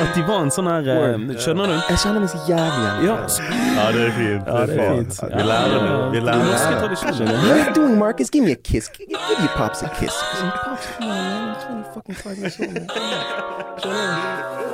[0.00, 1.74] At de var en sånn her eh, Skjønner du?
[1.90, 3.04] Jeg kjenner meg så jævlig igjen.
[3.06, 3.16] Ja,
[3.76, 4.46] Ja, det er fint.
[4.46, 5.20] Ja, det er fint.
[5.36, 5.80] Vi lærer det.
[5.82, 6.80] Vi Det er lærer norske det.
[6.82, 7.32] tradisjoner.
[7.32, 8.30] What are you doing, Marcus?
[8.30, 8.88] Give me a kiss.
[8.88, 10.14] Give, your pops a kiss.
[10.64, 11.48] Pops, come on, man.
[11.48, 12.68] I'm 20 fucking five my soul.
[12.72, 12.88] man.
[13.78, 14.06] Skjønner
[14.66, 14.71] du?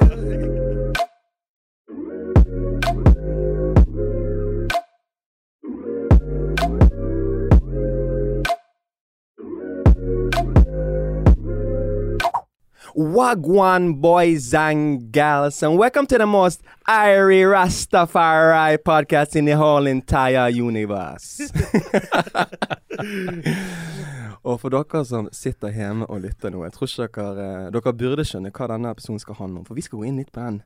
[12.99, 19.87] Wagwan boys and girls, and welcome to the most Irie Rastafari podcast in the whole
[19.87, 21.39] entire universe.
[24.43, 27.93] og for dere som sitter hjemme og lytter nå, jeg tror ikke dere eh, Dere
[28.01, 30.43] burde skjønne hva denne episoden skal handle om, for vi skal gå inn litt på
[30.43, 30.59] den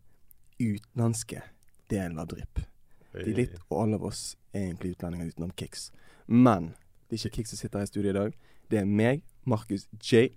[0.56, 1.44] utenlandske
[1.92, 2.64] delen av Drypp.
[3.12, 5.90] De litt, og alle av oss er egentlig utlendinger utenom Kix.
[6.24, 6.72] Men
[7.10, 8.32] det er ikke Kix som sitter her i studio i dag.
[8.72, 10.30] Det er meg, Markus J.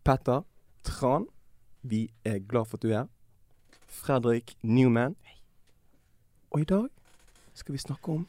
[0.00, 0.48] Petter
[0.84, 1.26] Tran.
[1.82, 3.06] Vi er glad for at du er her.
[3.88, 5.16] Fredrik Newman.
[6.50, 6.88] Og i dag
[7.54, 8.26] skal vi snakke om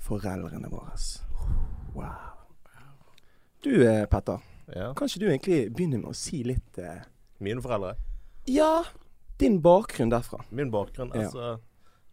[0.00, 0.96] foreldrene våre.
[1.94, 2.30] Wow.
[3.64, 4.38] Du eh, Petter,
[4.76, 4.92] Ja.
[4.94, 7.02] kan ikke du egentlig begynne med å si litt eh,
[7.40, 7.96] Mine foreldre.
[8.48, 8.84] Ja,
[9.40, 10.44] din bakgrunn derfra.
[10.50, 11.20] Min bakgrunn, Ja.
[11.26, 11.58] altså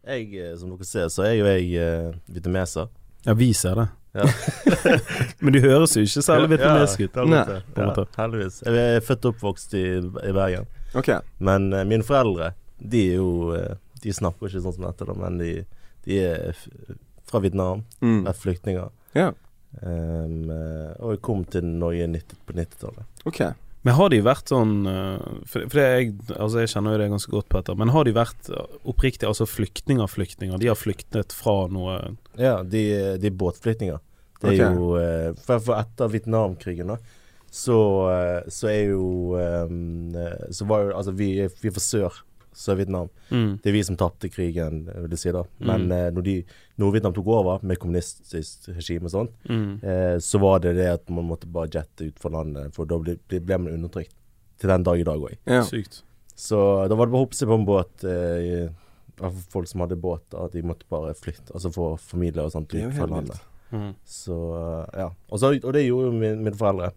[0.08, 2.88] Jeg, eh, som dere ser, så er jo jeg uh, vietnameser.
[3.26, 3.88] Ja, vi ser det.
[4.16, 4.28] Ja.
[5.44, 7.20] Men de høres jo ikke særlig vietnamesk ut.
[7.30, 7.42] Nei.
[7.74, 8.06] På en måte.
[8.08, 8.62] Ja, heldigvis.
[8.66, 10.70] Jeg er født og oppvokst i, i Bergen.
[10.98, 11.20] Okay.
[11.44, 15.16] Men eh, mine foreldre, de er jo eh, De snakker ikke sånn som dette, da,
[15.18, 15.52] men de,
[16.06, 16.68] de er f
[17.28, 17.84] fra Vietnam.
[18.00, 18.22] Mm.
[18.30, 18.92] Er flyktninger.
[19.18, 19.32] Ja.
[19.82, 23.10] Um, eh, og jeg kom til Norge 90, på 90-tallet.
[23.28, 23.42] OK.
[23.88, 27.32] Men har de vært sånn eh, For, for jeg, altså jeg kjenner jo det ganske
[27.32, 27.78] godt, Petter.
[27.80, 28.50] Men har de vært
[28.84, 30.60] oppriktig altså flyktninger-flyktninger?
[30.60, 31.96] De har flyktet fra noe
[32.36, 32.84] Ja, de,
[33.22, 34.02] de er båtflyktninger.
[34.42, 34.76] Det er okay.
[34.76, 37.00] jo eh, for, for etter Vietnamkrigen, da,
[37.48, 37.80] så,
[38.12, 39.08] eh, så er jo
[40.52, 42.20] Så var jo Altså, vi, vi er fra sør.
[42.58, 43.10] Sør-Vietnam.
[43.30, 43.60] mm.
[43.62, 45.44] Det er vi som tapte krigen, vil jeg si da.
[45.60, 45.92] Men Mm.
[45.92, 46.44] eh, når
[46.80, 49.84] Nord-Vietnam tok over med kommunistisk regime og sånt, Mm.
[49.84, 52.98] eh, så var det det at man måtte bare jette ut fra landet, for da
[52.98, 54.14] ble, ble, ble man undertrykt.
[54.60, 55.38] Til den dag i dag òg.
[55.46, 55.62] Ja.
[55.62, 56.02] Sykt.
[56.36, 58.04] Så da var det bare å hoppe seg på en båt.
[58.04, 58.70] Eh,
[59.50, 61.52] folk som hadde båt, da, de måtte bare flytte.
[61.54, 63.40] Altså få familie og sånt Det er jo ut fra helt landet.
[63.72, 63.96] Mm.
[64.06, 65.10] Så ja.
[65.32, 66.92] Også, og det gjorde jo min- foreldre.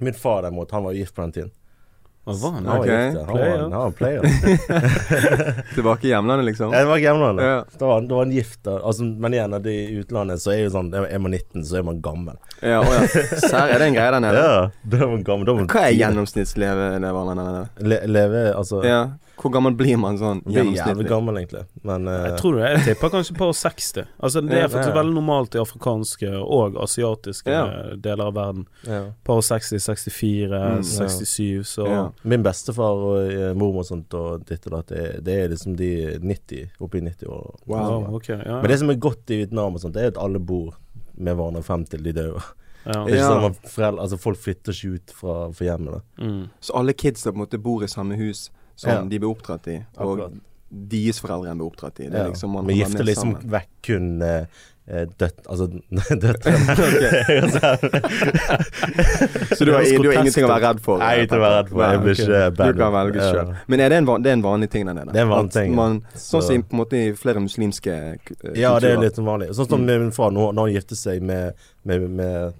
[0.00, 1.50] Min far derimot, han var gift på den tiden.
[2.28, 2.66] Var han?
[2.68, 3.24] Ok, ja.
[3.26, 4.22] han, var, han var en player.
[5.74, 6.72] Tilbake i hjemlandet, liksom?
[6.72, 7.44] Ja, det var hjemlandet.
[7.46, 7.64] Ja.
[7.78, 8.58] Da var, da var han gift.
[8.62, 8.78] Da.
[8.82, 11.80] Altså, men igjen, det er i utlandet, så er jo sånn Er man 19, så
[11.80, 12.36] er man gammel.
[12.60, 13.06] Ja, å ja.
[13.46, 14.42] Serr, er det en greie der nede?
[14.44, 14.60] Ja,
[14.92, 15.48] da er man gammel.
[15.48, 17.64] Da er man Hva er gjennomsnittslevealderen der nede?
[17.94, 19.00] Le, leve, altså Ja.
[19.38, 21.62] Hvor gammel blir man sånn Blir jævlig gammel, egentlig.
[21.86, 22.14] Men uh...
[22.32, 22.70] Jeg tror det.
[22.72, 24.06] Jeg tipper kanskje par 60.
[24.18, 27.94] Altså Det er faktisk veldig normalt i afrikanske og asiatiske Ja.
[27.96, 28.66] deler av verden.
[28.86, 29.04] ja.
[29.24, 32.02] Par 60, 64, Mm, 67, så Ja.
[32.24, 35.76] Min bestefar og eh, mormor og sånt og ditt og datt, det, det er liksom
[35.76, 37.54] de 90, oppe i 90 år.
[37.66, 38.14] Wow.
[38.16, 40.38] Okay, Ja, Men det som er godt i Vietnam og sånt, det er at alle
[40.40, 40.74] bor
[41.16, 42.42] med hverandre frem til de dør.
[42.86, 43.04] ja.
[43.04, 46.02] Det er ikke sånn at foreldre, altså folk flytter ikke ut fra, fra hjemmet.
[46.18, 46.48] Mm.
[46.60, 49.02] Så alle kidsa på en måte bor i samme hus som Ja.
[49.10, 50.38] de ble oppdratt i, og Akkurat.
[50.70, 52.08] deres foreldre ble oppdratt i.
[52.12, 53.50] Det er liksom man Vi gifter liksom sammen.
[53.56, 54.44] vekk kun eh,
[54.86, 55.40] eh, dødt...
[55.50, 55.66] Altså
[56.22, 56.76] døtrene.
[59.58, 61.00] Så du har, du har ingenting å være redd for?
[61.02, 61.82] Nei, ikke å være redd for.
[61.84, 62.74] Jeg blir ikke bad.
[62.76, 63.30] Du kan velge Ja.
[63.32, 63.48] sjøl.
[63.72, 65.12] Men er det, en, det er en vanlig ting der nede?
[65.12, 65.74] Det er en vanlig ting.
[65.78, 69.18] Man, sånn som på en måte i flere muslimske ku- eh, Ja, det er litt
[69.18, 69.50] vanlig.
[69.58, 72.54] Sånn som min far, når han gifter seg med, med, med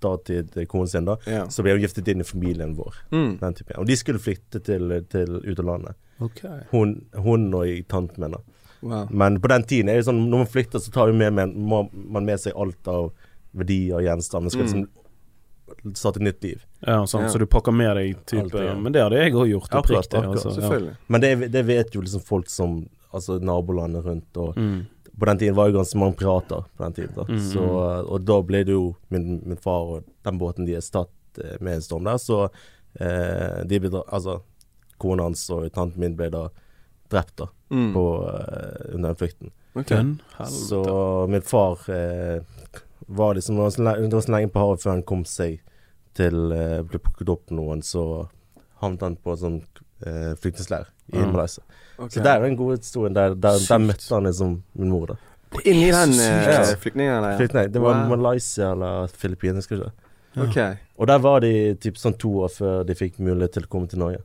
[0.00, 1.48] datid konen sin, da, yeah.
[1.48, 2.94] så ble hun giftet inn i familien vår.
[3.12, 3.38] Mm.
[3.40, 3.76] Den typen.
[3.80, 5.94] Og de skulle flytte til, til ut av landet.
[6.20, 6.60] Okay.
[6.70, 8.30] Hun, hun og tanten min.
[8.36, 8.38] da.
[8.84, 9.06] Wow.
[9.10, 11.88] Men på den tiden er det sånn når man flytter, så tar med, med, må
[11.94, 13.12] man med seg alt av
[13.56, 14.50] verdier og gjenstander.
[14.52, 14.84] Skal Mm.
[14.84, 16.64] liksom starte et nytt liv.
[16.86, 17.28] Ja, sånn, Ja.
[17.32, 18.74] Så du pakker med deg type Alt ja.
[18.74, 19.70] Men det hadde jeg òg gjort.
[19.72, 20.18] Akkurat, Oppriktig.
[20.18, 20.34] akkurat.
[20.36, 20.54] Altså, ja.
[20.60, 20.96] Selvfølgelig.
[21.08, 22.84] Men det, det vet jo liksom folk som
[23.14, 24.36] Altså nabolandet rundt.
[24.36, 24.86] Og Mm.
[25.18, 26.64] På den tiden var jo ganske mange pirater.
[26.76, 27.24] på den tiden da.
[27.28, 27.64] Mm, Så,
[28.10, 31.56] Og da ble det jo min, min far og den båten de er tatt eh,
[31.60, 32.48] med en storm der, så
[33.00, 34.40] eh, de ble da, Altså,
[34.98, 36.48] kona hans og tanten min ble da
[37.10, 37.92] drept da Mm.
[37.94, 39.50] på, eh, under den flukten.
[39.74, 39.90] Ok.
[40.46, 42.42] Så min far eh,
[43.08, 45.24] var liksom Det var så le- det var så lenge på havet før han kom
[45.24, 45.60] seg
[46.14, 48.28] til eh, Ble plukket opp noen, så
[48.80, 49.58] havnet han på en sånn
[50.06, 51.32] eh, flyktningsleir i mm.
[51.32, 51.64] Malaysia.
[51.98, 52.10] Ok.
[52.12, 53.14] Så det er jo den gode historien.
[53.14, 55.16] Der, der, der møtte han liksom min mor, da.
[55.64, 56.62] Inni den eh, ja.
[56.82, 57.06] Flyktning,
[57.72, 58.16] det var Wow.
[58.16, 60.00] Malaysia eller Filippinene, skal jeg ikke
[60.48, 60.78] Ok.
[60.98, 63.86] Og der var de typ sånn to år før de fikk mulighet til å komme
[63.86, 64.18] til Norge.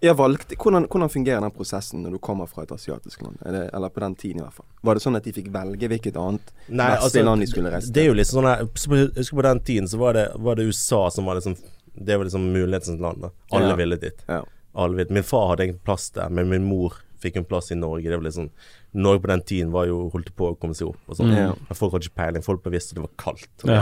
[0.00, 3.36] Jeg valgt, hvordan, hvordan fungerer den prosessen når du kommer fra et asiatisk land?
[3.44, 4.66] Det, eller på den tiden i hvert fall.
[4.88, 7.92] Var det sånn at de fikk velge hvilket annet vestlige land de skulle reise til?
[7.98, 10.56] det er jo liksom sånn her husker på- på den tiden så var det, var
[10.56, 11.56] det USA som var liksom
[12.00, 13.20] Det var liksom mulighetens land.
[13.20, 13.74] da Alle Ja.
[13.76, 14.24] ville dit.
[14.28, 14.40] Ja.
[14.74, 15.10] Alle ville.
[15.12, 18.08] Min far hadde egentlig plass der, men min mor fikk en plass i Norge.
[18.08, 18.50] Det var litt sånn
[18.92, 21.30] Norge på den tiden var jo holdt på å komme seg opp og sånn.
[21.30, 21.60] Mm.
[21.68, 22.44] Men folk hadde ikke peiling.
[22.46, 23.64] Folk bare visste det var kaldt.
[23.68, 23.80] Ja.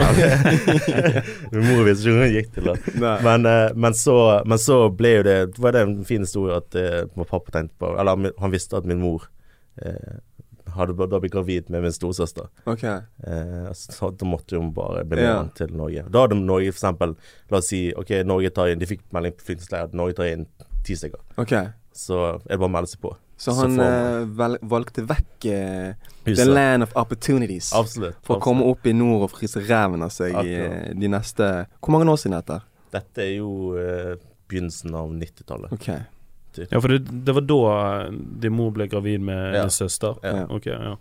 [1.53, 2.77] min mor visste ikke hvor hun gikk til det.
[3.29, 4.15] Men, eh, men, så,
[4.45, 7.91] men så ble jo det Var det en fin historie at uh, pappa tenkte på
[7.99, 9.25] Eller han- visste at min mor
[9.81, 10.17] uh,
[10.75, 12.49] hadde da blitt gravid med min storesøster.
[12.69, 13.01] Okay.
[13.25, 15.47] Eh, så da måtte hun bare bli med Ja.
[15.55, 16.05] til Norge.
[16.09, 17.15] Da hadde Norge eksempel
[17.49, 20.29] La oss si OK, Norge tar inn De fikk melding på flyktningleir at Norge tar
[20.29, 20.45] inn
[20.85, 21.19] ti stykker.
[21.37, 21.71] Okay.
[21.93, 23.15] Så er det bare å melde seg på.
[23.39, 25.93] Så han så eh, vel, valgte vekk uh,
[26.27, 27.69] the land of opportunities.
[27.73, 28.17] Absolutt.
[28.27, 30.89] For å komme opp i nord og fryse ræven av seg i Akkurat.
[30.89, 31.47] eh, de neste
[31.79, 32.59] Hvor mange år siden er dette?
[32.91, 34.15] Dette er jo uh,
[34.51, 35.71] begynnelsen av 90-tallet.
[35.77, 35.87] Ok.
[36.59, 37.59] Ja, for det, det var da
[38.43, 39.61] din mor ble gravid med Ja.
[39.63, 40.17] din søster?
[40.25, 40.43] Ja.
[40.49, 40.97] Okay, ja.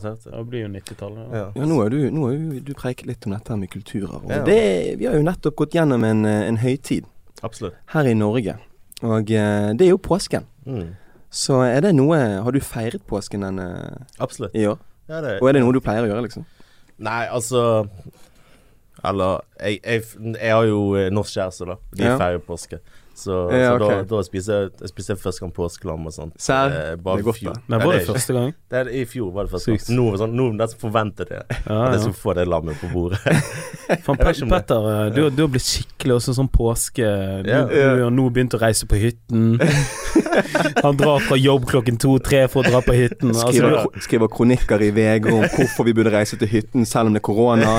[0.00, 0.24] Sant?
[0.26, 1.24] Ja, Det blir jo 90-tallet.
[1.32, 1.46] Ja.
[1.56, 1.64] Ja.
[1.68, 2.30] Nå har du, nå
[2.64, 4.16] du preiket litt om dette med kulturer.
[4.24, 4.44] Og Ja.
[4.44, 7.04] det, vi har jo nettopp gått gjennom en, en høytid
[7.42, 7.74] Absolutt.
[7.92, 8.56] her i Norge.
[9.02, 10.46] Og det er jo påsken.
[10.64, 10.94] Mm.
[11.36, 12.16] Så er det noe
[12.46, 13.66] Har du feiret påsken denne
[14.22, 14.54] Absolutt.
[14.56, 14.78] i år?
[15.10, 16.46] Ja, det, Og er det noe du pleier å gjøre, liksom?
[17.04, 17.60] Nei, altså
[19.04, 20.02] Eller jeg, jeg,
[20.40, 21.76] jeg har jo eh, norsk kjæreste, da.
[21.94, 22.16] De Ja.
[22.18, 22.78] feirer påske.
[23.16, 26.34] Så, Ja, så da, da spiser jeg, jeg spiser første gang påskelam og sånt.
[26.42, 26.68] Sær?
[26.68, 27.54] Eh, Det er godt, da.
[27.72, 28.50] Nei, var det første gang?
[28.70, 29.96] Det er, I fjor var det første gang.
[29.96, 31.40] Nå, er det sånn, nå som forventet det.
[31.40, 32.02] Ja, at jeg ja.
[32.04, 33.20] skulle få det lammet på bordet.
[34.06, 37.06] Fan, Petter, eh, du, du har blitt skikkelig også sånn påske
[37.46, 37.62] Du, Ja.
[37.70, 39.56] du har nå begynt å reise på hytten.
[40.84, 43.32] Han drar fra jobb klokken to-tre for å dra på hytten.
[43.32, 47.10] Altså, Skriver, du, skriver kronikker i VG om hvorfor vi burde reise til hytten selv
[47.10, 47.78] om det er korona.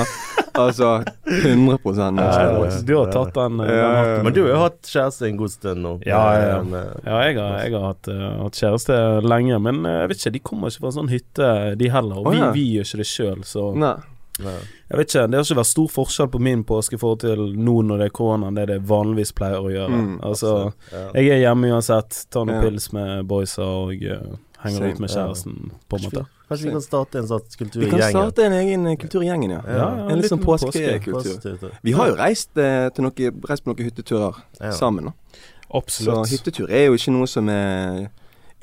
[0.54, 1.78] Altså 100
[2.12, 2.80] norsk ja, boys.
[2.82, 3.98] du har tatt den, eh, den Ja, ja, ja.
[3.98, 4.24] hatten.
[4.24, 5.92] Men du har jo hatt kjæreste en god stund nå.
[6.06, 6.60] Ja, ja, ja.
[6.60, 10.32] Eh, Ja, jeg har, jeg har hatt, eh, hatt kjæreste lenge, men jeg vet ikke,
[10.32, 12.18] de kommer ikke fra en sånn hytte, de heller.
[12.24, 12.50] Og vi, ja.
[12.52, 13.96] vi gjør ikke det sjøl, så Nei.
[14.38, 14.54] Nei.
[14.88, 17.40] Jeg vet ikke, Det har ikke vært stor forskjell på min påske i forhold til
[17.58, 19.90] nå når det er korona, enn det det vanligvis pleier å gjøre.
[19.90, 21.10] Mm, altså, Ja.
[21.14, 22.68] jeg er hjemme uansett, tar noen Ja.
[22.70, 24.92] pils med boysa og uh, henger Same.
[24.92, 25.14] ut med Ja.
[25.26, 26.26] kjæresten, på en måte.
[26.48, 27.90] Kanskje vi kan starte en sånn kulturgjeng?
[27.92, 29.60] Vi kan starte en egen eh, kultur i gjengen, ja.
[29.68, 31.74] Ja, ja, en litt sånn påskekultur.
[31.84, 34.70] Vi har jo reist, eh, til noe, reist på noen hytteturer Ja.
[34.72, 35.10] sammen.
[35.10, 35.80] Da.
[35.92, 38.08] Så hyttetur er jo ikke noe som er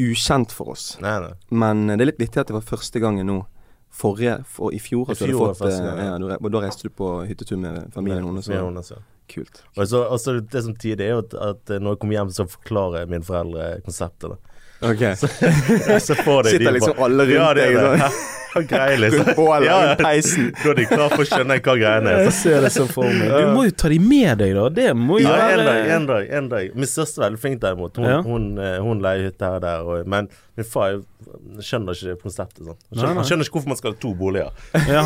[0.02, 0.98] ukjent for oss.
[1.00, 1.34] Nei, nei.
[1.52, 3.44] Men eh, det er litt vittig at det var første gangen nå
[3.96, 6.08] Forrige, for, I fjor, I fjor fått første eh, ja.
[6.10, 8.50] ja, du, og Da reiste du på hyttetur med familien hennes.
[8.92, 8.98] Ja.
[9.32, 9.62] Kult.
[9.78, 12.34] Og så, og så det som tider er jo at, at når jeg kommer hjem,
[12.36, 14.34] så forklarer mine foreldre konseptet.
[14.36, 15.04] da Ok.
[16.08, 18.00] Så får de Sitter de liksom bare- alle rundt ja, det deg sånn.
[18.00, 18.12] det.
[18.56, 20.46] Greier liksom bålet, Ja, peisen.
[20.64, 22.22] Da er de klar for å skjønne hva greiene er.
[22.30, 23.28] Jeg ser det så for meg.
[23.36, 24.70] Du må jo ta de med deg, da.
[24.78, 26.70] Det må jo Ja, en være dag, en dag, en dag.
[26.80, 27.98] Min søster er veldig flink derimot.
[28.00, 28.22] Hun, Ja.
[28.24, 29.84] hun, eh, hun leier hytte her og der.
[29.84, 31.02] Og, men min far
[31.60, 32.64] skjønner ikke konseptet.
[32.64, 32.78] Sånn.
[32.78, 34.52] Han, skjønner, han skjønner ikke hvorfor man skal ha to boliger.
[34.88, 35.04] ja.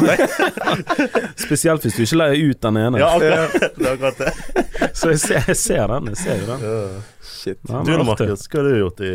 [1.46, 3.00] Spesielt hvis du ikke leier ut den ene.
[3.02, 3.72] Ja, akkurat det.
[3.82, 4.94] er akkurat det.
[4.94, 6.12] Så jeg ser, jeg ser den.
[6.14, 6.70] Jeg ser jo den.
[6.70, 6.84] Ja.
[7.30, 7.60] Shit.
[7.70, 8.04] Ja, Du da.
[8.04, 9.14] Markus, hva har du gjort i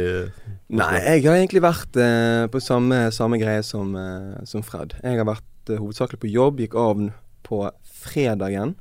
[0.75, 4.95] Nei, jeg har egentlig vært eh, på samme, samme greie som, eh, som Fred.
[5.03, 7.03] Jeg har vært eh, hovedsakelig på jobb, gikk av
[7.45, 7.61] på
[8.05, 8.75] fredagen.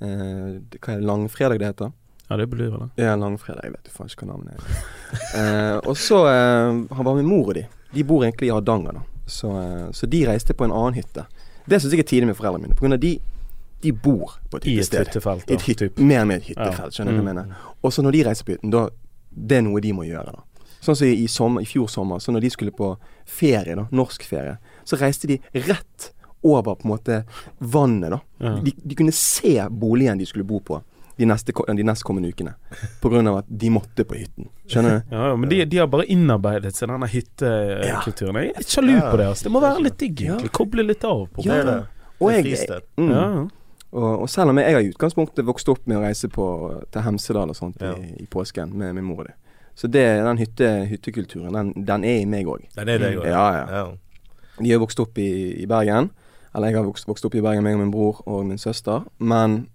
[0.00, 1.92] Eh, hva er det, langfredag det heter?
[2.28, 2.88] Ja, det blir det.
[3.02, 3.64] Ja, langfredag.
[3.66, 4.86] Jeg vet jo faen ikke hva navnet er.
[5.40, 7.66] Eh, og så eh, var min mor og de.
[7.94, 9.04] De bor egentlig i Hardanger, da.
[9.30, 11.26] Så, eh, så de reiste på en annen hytte.
[11.66, 12.78] Det syns jeg er tidlig med foreldrene mine.
[12.78, 13.16] På grunn av de,
[13.86, 15.46] de bor på et I et hyttefelt.
[15.46, 17.34] Da, et hytte, mer med et hyttefelt, skjønner du hva jeg Mm.
[17.34, 17.56] mener.
[17.82, 18.88] Og så når de reiser på hytten, da
[19.36, 20.42] Det er noe de må gjøre, da.
[20.80, 24.22] Sånn som i, sommer, i fjor sommer, så når de skulle på ferie, da, norsk
[24.24, 26.12] ferie, så reiste de rett
[26.42, 27.18] over på en måte
[27.60, 28.20] vannet, da.
[28.40, 28.54] Ja.
[28.64, 30.78] De, de kunne se boligen de skulle bo på
[31.18, 32.54] de, neste, de nestkommende ukene.
[33.02, 34.48] Av at de måtte på hytten.
[34.68, 35.14] Skjønner du?
[35.16, 38.36] Ja, ja, men de, de har bare innarbeidet seg denne hyttekulturen.
[38.40, 39.10] Jeg er litt sjalu Ja.
[39.10, 39.26] på det.
[39.26, 39.44] Altså.
[39.44, 40.34] Det må være litt digg, Ja.
[40.36, 40.52] egentlig.
[40.52, 41.28] Koble litt av.
[41.32, 41.62] på Det Ja.
[41.64, 41.86] det.
[42.20, 43.48] Og jeg jeg, mm, Ja, ja.
[43.96, 46.46] Og, og selv om jeg, jeg har i utgangspunktet vokst opp med å reise på,
[46.92, 47.94] til Hemsedal og sånt Ja.
[47.96, 49.34] i, i påsken med min mor og det.
[49.76, 52.62] Så det, den hytte, hyttekulturen, den, den er i meg òg.
[52.76, 53.26] Den er er deg òg?
[53.28, 53.82] Ja, ja.
[54.60, 55.28] Vi har vokst opp i,
[55.62, 56.08] i Bergen.
[56.56, 59.04] Eller jeg har vokst, vokst opp i Bergen, meg og min bror og min søster.
[59.18, 59.66] Men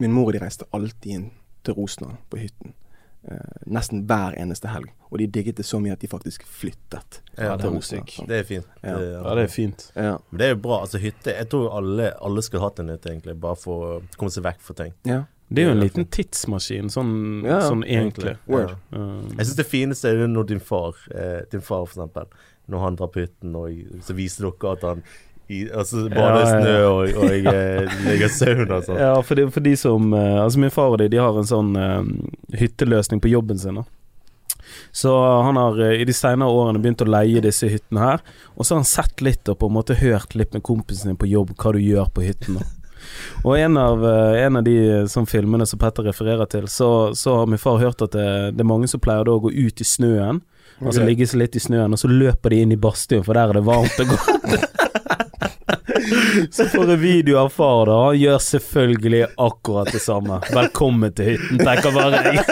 [0.00, 1.26] min mor og de reiste alltid inn
[1.66, 2.72] til Rosendal på hytten.
[3.28, 3.36] Eh,
[3.66, 4.92] nesten hver eneste helg.
[5.10, 7.20] Og de digget det så mye at de faktisk flyttet.
[7.36, 8.06] Ja, det er sånn.
[8.30, 8.70] Det er fint.
[8.82, 8.94] Ja.
[8.96, 9.84] ja, det er fint.
[9.94, 10.14] Ja.
[10.30, 10.78] Men det er jo bra.
[10.86, 13.36] Altså hytte Jeg tror alle, alle skulle hatt en hytte, egentlig.
[13.42, 14.96] Bare for å komme seg vekk fra ting.
[15.08, 15.26] ja.
[15.50, 17.08] Det er jo en liten tidsmaskin, sånn,
[17.42, 18.36] Ja, sånn egentlig.
[18.46, 18.76] Word.
[18.94, 19.06] Ja.
[19.34, 22.28] Jeg syns det fineste er når din far, eh, din far for eksempel,
[22.70, 25.02] når han drar på hytten, og så viser dere at han
[25.50, 29.00] i, altså bader i snø og, og jeg ligger i sauna og sånn.
[29.02, 31.48] Ja, for de, for de som eh, Altså min far og de, de har en
[31.48, 32.02] sånn uh,
[32.60, 33.80] hytteløsning på jobben sin.
[33.80, 33.84] da
[34.92, 35.14] Så
[35.46, 38.26] han har eh, i de senere årene begynt å leie disse hyttene her.
[38.54, 41.18] Og så har han sett litt og på en måte hørt litt med kompisen din
[41.20, 42.60] på jobb hva du gjør på hytten.
[43.48, 47.10] Og en av, eh, en av de eh, sånn filmene som Petter refererer til, så,
[47.16, 49.80] så har min far hørt at det, det er mange som pleier å gå ut
[49.80, 50.42] i snøen.
[50.80, 53.50] Altså ligge seg litt i snøen, og så løper de inn i badstuen, for der
[53.50, 54.30] er det varmt og godt.
[56.56, 57.96] så får jeg video av far, da.
[58.08, 60.40] Han gjør selvfølgelig akkurat det samme.
[60.54, 62.44] Velkommen til hytten, tenker bare jeg.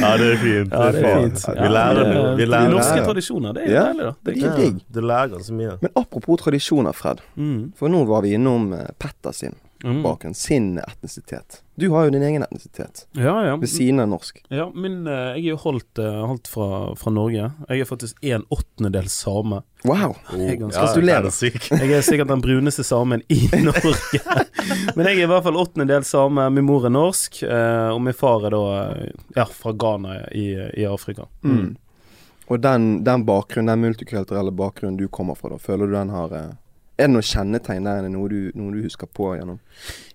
[0.00, 0.72] Ja, det er fint.
[0.72, 1.44] Ja, det er fint.
[1.58, 2.22] Vi lærer det.
[2.38, 2.68] Vi lærer.
[2.70, 3.84] De Norske tradisjoner, det er jo Ja.
[3.90, 4.12] deilig, da.
[4.24, 4.80] Det er Det er digg.
[4.92, 5.74] Du lærer så mye.
[5.82, 7.20] Men apropos tradisjoner, Fred.
[7.36, 7.72] Mm.
[7.76, 10.02] For nå var vi innom eh, Petter sin Mm.
[10.04, 11.60] bakgrunn, sin etnisitet.
[11.74, 13.56] Du har jo din egen etnisitet, Ja, ja.
[13.56, 14.42] ved siden av norsk.
[14.52, 17.48] Ja, min, eh, jeg er jo holdt, eh, holdt fra, fra Norge.
[17.68, 19.62] Jeg er faktisk en åttendedel same.
[19.84, 20.14] Wow!
[20.30, 21.32] Jeg er jeg, Ja, gratulerer.
[21.80, 24.20] Jeg er sikkert den bruneste samen i Norge.
[24.94, 26.48] Men jeg er i hvert fall åttendedel same.
[26.54, 28.64] Min mor er norsk, eh, og min far er da
[29.40, 31.26] ja, fra Ghana i, i Afrika.
[31.42, 31.74] Mm.
[32.52, 36.34] Og den, den bakgrunnen, den multikulturelle bakgrunnen du kommer fra, da, føler du den har
[37.02, 38.04] Er det noe kjennetegn der?
[38.06, 39.58] Er noe du, noe du husker på gjennom?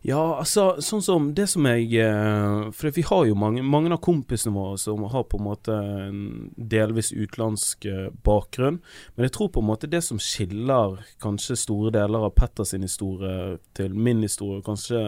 [0.08, 4.00] Ja, altså, sånn som det som jeg eh, For vi har jo mange, mange av
[4.06, 6.22] kompisene våre som har på en måte en
[6.56, 8.80] delvis utenlandsk eh, bakgrunn.
[9.18, 13.58] Men jeg tror på en måte det som skiller kanskje store deler av Petters historie
[13.76, 15.04] til min historie, kanskje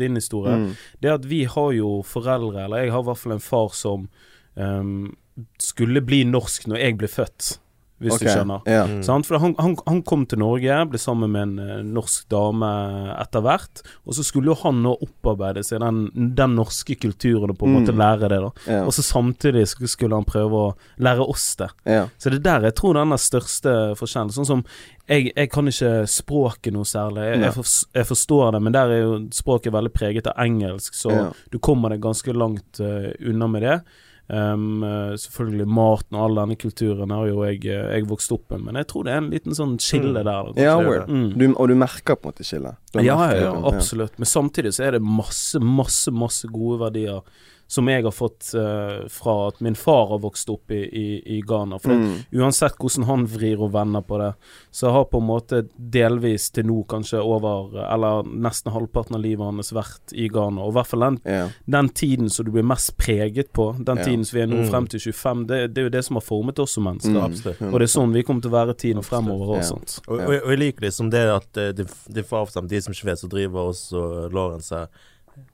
[0.00, 0.72] din historie, Mm.
[1.02, 4.08] det at vi har jo foreldre, eller jeg har i hvert fall en far som
[4.56, 5.16] um,
[5.60, 7.58] skulle bli norsk når jeg ble født,
[8.00, 8.26] hvis okay.
[8.26, 8.60] du skjønner.
[8.66, 8.84] Ja.
[8.88, 9.24] Mm.
[9.28, 12.70] For han, han, han kom til Norge, ble sammen med en eh, norsk dame
[13.20, 13.82] etter hvert.
[14.08, 16.06] Og så skulle jo han nå opparbeide seg den,
[16.38, 17.76] den norske kulturen og på en Mm.
[17.82, 18.40] måte lære det.
[18.40, 18.80] da Ja.
[18.84, 21.68] Og så samtidig skulle han prøve å lære oss det.
[21.86, 22.08] ja.
[22.18, 24.32] Så det er der jeg tror den er største forskjellen.
[24.34, 24.64] Sånn som
[25.08, 27.24] jeg, jeg kan ikke språket noe særlig.
[27.30, 27.64] Jeg, jeg, for,
[27.98, 31.24] jeg forstår det, men der er jo språket veldig preget av engelsk, så Ja.
[31.50, 33.80] du kommer deg ganske langt uh, unna med det.
[34.30, 34.82] Um,
[35.18, 38.78] selvfølgelig maten og all denne kulturen har jo jeg, eh, jeg vokst opp med, men
[38.78, 40.14] jeg tror det er en liten sånn skille Mm.
[40.14, 40.24] der.
[40.54, 40.62] da.
[40.62, 40.76] Ja.
[41.08, 41.32] Mm.
[41.38, 42.76] Du, og du merker på en måte skillet?
[42.94, 44.14] Ja, ja, ja, absolutt.
[44.22, 47.22] Men samtidig så er det masse, masse, masse gode verdier
[47.70, 51.04] som jeg har fått uh, fra at min far har vokst opp i, i,
[51.36, 51.78] i Ghana.
[51.78, 52.16] For Mm.
[52.40, 54.32] uansett hvordan han vrir og vender på det,
[54.74, 59.44] så har på en måte delvis til nå kanskje over Eller nesten halvparten av livet
[59.46, 60.64] hans vært i Ghana.
[60.64, 61.50] Og i hvert fall den, yeah.
[61.66, 64.06] den tiden som du blir mest preget på, den yeah.
[64.08, 64.70] tiden som vi er nå Mm.
[64.70, 67.56] frem til 25, det, det er jo det som har formet oss som mennesker.
[67.60, 67.70] Mm.
[67.72, 69.78] Og det er sånn vi kommer til å være tiden Absolutt, fremover Og, også.
[69.78, 70.00] sant?
[70.08, 73.10] Og, og, og jeg liker liksom det at det, det din far de som ikke
[73.12, 74.02] vet, som driver også
[74.34, 74.88] Lorentz her,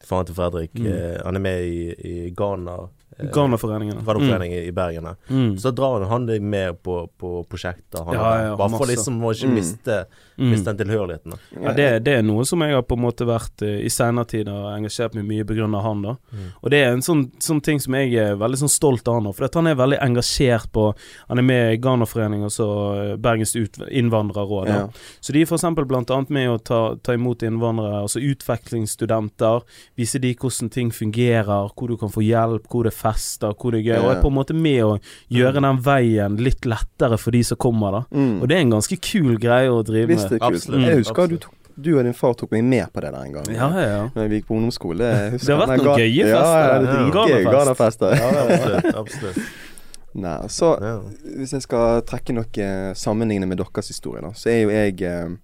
[0.05, 0.75] faren til Fredrik.
[0.79, 0.87] Mm.
[0.87, 2.77] Eh, han er med i, i Ghana.
[3.19, 4.43] Eh, Garnerforeningen mm.
[4.53, 5.09] I, i Bergen.
[5.31, 5.59] Mm.
[5.59, 8.05] Så drar han deg med på, på prosjekter.
[8.05, 9.55] Han Ja, har- ja, bare for liksom å ikke Mm.
[9.55, 10.05] miste,
[10.39, 10.51] Mm.
[10.51, 11.31] miste den tilhørigheten.
[11.31, 11.37] da.
[11.63, 14.27] Ja, det, det er noe som jeg har på en måte vært eh, i senere
[14.27, 15.83] tid og engasjert meg mye pga.
[15.83, 16.03] han.
[16.03, 16.53] da Mm.
[16.63, 19.25] Og det er en sånn, sånn ting som jeg er veldig sånn stolt av han
[19.25, 19.35] nå.
[19.35, 20.95] For at han er veldig engasjert på
[21.29, 24.69] Han er med i Ghana-foreningen og så eh, Bergens ut, innvandrerråd.
[24.69, 24.89] Ja.
[25.21, 29.63] Så de er blant annet med å ta, ta imot innvandrere, altså utvekslingsstudenter.
[29.97, 33.83] Vise de hvordan ting fungerer, hvor du kan få hjelp, hvor det fester, hvor det
[33.83, 33.99] er gøy.
[34.05, 34.95] Og er på en måte med å
[35.37, 38.03] gjøre den veien litt lettere for de som kommer, da.
[38.17, 38.41] Mm.
[38.43, 40.43] Og det er en ganske kul greie å drive Visst med.
[40.43, 40.83] Absolutt.
[40.89, 41.31] Jeg husker Absolutt.
[41.31, 43.51] du, tok, du og din far tok meg med på det der en gang.
[43.53, 44.03] Ja, ja, ja.
[44.17, 45.13] Når vi gikk på ungdomsskole.
[45.37, 46.33] Det har vært noen ga- gøye fester.
[46.33, 46.91] ja, det Ja.
[46.91, 47.43] er dritgøy.
[47.53, 48.01] Ghana-fest.
[48.01, 48.77] Ghana-fester.
[48.77, 49.01] Absolutt.
[49.05, 49.43] absolutt.
[50.27, 50.95] Nei, så Ja.
[51.37, 55.35] hvis jeg skal trekke noe sammenlignende med deres historie, da, så er jo jeg eh,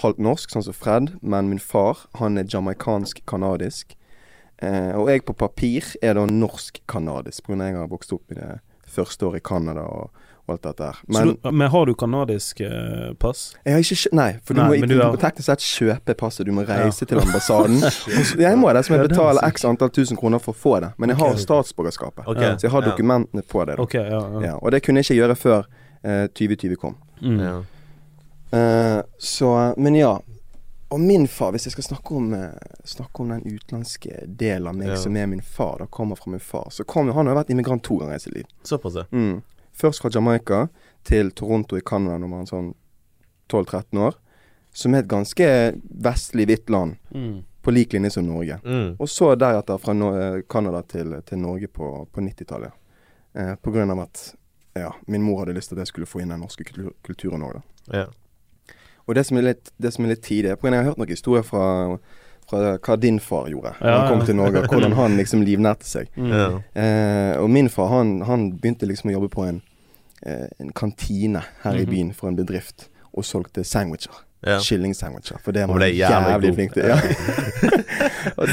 [0.00, 3.92] halvt norsk, sånn som Fred, men min far, han er jamaicansk-canadisk.
[4.62, 7.58] Eh, og jeg på papir er da norsk-canadisk, pga.
[7.66, 8.54] jeg har vokst opp i det
[8.96, 10.08] første året i Canada og,
[10.46, 11.00] og alt dette her.
[11.12, 13.50] Men du, men har du kanadisk eh, pass?
[13.66, 16.14] jeg har ikke Nei, for du, Nei, må, men du, du har- teknisk sett kjøpe
[16.16, 16.46] passet.
[16.48, 17.08] Du må reise Ja.
[17.10, 17.82] til ambassaden.
[18.40, 20.94] Jeg må det, så må jeg betale x antall tusen kroner for å få det.
[20.96, 21.44] Men jeg har okay.
[21.44, 22.54] statsborgerskapet, okay.
[22.56, 23.76] så jeg har dokumentene på det.
[23.76, 23.82] Da.
[23.82, 24.22] Ok, ja.
[24.22, 24.44] ja.
[24.46, 25.66] Ja, og det kunne jeg ikke gjøre før
[26.02, 26.96] eh, 2020 kom.
[27.20, 27.40] Mm.
[27.44, 27.56] Ja.
[28.56, 30.16] Eh, så Men ja.
[30.94, 32.52] Og min far, hvis jeg skal snakke om, eh,
[32.86, 34.96] snakke om den utenlandske delen av meg Ja.
[34.96, 37.50] som er min far, da kommer fra min far, så kom jo han har vært
[37.50, 38.46] immigrant to ganger i sitt liv.
[38.62, 39.04] Såpass, ja.
[39.12, 39.42] Mm.
[39.74, 40.68] Først fra Jamaica
[41.04, 42.74] til Toronto i Canada når man var sånn
[43.48, 44.14] 12-13 år.
[44.72, 47.42] Som er et ganske vestlig, hvitt land, Mm.
[47.62, 48.60] på lik linje som Norge.
[48.64, 48.96] Mm.
[49.00, 52.72] Og så deretter fra no eh, Canada til, til Norge på, på 90-tallet.
[53.34, 54.34] Eh, på grunn av at
[54.76, 57.42] ja, min mor hadde lyst til at jeg skulle få inn den norske kultur kulturen
[57.42, 57.98] òg, da.
[57.98, 58.06] Ja.
[59.08, 61.42] Og det som er litt, det som er litt tidlig Jeg har hørt noen historier
[61.46, 61.98] fra,
[62.50, 64.58] fra hva din far gjorde da Ja, han kom til Norge.
[64.64, 66.08] og Hvordan han liksom livnærte seg.
[66.16, 66.30] Mm.
[66.32, 66.48] Ja.
[66.74, 69.62] Eh, og min far han, han begynte liksom å jobbe på en,
[70.26, 71.90] eh, en kantine her i Mhm.
[71.90, 72.88] byen for en bedrift.
[73.14, 74.12] Og solgte sandwicher.
[74.44, 74.58] Ja.
[74.58, 75.38] Kyllingsandwicher.
[75.42, 76.82] For det er man det er jævlig jævlig flink til.
[76.84, 77.00] Ja.
[78.36, 78.48] og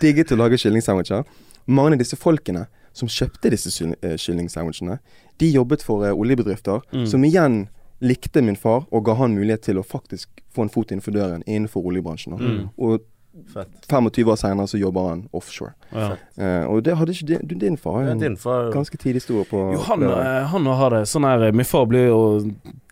[0.00, 1.24] digget å lage kyllingsandwicher.
[1.66, 3.70] Mange av disse folkene som kjøpte disse
[4.02, 4.98] eh, kyllingsandwichene,
[5.40, 7.06] de jobbet for eh, oljebedrifter, Mm.
[7.06, 7.68] som igjen
[8.04, 11.44] likte min far og ga han mulighet til å faktisk få en fot innenfor døren
[11.46, 12.36] innenfor oljebransjen.
[12.40, 12.64] Mm.
[12.76, 13.04] Og
[13.52, 13.68] Fett.
[13.90, 15.74] 25 år senere så jobber han offshore.
[15.92, 16.14] Ja.
[16.40, 19.60] Uh, og det hadde ikke din, din far Ja, din far ganske tidlig stor på
[19.74, 22.22] Jo, han, eh, han har det sånn her Min far blir jo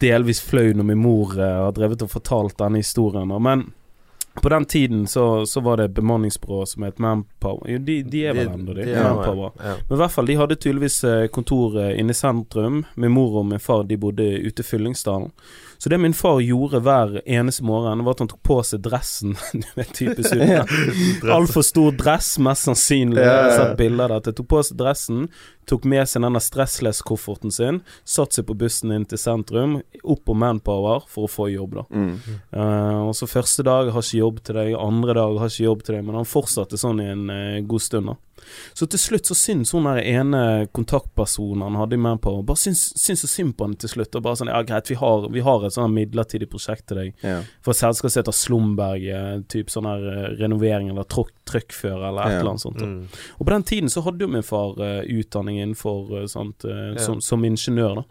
[0.05, 3.33] delvis flau når min mor uh, har drevet og fortalt denne historien.
[3.41, 3.71] Men
[4.43, 7.71] på den tiden så, så var det et bemanningsbyrå som het Manpower.
[7.71, 8.83] Jo, de, de er vel ennå, de.
[8.83, 9.53] de er Manpower.
[9.59, 9.75] Ja.
[9.89, 12.83] Men i hvert fall, de hadde tydeligvis eh, kontor eh, inne i sentrum.
[12.95, 15.31] Min mor og min far de bodde ute i Fyllingsdalen.
[15.79, 19.37] Så det min far gjorde hver eneste morgen, var at han tok på seg dressen.
[19.65, 21.29] Du vet, typisk ut.
[21.31, 23.23] Altfor stor dress, mest sannsynlig.
[23.23, 25.29] Jeg har sett bilder av Jeg Tok på seg dressen,
[25.71, 30.37] tok med seg denne stressless-kofferten sin, satte seg på bussen inn til sentrum, opp på
[30.37, 31.87] Manpower for å få jobb, da.
[31.91, 32.15] Mm.
[32.53, 35.87] Uh, og så første dag har ikke jobb til deg, andre dag har ikke jobb
[35.87, 38.19] til deg, men han fortsatte sånn i en uh, god stund, da.
[38.75, 42.83] Så til slutt så syns hun der ene kontaktpersonen han hadde med på, bare syns,
[43.01, 44.15] syns så synd på han til slutt.
[44.19, 47.15] Og bare sånn Ja, greit, vi har, vi har et sånn midlertidig prosjekt til deg.
[47.25, 47.41] Ja.
[47.65, 49.07] For et selskap som heter Slumberg,
[49.49, 52.41] type typ sånn her eh, renovering eller trøkkfører eller et Ja.
[52.41, 52.83] eller annet sånt.
[52.83, 53.09] Mm.
[53.39, 56.93] Og på den tiden så hadde jo min far uh, utdanning innenfor uh, sånt, uh,
[56.95, 56.99] Ja.
[56.99, 58.05] som, som ingeniør, da.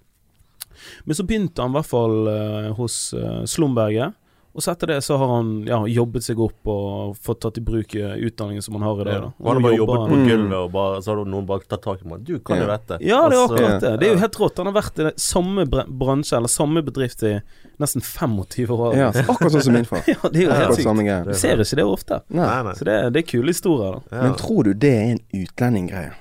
[1.06, 4.14] Men så begynte han i hvert fall hos uh, Slumberget.
[4.54, 7.62] Og så etter det så har han ja, jobbet seg opp og fått tatt i
[7.66, 9.14] bruk eh, utdanningen som han har i dag.
[9.16, 9.22] Ja.
[9.24, 9.30] Da.
[9.40, 10.28] Og han har bare jobbet på han- Mm.
[10.30, 12.24] gulvet, og bare, så har noen bare tatt tak i meg.
[12.24, 12.78] Du kan jo Ja.
[12.78, 12.98] dette.
[13.02, 14.00] Ja, det er Og så- akkurat det.
[14.00, 14.58] Det er jo helt rått.
[14.58, 17.42] Han har vært i det samme bransje, eller samme bedrift, i
[17.80, 18.96] nesten 25 år.
[18.96, 20.04] ja, akkurat sånn som min far.
[20.08, 21.26] Ja, det er jo helt sykt.
[21.26, 22.22] Du ser ikke det ofte.
[22.30, 22.64] Nei.
[22.64, 22.74] Nei.
[22.74, 24.18] Så det, det er kule historier, da.
[24.18, 24.22] Ja.
[24.24, 26.14] Men tror du det er en utlendinggreie?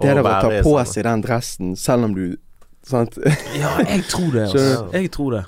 [0.00, 0.86] Det der å ta på sånn.
[0.86, 2.36] seg den dressen selv om du
[2.84, 3.16] Sant?
[3.58, 4.46] Ja, jeg tror det.
[4.52, 4.92] Altså.
[4.92, 5.44] Jeg tror det.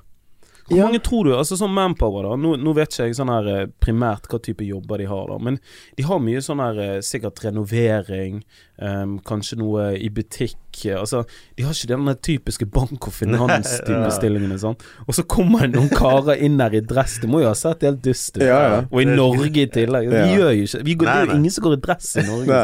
[0.69, 0.85] Hvor Ja.
[0.87, 2.37] mange tror du Altså sånn Manpower, da.
[2.41, 5.37] Nå, nå vet ikke jeg sånn her eh, primært hva type jobber de har, da.
[5.39, 5.59] Men
[5.99, 8.43] de har mye sånn her eh, sikkert renovering,
[8.81, 10.57] um, kanskje noe i butikk.
[10.87, 11.25] eh, Altså,
[11.57, 14.83] de har ikke den typiske bank- og finans-type stillingene, sant.
[15.07, 17.19] Og så kommer det noen karer inn der i dress.
[17.21, 18.43] Det må jo ha sett helt dust ut.
[18.49, 18.81] Ja, ja.
[18.91, 20.09] Og i Norge i tillegg.
[20.11, 22.25] Vi gjør jo ikke vi går, Det er jo ingen som går i dress i
[22.27, 22.61] Norge.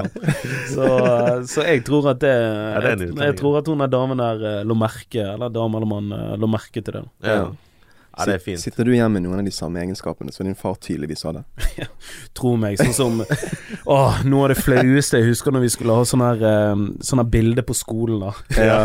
[0.72, 0.74] Sånn.
[0.74, 0.86] Så,
[1.52, 4.74] så jeg tror at det, det jeg, jeg tror at hun der damen der lå
[4.78, 6.08] merke, eller dame eller mann,
[6.40, 7.04] lå merke til det.
[7.28, 7.50] Ja.
[8.16, 8.60] Ja, det er fint.
[8.60, 11.44] Sitter du igjen med noen av de samme egenskapene som din far tydeligvis hadde?
[12.38, 12.80] Tro meg.
[12.80, 13.20] Sånn som
[13.90, 17.22] Åh, noe av det flaueste jeg husker når vi skulle ha sånn her eh, Sånn
[17.22, 18.34] her bilde på skolen, da.
[18.58, 18.80] Ja.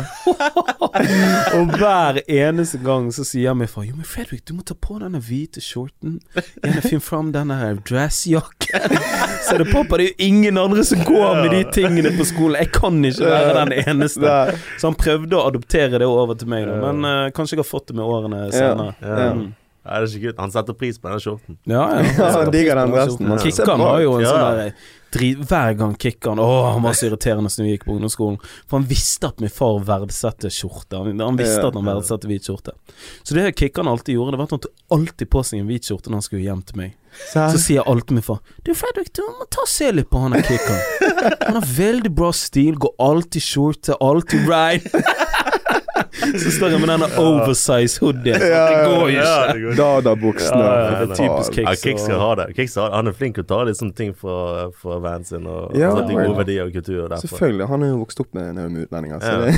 [1.58, 5.00] Og hver eneste gang så sier min far Jo, men Fredrik, du må ta på
[5.02, 6.20] denne hvite shorten.
[6.62, 8.96] Gjerne finn fram denne her dressjakken.
[9.46, 12.26] Så er det pappa, det er jo ingen andre som går med de tingene på
[12.26, 12.58] skolen.
[12.64, 14.32] Jeg kan ikke være den eneste.
[14.80, 16.80] Så han prøvde å adoptere det over til meg, da.
[16.82, 18.96] Men uh, kanskje jeg har fått det med årene senere.
[19.04, 19.15] Ja.
[19.16, 19.48] Mm.
[19.86, 20.40] Ja, det er ikke gutt.
[20.42, 21.58] Han setter pris på den skjorten.
[21.70, 22.06] Ja, ja.
[22.18, 23.34] Ja, han digger den resten.
[23.44, 24.32] Kikkan bra har jo en ja.
[24.34, 24.72] sånn der
[25.16, 28.40] drit, Hver gang Kikkan Å, han var så irriterende som vi gikk på ungdomsskolen.
[28.66, 30.98] For han visste at min far verdsatte skjorte.
[30.98, 32.76] Han, han visste at han verdsatte hvit skjorte.
[33.22, 35.88] Så det Kikkan alltid gjorde, Det var at han tok alltid på seg en hvit
[35.88, 36.96] skjorte når han skulle hjem til meg.
[37.32, 40.20] Så Så, sier alltid min far Du Fredrik, du må ta og se litt på
[40.20, 40.82] han der kickeren.
[41.46, 44.90] Han har veldig bra stil, går alltid i skjorte, alltid right.
[46.42, 48.40] Så står jeg med denne oversize hoodien.
[48.42, 49.76] Ja, Det går jo ja, ikke.
[49.80, 50.64] Dada-buksene.
[50.66, 51.84] Ja, ja, det er typisk Ja, Kicks.
[51.86, 52.48] Kicks skal ha det.
[52.58, 54.38] Kicks har, han er flink til å ta litt sånne ting fra,
[54.76, 56.26] fra vanen sin, og Ja, og de ja.
[56.26, 57.00] gode verdier og kultur.
[57.06, 57.28] og Derfor.
[57.32, 57.68] Selvfølgelig.
[57.72, 59.24] Han er jo vokst opp med en haug med utlendinger.
[59.24, 59.38] Så Ja.
[59.46, 59.52] det,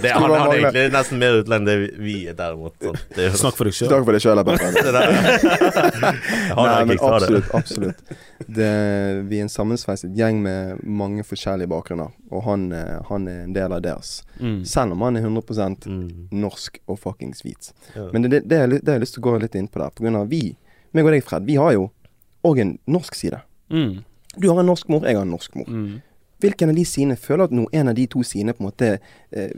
[0.04, 2.74] Det, han, han er egentlig nesten mer utlending enn det vi er, derimot.
[3.14, 3.88] Det er Snakk for deg sjøl.
[3.90, 4.38] Snakk for deg sjøl,
[6.54, 7.54] Nei, men absolutt.
[7.54, 7.96] absolutt.
[8.46, 8.70] Det,
[9.30, 13.54] vi er en sammensveiset gjeng med mange forskjellige bakgrunner, og han, eh, han er en
[13.56, 14.16] del av deres.
[14.40, 14.64] Mm.
[14.68, 16.28] Selv om han er 100 Mm.
[16.30, 17.72] norsk og fuckings hvit.
[17.94, 18.08] Ja.
[18.12, 19.92] Men det, det, det, det har jeg lyst til å gå litt inn på der.
[19.94, 20.56] På grunn av vi,
[20.94, 21.88] meg og deg, Fred, vi har jo
[22.44, 23.40] òg en norsk side.
[23.72, 24.02] Mm.
[24.36, 25.68] Du har en norsk mor, jeg har en norsk mor.
[25.70, 26.00] Mm.
[26.44, 28.96] Hvilken av de sidene føler at no, en av de to sidene på en måte
[29.30, 29.54] eh,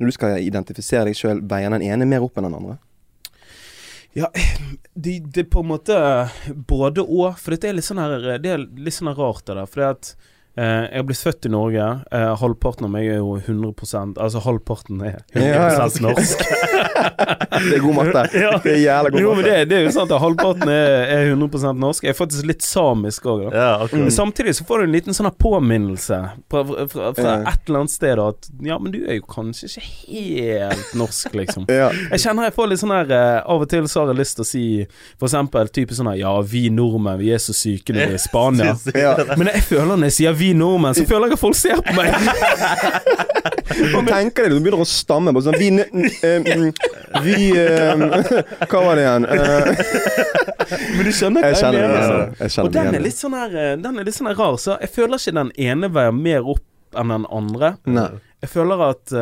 [0.00, 2.78] Når du skal identifisere deg sjøl, veier den ene mer opp enn den andre?
[4.16, 4.30] Ja,
[4.94, 5.96] det, det er på en måte
[6.48, 7.36] både og.
[7.38, 9.68] For dette er litt sånn her Det er litt sånn her rart, det der.
[9.70, 11.84] For at eh, jeg har blitt født i Norge.
[12.12, 15.88] Eh, halvparten av meg er jo 100 Altså halvparten er 100 Ja, ja.
[16.02, 16.42] norsk.
[17.60, 18.22] Det er god matte.
[18.40, 18.50] Ja.
[18.64, 19.50] Det er jævla god Jo, men matte.
[19.58, 22.04] det, det er jo sant at halvparten er, er 100% norsk.
[22.06, 23.50] Jeg er faktisk litt samisk òg, da.
[23.56, 24.04] Ja, akkurat.
[24.06, 27.34] Men samtidig så får du en liten sånn påminnelse fra, fra, fra Ja.
[27.52, 31.66] et eller annet sted at Ja, men du er jo kanskje ikke helt norsk, liksom.
[31.70, 31.90] Ja.
[32.14, 34.38] Jeg kjenner jeg får litt sånn her eh, Av og til så har jeg lyst
[34.38, 34.64] til å si
[35.20, 38.18] For eksempel type sånn her Ja, vi nordmenn, vi er så syke når vi er
[38.18, 38.74] i Spania.
[38.96, 39.14] Ja.
[39.36, 41.94] Men jeg føler når jeg sier vi nordmenn, så føler jeg at folk ser på
[41.96, 42.14] meg.
[43.96, 45.32] Og tenker deg, du begynner å stamme.
[45.36, 46.70] Bare sånn Vi, mm,
[47.24, 48.02] vi uh,
[48.66, 49.26] Hva var det igjen?
[49.30, 49.38] Uh,
[50.96, 51.94] Men du skjønner hva jeg jeg mener?
[52.00, 52.18] altså.
[52.18, 52.50] det.
[52.50, 53.02] Jeg Og den er det.
[53.06, 55.90] litt sånn her Den er litt sånn her rar, så jeg føler ikke den ene
[55.94, 57.74] veier mer opp enn den andre.
[57.86, 58.08] Nei.
[58.42, 59.14] Jeg føler at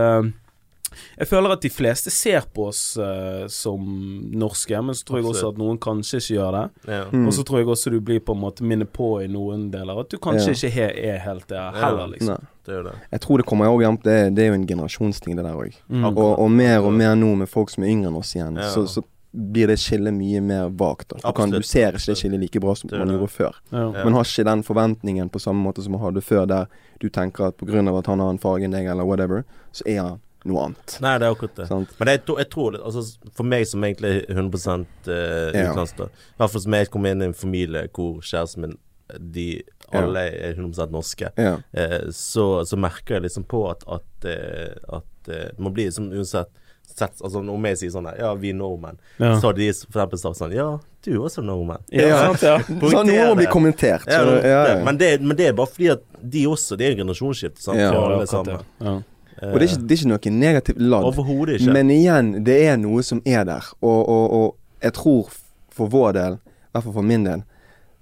[1.19, 3.89] Jeg føler at de fleste ser på oss uh, som
[4.35, 6.65] norske, men så tror jeg også at noen kanskje ikke gjør det.
[6.93, 7.03] Ja.
[7.13, 7.27] Mm.
[7.27, 10.01] Og så tror jeg også du blir på en måte minnet på i noen deler
[10.05, 10.57] at du kanskje Ja.
[10.59, 12.39] ikke he er helt der heller, liksom.
[12.39, 12.55] Nei.
[12.69, 12.97] Det det.
[13.11, 15.45] Jeg tror det kommer òg også an på det, det er jo en generasjonsting, det
[15.47, 15.77] der òg.
[15.89, 16.11] Mm.
[16.11, 18.69] Og, og mer og mer nå med folk som er yngre enn oss igjen, Ja.
[18.75, 21.13] så, så blir det skillet mye mer vagt.
[21.23, 23.57] Du, kan, du ser ikke det skillet like bra som man gjorde før.
[23.71, 23.91] Ja.
[24.05, 26.67] Man har ikke den forventningen på samme måte som man hadde før, der
[27.01, 27.85] du tenker at pga.
[27.99, 30.99] at han har en farge enn deg, eller whatever, så er han noe annet.
[31.03, 31.67] Nei, det er akkurat det.
[31.69, 31.95] Sant?
[31.99, 33.03] Men jeg, jeg tror det, altså
[33.35, 35.73] For meg som egentlig er 100 eh, Ja.
[35.73, 36.05] utenlandsk, da.
[36.05, 38.79] I hvert fall som jeg kom inn i en familie hvor kjæresten min
[39.19, 40.03] De Ja.
[40.03, 41.31] alle er 100 norske.
[41.37, 41.57] Ja.
[41.73, 46.49] Eh, så, så merker jeg liksom på at At, uh, at man blir liksom uansett
[46.89, 48.99] sett, altså Om jeg sier sånn her, Ja, vi nordmenn.
[49.19, 49.35] Ja.
[49.41, 50.69] Så har de for eksempel sagt sånn Ja,
[51.05, 51.85] du er også nordmenn.
[51.93, 52.19] Ja, Ja.
[52.27, 52.59] sant, ja.
[52.65, 54.07] Så noe blir bli kommentert.
[54.07, 54.85] Ja, så, det.
[54.85, 57.79] Men, det, men det er bare fordi at de også Det er en generasjonsskifte, sant.
[57.79, 58.65] Ja, for Ja, alle sammen.
[58.81, 58.97] Ja.
[59.43, 61.09] Og det er, ikke, det er ikke noe negativt ladd.
[61.13, 61.75] Overhodet ikke.
[61.77, 63.67] Men igjen, det er noe som er der.
[63.81, 65.29] Og, og, og jeg tror
[65.75, 67.45] for vår del, i hvert fall for min del,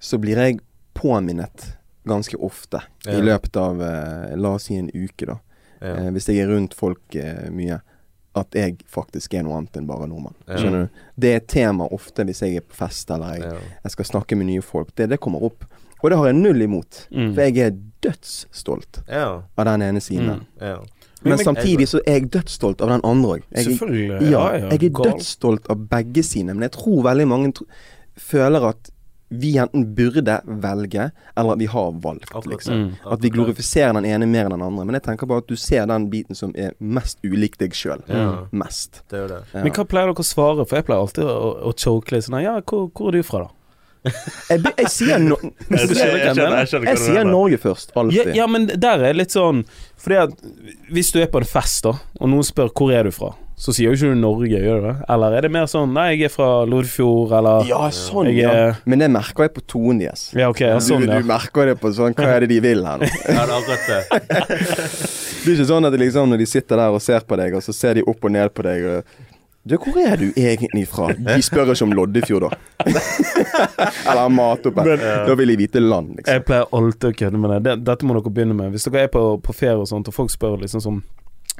[0.00, 0.60] så blir jeg
[0.96, 1.72] påminnet
[2.06, 3.18] ganske ofte Ja.
[3.18, 5.36] i løpet av eh, la oss si en uke, da.
[5.80, 5.96] ja.
[6.06, 7.80] Eh, hvis jeg er rundt folk eh, mye.
[8.36, 10.34] At jeg faktisk er noe annet enn bare nordmann.
[10.44, 10.58] Ja.
[10.60, 10.98] Skjønner du?
[11.16, 14.36] Det er et tema ofte hvis jeg er på fest eller jeg, jeg skal snakke
[14.36, 14.90] med nye folk.
[14.92, 15.64] Det, det kommer opp.
[16.02, 17.06] Og det har jeg null imot.
[17.08, 17.30] Mm.
[17.32, 19.40] For jeg er dødsstolt ja.
[19.56, 20.42] av den ene siden.
[20.60, 20.84] Mm.
[21.26, 23.46] Men, Men- samtidig så er jeg dødsstolt av den andre òg.
[23.52, 24.30] Selvfølgelig.
[24.30, 27.66] Ja, Ja, jeg er dødsstolt av begge sine, men jeg tror veldig mange tro
[28.16, 28.90] føler at
[29.28, 32.74] vi enten burde velge, eller at vi har valgt, liksom.
[32.74, 32.92] Mm.
[33.10, 34.84] At vi glorifiserer den ene mer enn den andre.
[34.86, 38.04] Men jeg tenker bare at du ser den biten som er mest ulik deg sjøl.
[38.08, 38.46] Ja.
[38.52, 39.02] Mest.
[39.10, 39.40] Det det.
[39.52, 39.64] Ja.
[39.64, 40.66] Men hva pleier dere å svare?
[40.66, 43.48] For jeg pleier alltid å, å choke litt sånn Ja, hvor, hvor er du fra,
[43.48, 43.55] da?
[44.50, 45.36] Jeg, be- jeg sier no
[45.70, 46.84] Jeg hva jeg.
[46.86, 48.34] Jeg sier Norge først, Ja, alltid.
[48.36, 49.64] ja, men der er litt sånn
[50.02, 50.36] Fordi at
[50.92, 53.72] hvis du er på en fest, da, og noen spør hvor er du fra, så
[53.72, 54.94] sier jo ikke du Norge, gjør du det?
[55.14, 58.52] Eller er det mer sånn Nei, jeg er fra Lodfjord, eller Ja, sånn, Jeg ja.
[58.68, 60.26] er- Men det merker jeg på tonen deres.
[60.36, 62.84] Ja, okay, ja, sånn, du, du merker det på sånn Hva er det de vil
[62.86, 63.08] her nå?
[63.08, 64.02] Ja, det er akkurat det.
[65.46, 67.52] Det er ikke sånn at det liksom når de sitter der og ser på deg,
[67.54, 69.18] og så ser de opp og ned på deg og
[69.66, 71.08] Du, hvor er du egentlig fra?
[71.10, 72.58] De spør ikke om Loddefjord, da.
[74.10, 74.84] Eller Matoppe.
[75.26, 76.36] Da vil de vite land, liksom.
[76.36, 77.58] Jeg pleier alltid å kødde med det.
[77.64, 77.74] det.
[77.88, 78.70] Dette må dere begynne med.
[78.76, 81.00] Hvis dere er på, på ferie og sånt, og folk spør liksom sånn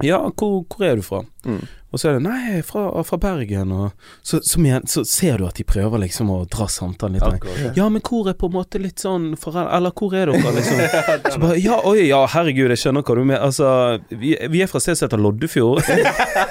[0.07, 1.25] Ja, hvor, hvor er du fra?
[1.49, 1.65] Mm.
[1.97, 3.71] Og så er det Nei, fra, fra Bergen.
[3.73, 7.25] Og så, som igjen, så ser du at de prøver liksom å dra samtalen litt.
[7.25, 7.39] lenger.
[7.41, 7.79] Akkurat.
[7.79, 10.83] Ja, men hvor er på en måte litt sånn foreldre Eller hvor er dere, liksom?
[11.33, 13.47] Så bare Ja, oi, ja, herregud, jeg skjønner hva du mener.
[13.49, 13.71] Altså,
[14.13, 15.89] vi, vi er fra sted som heter Loddefjord.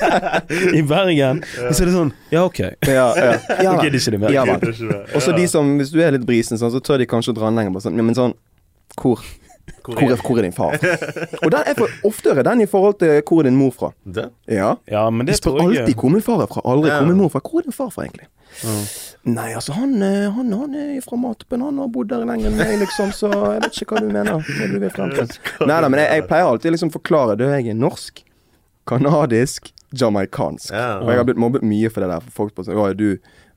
[0.80, 1.46] I Bergen.
[1.46, 2.64] Og så er det sånn Ja, ok.
[2.90, 3.32] Ja, ja.
[3.68, 4.34] ja Gidder ikke det mer.
[4.34, 4.48] Ja.
[5.14, 7.38] Og så de som, hvis du er litt brisen, sånn, så tør de kanskje å
[7.38, 7.78] dra den lenger.
[7.78, 8.34] Bare sånn, ja, men sånn
[8.98, 9.22] hvor,
[9.86, 10.76] hvor, er, hvor er din far?
[11.44, 13.92] Og den er for ofte er den i forhold til hvor er din mor fra.
[14.06, 14.28] Det?
[14.52, 14.76] Ja.
[14.92, 17.00] Ja, men De det spør tror jeg alltid hvor min far er fra, aldri Ja.
[17.02, 17.42] hvor min mor er fra.
[17.50, 18.28] Hvor er din far fra, egentlig?
[18.64, 18.76] Ja.
[19.26, 21.62] Nei, altså, han, eh, han, han er fra Matoppen.
[21.66, 24.38] Han har bodd der lenger enn meg, liksom, så jeg vet ikke hva du mener.
[24.46, 25.40] Hva du.
[25.66, 27.36] Nei da, men jeg, jeg pleier alltid liksom forklare.
[27.42, 27.50] det.
[27.58, 28.22] jeg er norsk,
[28.88, 30.72] kanadisk, jamaicansk.
[30.74, 31.00] Ja.
[31.02, 32.24] Og jeg har blitt mobbet mye for det der.
[32.30, 33.10] For folk på sånn Å, er du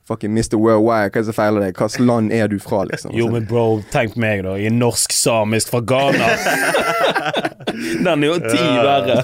[0.09, 0.57] fucking Mr.
[0.57, 1.77] Worldwide, hva er det som feiler deg?
[1.77, 3.13] Hvilket land er du fra, liksom?
[3.17, 4.57] Jo, men bro, tenk på meg, da.
[4.57, 6.31] Er norsk-samisk fra Ghana.
[8.05, 9.23] Den er jo ti verre.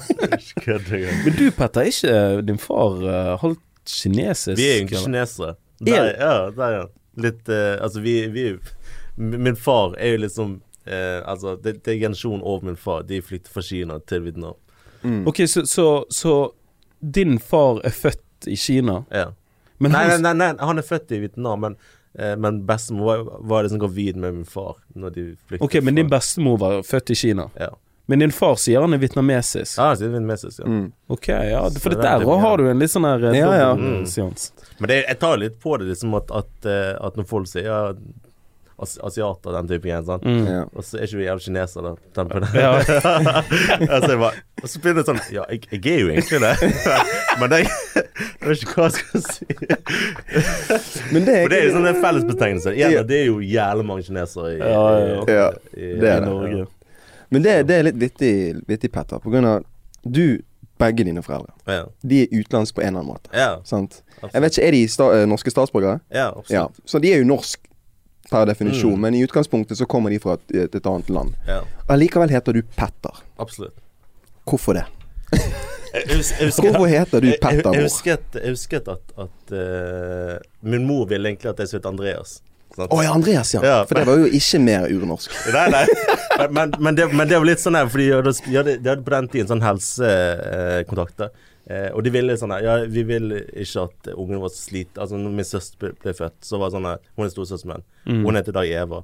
[1.24, 4.58] Men du, Petter, er ikke din far uh, halvt kinesisk?
[4.58, 4.92] Vi er eller?
[5.06, 5.54] kinesere.
[5.80, 6.84] Er Der, ja, der, ja.
[7.24, 8.44] Litt uh, Altså, vi, vi
[9.16, 10.52] Min far er jo liksom
[10.86, 13.02] uh, Altså, det, det er generasjonen over min far.
[13.08, 14.58] De flykter fra Kina til Vietnam.
[15.02, 15.24] Mm.
[15.28, 16.36] Ok, så, så, så
[17.00, 19.32] din far er født i Kina, Ja.
[19.78, 21.76] Men Nei, nei, nei, nei, han er født i Vietnam, men,
[22.18, 25.94] eh, men bestemor var, var liksom gravid med min far når de flyktet Ok, men
[25.98, 27.48] din fra- bestemor var født i Kina.
[27.58, 27.70] Ja.
[28.06, 29.78] Men din far sier han er vietnamesisk.
[29.78, 30.66] Ja, han sier vietnamesisk, ja.
[30.68, 30.90] Mm.
[31.08, 32.56] Ok, ja, for det det er der også òg har.
[32.60, 33.70] du en litt sånn her eh, Ja, ja.
[33.74, 34.50] dobbel Mm.
[34.80, 37.64] Men det, jeg tar litt på det, liksom at, at, eh, at når folk sier
[37.64, 37.80] ja,
[38.84, 40.24] as, asiater den type greier, sant.
[40.28, 40.44] Mm.
[40.46, 40.60] Ja.
[40.76, 42.40] Og så er ikke vi jævla kinesere, på.
[42.54, 42.70] Ja.
[43.94, 46.54] altså, jeg bare, og så blir det sånn Ja, jeg, jeg er jo egentlig det.
[47.42, 47.68] Men jeg,
[47.98, 49.48] jeg vet ikke hva jeg skal si.
[51.12, 52.74] Men det er For det er jo sånn en fellesbetegnelse.
[52.76, 53.02] Igjen, Ja.
[53.08, 56.16] det er jo jævlig mange kinesere i, Ja, i, i, det er I det.
[56.28, 56.66] Norge.
[57.34, 58.32] Men det, det er litt vittig,
[58.68, 59.18] vittig Petter.
[59.22, 59.64] På grunn av
[60.04, 60.40] du,
[60.78, 63.30] begge dine foreldre, Ja, de er utenlandske på en eller annen måte.
[63.34, 64.00] ja, Sant?
[64.24, 65.98] Jeg vet ikke, Er de sta eh, norske statsborgere?
[66.14, 66.50] Ja, absolutt.
[66.54, 66.64] Ja.
[66.88, 67.60] Så de er jo norsk
[68.34, 69.00] per definisjon, Mm.
[69.06, 71.34] men i utgangspunktet så kommer de fra et, et, et annet land.
[71.46, 71.60] Ja,
[71.94, 73.22] Allikevel heter du Petter.
[73.38, 73.78] absolutt.
[74.44, 74.84] Hvorfor det?
[75.94, 80.32] Jeg, husker- jeg, husker- Hvorfor heter du Petter, jeg husket, jeg husket at, at uh,
[80.66, 82.32] min mor ville egentlig at jeg skulle hete Andreas.
[82.74, 83.60] Å oh, ja, Andreas, ja.
[83.62, 83.76] Ja.
[83.86, 85.30] For det var jo ikke mer urnorsk.
[85.54, 85.84] Nei, nei.
[86.40, 88.16] Men, men, men, det, men det var litt sånn her, fordi de
[88.58, 91.22] hadde, de hadde, på den tiden sånn helsekontakt.
[91.28, 91.30] Eh,
[91.94, 95.32] og de ville sånn Ja, vi vil ikke at ungene våre sliter slite Altså, når
[95.32, 97.84] min søster ble, ble født, så var det sånn her Hun er storesøster min.
[98.04, 98.24] Mm.
[98.26, 99.02] Hun heter Dag Eva.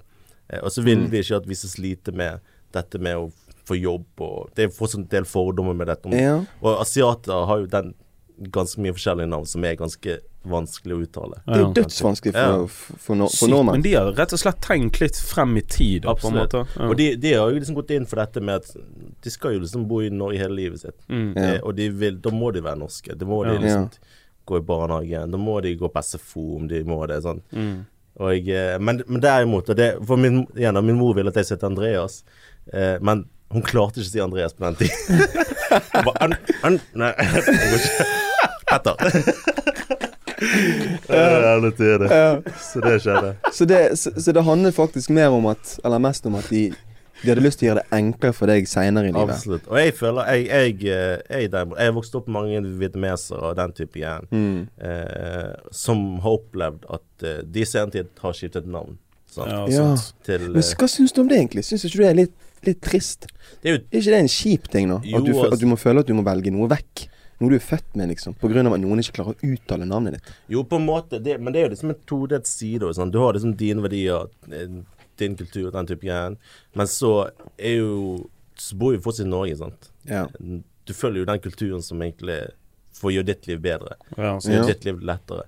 [0.50, 1.10] Eh, og så ville Mm.
[1.10, 2.40] de ikke at vi skal slite med
[2.72, 3.30] dette med å
[3.64, 6.10] få jobb og Det er fortsatt en del fordommer med dette.
[6.12, 6.44] Ja.
[6.62, 7.94] Og asiater har jo den
[8.40, 11.40] ganske mye forskjellige navn som er ganske vanskelig å uttale.
[11.44, 12.66] Det er jo dødsvanskelig for, Ja.
[12.66, 13.72] for, for, no, for nordmenn.
[13.76, 16.54] men de har rett og slett tenkt litt frem i tid, da, på en Absolutt.
[16.54, 16.80] måte.
[16.80, 16.88] Ja.
[16.88, 18.72] Og de, de har jo liksom gått inn for dette med at
[19.20, 20.96] de skal jo liksom bo i Norge hele livet sitt.
[21.08, 21.34] mm.
[21.36, 21.42] Ja.
[21.54, 23.14] Eh, og de vil, da må de være norske.
[23.18, 23.60] Da må de Ja.
[23.60, 23.90] liksom
[24.46, 25.30] gå i barnehagen.
[25.30, 27.20] Da må de gå på SFO om de må det.
[27.22, 27.84] sånn Mm.
[28.20, 31.34] Og jeg, eh, men, men derimot og det, For min, igjen, min mor ville at
[31.36, 32.24] jeg skulle hete Andreas,
[32.72, 35.26] eh, men hun klarte ikke å si Andreas på den tiden.
[35.70, 38.04] Hun bare, an, an, nei, det går ikke.
[41.76, 42.10] Til det.
[42.10, 42.40] Ja.
[42.60, 43.32] Så det skjedde.
[43.52, 46.70] Så, det, så, så det handler faktisk mer om at Eller mest om at de,
[47.22, 49.34] de hadde lyst til å gjøre det enklere for deg seinere i livet.
[49.36, 49.66] Absolutt.
[49.68, 53.58] Og jeg føler Jeg, jeg, jeg, jeg, jeg har vokst opp med mange vietnamesere og
[53.60, 54.60] den type igjen, Mm.
[54.80, 58.96] eh, som har opplevd at eh, de i senere tid har skiftet navn.
[59.30, 59.50] Sant?
[59.52, 59.90] Ja, Ja.
[60.26, 61.66] Til Men eh, hva syns du om det, egentlig?
[61.68, 62.34] Syns ikke du det er litt,
[62.66, 63.26] litt trist?
[63.62, 65.00] Det er jo Er ikke det en kjip ting, nå?
[65.04, 67.08] Jo, At du, altså- at du må føle at du må velge noe vekk?
[67.40, 68.34] Noe du er født med, liksom.
[68.36, 70.32] Av at noen ikke klarer å uttale navnet ditt.
[70.52, 72.82] Jo, på en måte, det, men det er jo liksom en todelt side.
[72.94, 73.10] Sånn.
[73.10, 74.68] Du har liksom dine verdier, eh,
[75.16, 76.36] din kultur, den type greier.
[76.74, 78.28] Men så er jo
[78.60, 79.86] Så bor vi fortsatt i Norge, sant.
[80.04, 80.26] Ja.
[80.84, 82.50] Du følger jo den kulturen som egentlig
[82.92, 83.94] får gjøre ditt liv bedre.
[84.18, 84.66] Ja, Som gjør Ja.
[84.74, 85.44] ditt liv lettere.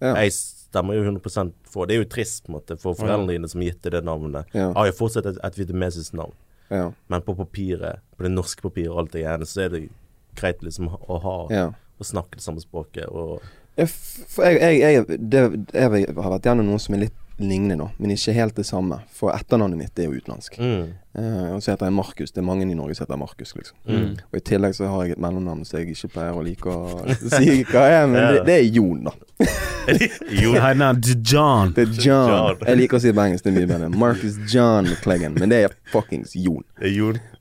[0.00, 0.14] Ja.
[0.14, 3.48] Jeg stemmer jo 100 for Det er jo trist på en måte for foreldrene dine
[3.48, 4.46] som har gitt deg det navnet.
[4.54, 4.72] Ja.
[4.72, 6.32] Har jo fortsatt et, et vietnamesisk navn,
[6.70, 6.92] Ja.
[7.10, 9.90] men på papiret, på det norske papiret og alt det greiene, så er det
[10.38, 11.66] greit liksom å ha ja.
[11.96, 13.40] Å snakke det samme språket og
[13.76, 13.88] jeg,
[14.32, 15.40] For jeg, jeg, jeg, det,
[15.76, 18.96] jeg har vært gjennom noe som er litt lignende nå, men ikke helt det samme.
[19.12, 20.54] For etternavnet mitt er jo utenlandsk.
[20.60, 22.32] mm, Uh, og så heter jeg Markus.
[22.32, 23.76] Det er mange i Norge som heter Markus, liksom.
[23.88, 24.18] mm.
[24.32, 27.06] Og i tillegg så har jeg et mellomnavn som jeg ikke pleier å like å
[27.32, 28.26] si hva er, men Ja.
[28.34, 29.14] det, det er Jon, da.
[30.42, 30.90] Jon nei,
[31.24, 31.72] John.
[31.76, 32.60] Det er John.
[32.66, 33.88] Jeg liker å si det på engelsk, det er mye bedre.
[33.96, 35.36] Marcus John Cleggan.
[35.40, 36.64] Men det er fuckings Jon.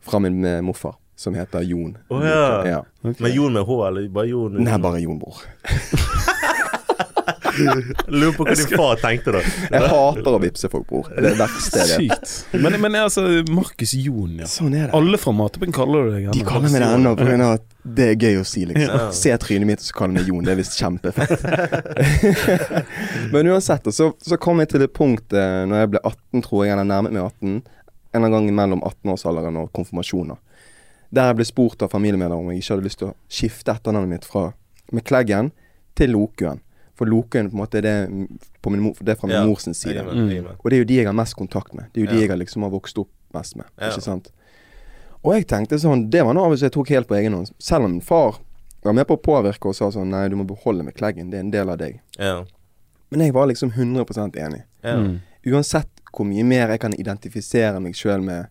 [0.06, 1.98] Fra min eh, morfar, som heter Jon.
[2.10, 2.68] Oh, ja.
[2.68, 2.86] ja.
[3.02, 4.64] Men Jon med H, eller bare Jon?
[4.64, 5.44] Nei, bare Jon, bror.
[8.08, 9.42] Lurer på hva din far tenkte da.
[9.72, 11.08] Jeg hater å vippse folk, bror.
[11.12, 12.32] Det er det verste jeg vet.
[12.32, 12.60] Sykt.
[12.64, 14.50] Men, men altså, Markus Jon, ja.
[14.50, 14.92] Sånn er det.
[14.98, 17.52] Alle fra Matebyen kaller du deg De kaller meg det ennå pga.
[17.56, 18.98] at det er gøy å si, liksom.
[18.98, 19.08] Ja.
[19.16, 20.44] Se trynet mitt, og så kaller de meg Jon.
[20.46, 21.46] Det er visst kjempefett.
[23.34, 26.66] Men uansett, så, så kom jeg til det punkt eh, når jeg ble 18, tror
[26.66, 27.56] jeg, eller nærmet meg 18,
[28.16, 30.40] en eller annen gang mellom 18-årsalderen og konfirmasjoner,
[31.16, 34.10] der jeg ble spurt av familiemedlemmer om jeg ikke hadde lyst til å skifte etternavnet
[34.18, 34.50] mitt fra
[35.06, 35.52] Kleggen
[35.96, 36.60] til Lokuen.
[36.96, 37.96] For Lokuen på en måte er det,
[38.64, 39.98] på min, mor- det er fra min Ja, mors side.
[40.00, 40.30] Er med, Mm.
[40.38, 40.56] er med.
[40.64, 41.86] Og det er jo de jeg har mest kontakt med.
[41.94, 43.66] Det er jo de jeg liksom har vokst opp mest med.
[43.80, 43.90] Ja.
[43.90, 44.32] Ikke sant?
[45.24, 47.50] Og jeg tenkte sånn Det var noe av det jeg tok helt på egen hånd.
[47.60, 48.38] Selv om min far
[48.84, 51.30] var med på å påvirke og sa sånn Nei, du må beholde McCleggan.
[51.32, 52.00] Det er en del av deg.
[52.20, 52.44] Ja.
[53.12, 54.64] Men jeg var liksom 100 enig.
[54.84, 54.96] Ja.
[54.98, 55.20] Mm.
[55.48, 58.48] Uansett hvor mye mer jeg kan identifisere meg sjøl med,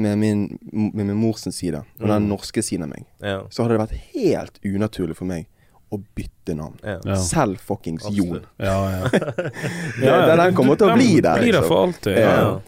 [0.00, 2.28] med, min, med min mors side, og den Mm.
[2.32, 3.42] norske siden av meg, Ja.
[3.50, 5.46] så hadde det vært helt unaturlig for meg
[5.92, 6.78] å bytte navn.
[6.84, 7.16] Ja.
[7.16, 8.40] Selv fuckings Jon.
[8.58, 9.08] Ja, ja.
[10.00, 11.68] Den- den kommer til å bli der, Blir der liksom.
[11.68, 12.18] for alltid.
[12.18, 12.34] Ja.
[12.36, 12.60] Ja.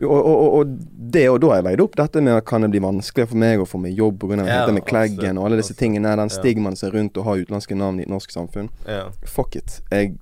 [0.00, 0.66] Og, og, og, og
[1.10, 3.58] det og da har jeg veid opp dette med kan det bli vanskeligere for meg
[3.58, 4.44] å få meg jobb pga.
[4.46, 6.12] Ja, med kleggen og alle disse tingene.
[6.20, 8.68] Den stigmaen som er rundt å ha utenlandske navn i et norsk samfunn.
[8.86, 9.08] Ja.
[9.26, 9.80] Fuck it.
[9.90, 10.14] Jeg,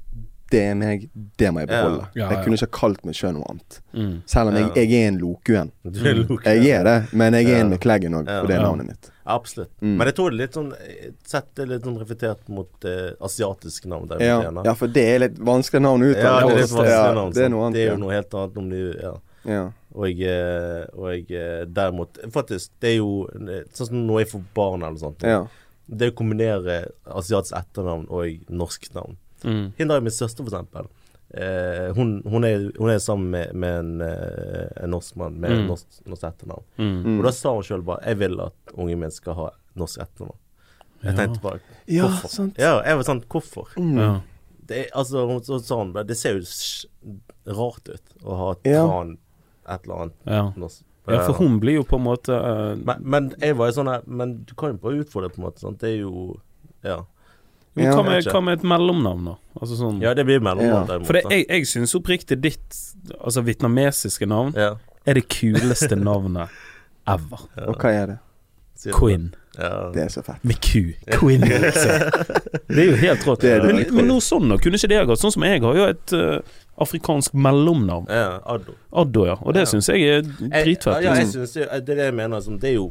[0.50, 1.08] det er meg.
[1.36, 2.04] Det må jeg beholde.
[2.14, 2.28] Ja, ja.
[2.30, 3.80] Jeg kunne ikke ha kalt meg sjøl noe annet.
[3.92, 4.14] Mm.
[4.30, 4.74] Selv om jeg, Ja.
[4.82, 5.72] jeg er en lokuen.
[6.46, 6.54] Er.
[6.62, 9.10] Jeg er det, men jeg er en med kleggen òg, for det er navnet mitt.
[9.26, 9.72] Absolutt.
[9.82, 9.96] Mm.
[9.98, 10.68] Men jeg tror det er litt sånn
[11.26, 14.06] Sett det litt sånn reflektert mot eh, asiatiske navn.
[14.12, 16.76] Der Ja, ja, for det er litt vanskelig navn å Ja, det er litt Ja,
[16.76, 17.32] vanskelig navn.
[17.34, 17.74] det er noe annet.
[17.74, 19.14] Det er jo noe helt annet om du Ja.
[19.46, 19.64] Ja.
[19.96, 24.42] Og, eh, og eh, derimot Faktisk, det er jo eh, sånn som når jeg får
[24.54, 25.22] barn eller sånt.
[25.26, 25.44] ja.
[25.88, 26.80] Det å kombinere
[27.14, 29.16] asiatisk etternavn og norsk navn.
[29.44, 29.72] Mm.
[29.78, 30.86] Hin er min søster, for eksempel.
[31.34, 35.50] Eh, hun, hun, er, hun er sammen med, med en, eh, en norsk mann med
[35.50, 35.66] Mm.
[35.66, 36.62] norsk, norsk etternavn.
[36.78, 37.02] Mm.
[37.04, 37.18] Mm.
[37.18, 40.36] Og da sa hun sjøl bare 'Jeg vil at unge min skal ha norsk etternavn'.
[41.02, 41.16] Jeg Ja.
[41.26, 42.54] tenkte bare ja, sant.
[42.58, 43.68] Ja, jeg var sånn Hvorfor?
[43.76, 43.98] Mm.
[43.98, 44.20] Ja.
[44.66, 46.42] Det, altså, hun så sa hun bare Det ser jo
[47.46, 48.86] rart ut å ha et Ja.
[48.86, 49.18] tran
[49.68, 50.52] et eller annet Ja.
[50.56, 50.82] norsk.
[51.08, 53.86] ja, for hun blir jo på en måte uh, men, men jeg var jo sånn
[53.92, 55.60] her Men du kan jo bare utfordre på en måte.
[55.60, 55.78] Sant?
[55.78, 56.40] Det er jo
[56.84, 57.04] Ja.
[57.84, 57.92] Ja.
[57.94, 59.34] hva, med, hva med et mellomnavn, da?
[59.60, 60.98] Altså sånn Ja, det blir mellomnavn, Ja.
[61.04, 62.78] For det, jeg, jeg syns oppriktig ditt
[63.20, 64.70] altså vietnamesiske navn ja.
[65.06, 66.48] er det kuleste navnet
[67.06, 67.42] ever.
[67.56, 67.66] ja.
[67.68, 68.18] Og hva er det?
[68.86, 68.94] Queen.
[68.96, 69.26] Quinn.
[69.32, 69.62] det?
[69.62, 69.90] Ja.
[69.94, 70.42] Det er så fett.
[70.44, 70.92] Med ku.
[71.16, 72.10] Quinn, liksom.
[72.68, 73.40] Det er jo helt rått.
[73.40, 75.20] Det det men, men noe sånn da, kunne ikke det gått?
[75.22, 76.40] Sånn som jeg har jo et uh,
[76.84, 78.04] afrikansk mellomnavn.
[78.12, 78.34] ja.
[78.44, 78.74] Addo.
[78.92, 79.38] Addo, ja.
[79.40, 79.70] Og det Ja.
[79.72, 81.00] syns jeg er dritfett.
[81.00, 81.46] Ja, jeg Liksom.
[81.46, 82.40] synes det, det er det jeg mener.
[82.44, 82.90] Som, det er jo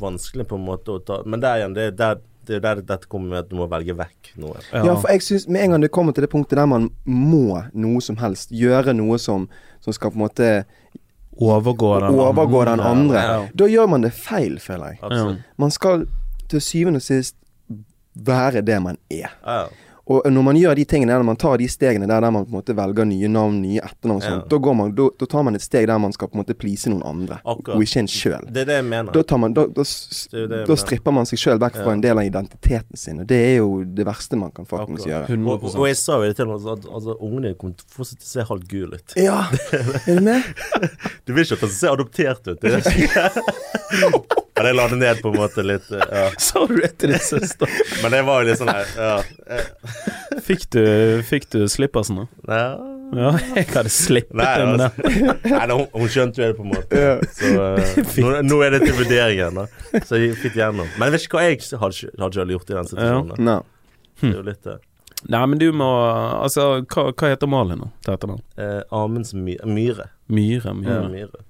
[0.00, 2.16] vanskelig på en måte å ta Men der igjen, det er der
[2.46, 4.60] det er der dette kommer med at du må velge vekk noe.
[4.72, 7.62] Ja, for jeg synes med en gang det kommer til det punktet der man må
[7.74, 9.48] noe som helst, gjøre noe som,
[9.84, 10.50] som skal på en måte
[11.36, 13.40] Overgå den overgå den andre, Ja.
[13.52, 14.98] da gjør man det feil, føler jeg.
[15.04, 15.42] Absolutt.
[15.60, 16.06] Man skal
[16.48, 17.36] til syvende og sist
[18.16, 19.28] være det man er.
[19.44, 19.66] Ja, ja.
[20.06, 22.44] Og når man gjør de tingene der, når man tar de stegene der, der man
[22.46, 24.48] på en måte velger nye navn, nye etternavn og sånt, Ja.
[24.52, 26.54] da, går man, da, da tar man et steg der man skal på en måte
[26.54, 27.74] please noen andre, Akkurat.
[27.74, 28.44] og ikke en sjøl.
[28.54, 29.10] Det er det jeg mener.
[29.16, 30.76] Da, tar man, da, da, Det er det da mener.
[30.84, 31.92] stripper man seg sjøl vekk fra Ja.
[31.98, 35.10] en del av identiteten sin, og det er jo det verste man kan faktisk Akkurat.
[35.10, 35.26] gjøre.
[35.26, 37.96] 100 Og, og jeg sa jo det til ham at altså, ungene kommer til å
[37.98, 39.16] fortsette å se halvt gul ut.
[39.16, 39.42] Ja,
[40.06, 40.42] er du med?
[41.26, 42.60] Du vil ikke at han ser adoptert ut.
[42.60, 43.32] Det er
[44.56, 46.30] Men jeg la det ned på en måte litt ja.
[46.40, 47.68] Sa du det til din søster?
[48.02, 49.16] Men det var jo litt sånn her ja.
[50.06, 50.82] Eh, Fikk du,
[51.26, 52.60] fikk du slippersen, da?
[52.60, 52.92] ja.
[53.14, 55.12] Ja, jeg hadde slippet Nei, den altså.
[55.46, 57.02] Nei, hun, hun skjønte jo det på en måte.
[57.38, 59.66] Så uh, nå, nå er det til vurdering da.
[60.02, 60.88] Så jeg fikk gjennom.
[60.98, 63.30] Men jeg vet ikke hva jeg hadde, hadde selv gjort i den situasjonen.
[63.30, 63.38] da.
[63.46, 63.94] Nei.
[64.18, 64.76] Det er jo litt det.
[65.32, 65.86] Nei, men du må
[66.42, 68.42] Altså, hva, hva heter Malin nå til etternavn?
[68.60, 70.10] Eh, Amundsen Myhre.
[70.26, 70.74] Myhre.
[70.74, 70.98] Myhre?
[70.98, 71.44] Ja, Myhre.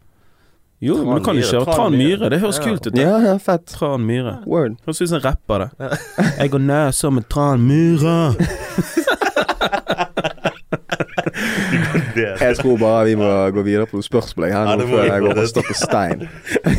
[0.81, 2.29] Jo, men du kan Tran ikke ha Tran Myhre.
[2.31, 2.65] Det høres Ja.
[2.65, 2.93] kult ut.
[2.93, 3.03] det.
[3.03, 3.67] Ja, ja, fett.
[3.67, 4.43] Tran Myhre.
[4.47, 4.77] Word.
[4.85, 5.99] Høres ut som en rapper, det.
[6.39, 8.35] Jeg går ned som en Tran Myhre.
[12.17, 15.49] Jeg tror bare vi må gå videre på spørsmål her nå før jeg går og
[15.49, 16.23] står på stein.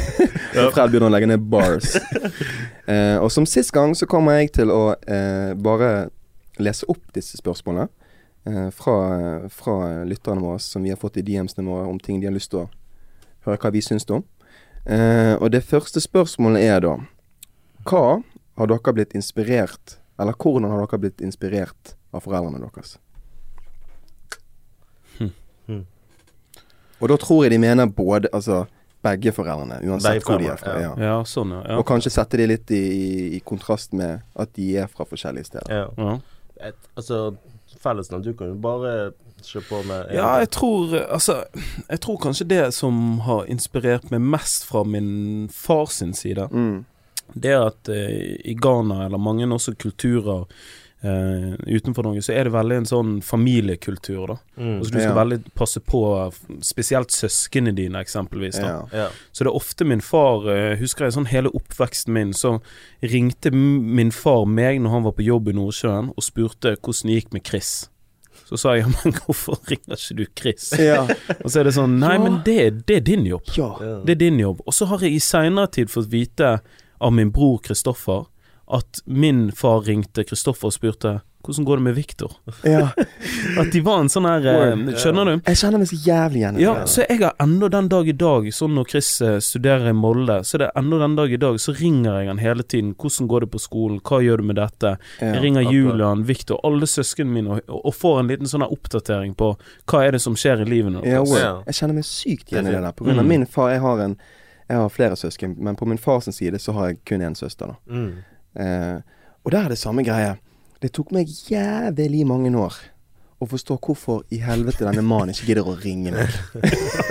[0.74, 1.96] Fred begynner å legge ned bars.
[2.88, 6.10] Uh, og som sist gang så kommer jeg til å uh, bare
[6.58, 7.86] lese opp disse spørsmålene
[8.50, 8.98] uh, fra,
[9.54, 9.78] fra
[10.10, 12.66] lytterne våre som vi har fått i DMs-ene våre om ting de har lyst til
[12.66, 12.70] å
[13.54, 14.24] høre hva vi syns om.
[14.86, 16.94] Eh, og det første spørsmålet er da
[17.90, 18.22] Hva
[18.56, 22.96] har dere blitt inspirert Eller hvordan har dere blitt inspirert av foreldrene deres?
[25.68, 25.84] Hmm.
[27.02, 28.64] Og da tror jeg de mener både Altså
[29.04, 30.74] begge foreldrene, uansett Begge hvor de er fra.
[30.82, 30.94] Ja.
[31.00, 31.78] Ja, sånn, ja.
[31.78, 35.52] Og kanskje sette de litt i, i, i kontrast med at de er fra forskjellige
[35.52, 35.70] steder.
[35.70, 35.86] Ja.
[36.02, 36.16] ja.
[36.72, 37.36] Et, altså,
[37.84, 39.12] fellesnavn Du kan jo bare
[39.44, 41.44] kjøre på med Ja, jeg tror Altså,
[41.90, 46.86] jeg tror kanskje det som har inspirert meg mest fra min fars sin side, Mm.
[47.36, 50.46] det er at eh, i Ghana, eller mange også kulturer
[51.04, 54.38] eh, utenfor Norge, så er det veldig en sånn familiekultur, da.
[54.58, 54.78] Mm.
[54.80, 55.24] Altså Du skal Ja.
[55.24, 58.56] veldig passe på spesielt søsknene dine, eksempelvis.
[58.60, 58.82] da Ja.
[58.94, 59.08] Ja.
[59.32, 62.62] Så det er ofte min far eh, Husker jeg sånn hele oppveksten min, så
[63.04, 67.24] ringte min far meg når han var på jobb i Nordsjøen, og spurte hvordan det
[67.24, 67.90] gikk med Chris.
[68.48, 70.70] Så sa jeg men hvorfor ringer ikke du Chris?
[70.80, 71.02] Ja.
[71.44, 72.24] Og så er det sånn Nei, Ja.
[72.24, 73.44] men det, det er din jobb.
[73.58, 73.70] ja.
[73.84, 73.98] Ja.
[74.08, 74.62] Det er din jobb.
[74.66, 76.54] Og så har jeg i seinere tid fått vite
[77.04, 78.26] av min bror Kristoffer
[78.72, 82.32] at min far ringte Kristoffer og spurte hvordan går det med Viktor?
[82.64, 82.90] ja.
[83.62, 85.32] At de var en sånn her eh, Skjønner du?
[85.48, 86.90] Jeg kjenner meg så jævlig igjen i Ja, det.
[86.92, 90.40] så jeg har ennå den dag i dag, sånn når Chris eh, studerer i Molde,
[90.44, 92.94] så det er ennå den dag i dag, så ringer jeg han hele tiden.
[92.96, 94.00] 'Hvordan går det på skolen?
[94.02, 95.74] Hva gjør du med dette?' Jeg ringer akkurat.
[95.74, 99.54] Julian, Victor, alle søsknene mine, og, og får en liten sånn her oppdatering på
[99.88, 101.32] hva er det som skjer i livet deres.
[101.38, 101.62] Ja.
[101.66, 102.92] Jeg kjenner meg sykt igjen i Det det der.
[102.98, 103.30] På grunn av Mm.
[103.30, 104.18] min far Jeg har en
[104.70, 107.68] Jeg har flere søsken, men på min fars side så har jeg kun én søster.
[107.68, 108.14] da Mm.
[108.60, 109.00] eh,
[109.46, 110.36] Og der er det samme greie.
[110.82, 112.76] Det tok meg jævlig mange år
[113.38, 116.34] å forstå hvorfor i helvete denne mannen ikke gidder å ringe meg.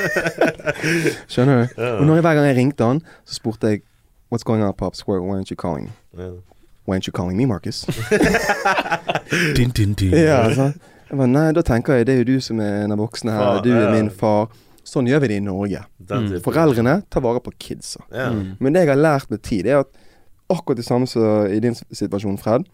[1.30, 1.76] Skjønner du?
[1.78, 3.84] Og når jeg, hver gang jeg ringte han, så spurte jeg
[4.30, 5.04] What's going on, Pops?
[5.06, 5.92] Why, aren't you calling?
[6.16, 7.84] Why aren't you calling me, Marcus?
[9.56, 10.14] Din, din, din.
[10.14, 10.72] Ja, altså.
[11.10, 13.34] Jeg bare, Nei, da tenker jeg det er jo du som er en av voksne
[13.34, 13.60] her.
[13.62, 14.50] Du er min far.
[14.86, 15.82] Sånn gjør vi det i Norge.
[16.10, 16.28] Mm.
[16.42, 18.02] Foreldrene tar vare på kidsa.
[18.10, 18.34] Yeah.
[18.34, 18.52] Mm.
[18.62, 19.90] Men det jeg har lært med tid, er at
[20.50, 22.66] akkurat det samme som i din situasjon, Fred.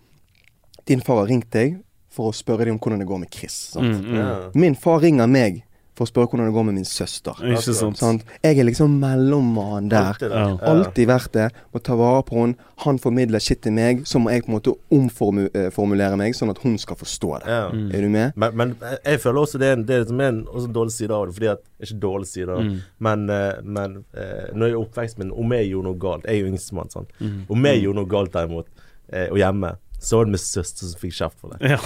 [0.88, 1.80] Din far har ringt deg
[2.12, 3.58] for å spørre deg om hvordan det går med Chris.
[3.72, 4.02] Sant?
[4.02, 4.48] Mm, mm.
[4.60, 7.40] Min far ringer meg for å spørre hvordan det går med min søster.
[7.44, 7.98] Ikke sant?
[8.00, 8.22] Sant?
[8.40, 10.20] Jeg er liksom mellommannen der.
[10.64, 11.48] Alltid vært det.
[11.74, 12.70] Må ta vare på henne.
[12.86, 16.62] Han formidler shit til meg, så må jeg på en måte omformulere meg, sånn at
[16.64, 17.58] hun skal forstå det.
[17.58, 17.68] Ja.
[17.76, 17.84] Mm.
[17.92, 18.40] Er du med?
[18.40, 21.28] Men, men jeg føler også det er en, det er en, også dårlig side av
[21.28, 21.36] det.
[21.38, 22.56] Fordi at Ikke dårlig side.
[22.62, 22.74] Mm.
[23.04, 26.36] men, eh, men eh, når jeg er oppvekst min Om jeg gjorde noe galt Jeg
[26.36, 27.10] er jo yngstemann, sant.
[27.18, 27.40] Mm.
[27.50, 28.68] Om jeg gjorde noe galt derimot,
[29.12, 31.70] eh, og hjemme, så var det min søster som fikk kjeft for det.
[31.72, 31.78] Ja.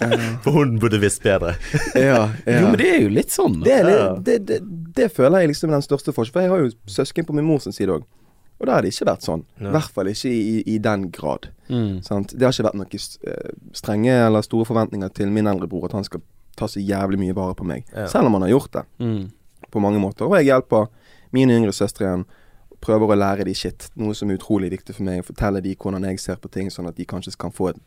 [0.44, 1.56] For hun burde visst bedre.
[1.98, 2.58] Ja, ja.
[2.60, 3.56] Jo, men det er jo litt sånn.
[3.64, 4.58] Det, er litt, det, det,
[4.94, 6.34] det føler jeg liksom er den største forskjellen.
[6.36, 8.04] For jeg har jo søsken på min mors side òg.
[8.62, 9.42] Og da har det ikke vært sånn.
[9.58, 11.48] I hvert fall ikke i, i den grad.
[11.66, 11.96] Mm.
[12.06, 12.36] Sant?
[12.38, 15.96] Det har ikke vært noen eh, strenge eller store forventninger til min eldre bror at
[15.98, 16.22] han skal
[16.54, 17.82] ta så jævlig mye vare på meg.
[17.90, 18.06] Ja.
[18.12, 19.24] Selv om han har gjort det Mm.
[19.74, 20.28] på mange måter.
[20.30, 20.86] Og jeg hjelper
[21.34, 22.24] mine yngre søstre igjen.
[22.84, 23.88] Prøver å lære de shit.
[23.96, 25.24] Noe som er utrolig viktig for meg.
[25.24, 27.80] Fortelle de hvordan jeg ser på ting, sånn at de kanskje kan få et,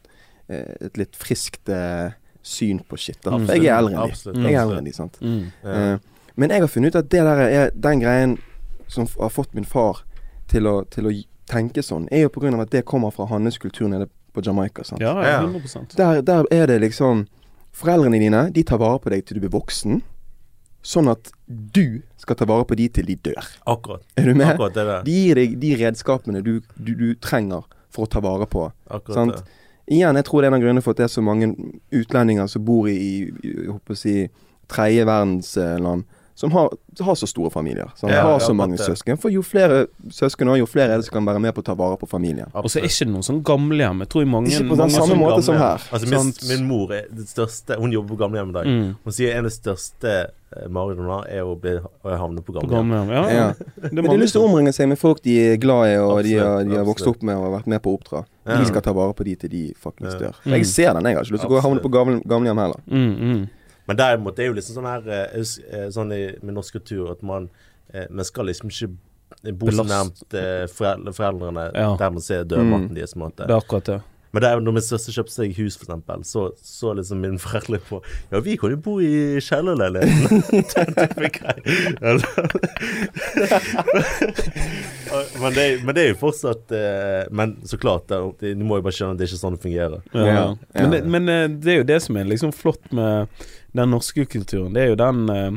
[0.49, 3.19] eh, et litt friskt eh, syn på shit.
[3.23, 3.37] Da.
[3.37, 4.17] For jeg er eldre enn de.
[4.17, 5.19] Absolutt, Jeg er eldre enn de, sant.
[5.21, 5.47] Mm.
[5.63, 5.95] Eh,
[6.37, 8.37] men jeg har funnet ut at det der er den greien
[8.87, 10.03] som har fått min far
[10.47, 11.13] til å, til å
[11.49, 14.83] tenke sånn, er jo av at det kommer fra hans kultur nede på Jamaica.
[14.83, 15.01] sant?
[15.01, 15.41] Ja, Ja.
[15.41, 17.27] 100% Der, der er det liksom
[17.77, 20.01] Foreldrene dine de tar vare på deg til du blir voksen,
[20.87, 23.47] sånn at du skal ta vare på de til de dør.
[23.67, 24.05] Akkurat.
[24.19, 24.53] Er du med?
[24.53, 25.05] Akkurat det der.
[25.07, 28.69] De gir deg de redskapene du, du, du trenger for å ta vare på.
[28.87, 29.39] Akkurat sant?
[29.39, 29.63] det.
[29.97, 31.47] Igjen, jeg tror det er en av grunnene for at det er så mange
[31.95, 33.11] utlendinger som bor i, i
[33.43, 34.15] jeg håper å si,
[34.67, 36.07] tredje verdensland,
[36.37, 36.69] som har,
[37.01, 37.89] har så store familier.
[37.97, 39.17] Som Ja, har ja, så mange søsken.
[39.17, 41.65] For jo flere søsken og jo flere er det som kan være med på å
[41.65, 42.51] ta vare på familien.
[42.53, 44.03] Og så er ikke det noen sånn gamlehjem.
[44.05, 45.47] Jeg tror i mange, Ikke på den samme måte gamle.
[45.47, 45.87] som her.
[45.97, 48.65] Altså, min, min mor er det største Hun jobber på gamlehjem i dag.
[48.69, 51.73] Mm, Hun sier en av de største eh, marerittene hun har, er å, bli,
[52.05, 52.93] å havne på gamlehjem.
[52.93, 53.11] gamlehjem.
[53.17, 53.49] Ja, Ja.
[53.91, 56.21] Men de har lyst til å omringe seg med folk de er glad i, og
[56.23, 58.23] de har, de har vokst opp med og har vært med på å oppdra.
[58.47, 60.19] De skal ta vare på de til de fuckings Ja.
[60.29, 60.37] dør.
[60.45, 60.53] Mm.
[60.61, 62.61] Jeg ser den, jeg har ikke lyst til å gå og havne på gamle- gamlehjem
[62.61, 62.79] heller.
[62.85, 63.47] mm, mm.
[63.87, 67.11] Men derimot det er jo liksom sånn her eh, eh, Sånn i, med norsk kultur
[67.13, 67.49] at man
[67.93, 68.91] eh, Man skal liksom ikke
[69.57, 70.21] bo så nærmt
[70.71, 71.89] foreldre, foreldrene Ja.
[71.99, 73.11] der man ser dørmatten deres.
[73.13, 73.43] på en måte.
[73.43, 73.97] Det er akkurat det.
[74.31, 77.37] Men det er jo når min søster kjøpte seg hus, eksempel, så så liksom min
[77.39, 77.99] foreldre på
[78.31, 80.43] Ja, vi kan jo bo i kjellerleiligheten.
[81.27, 82.19] Jeg.
[85.41, 86.73] men, det, men det er jo fortsatt
[87.31, 89.99] Men så klart, du må jo bare skjønne at det er ikke sånn det fungerer.
[90.13, 90.25] Ja.
[90.27, 90.47] Ja.
[90.75, 91.23] Men, det, men
[91.63, 93.27] det er jo det som er liksom flott med
[93.77, 94.73] den norske kulturen.
[94.75, 95.51] Det er jo den eh,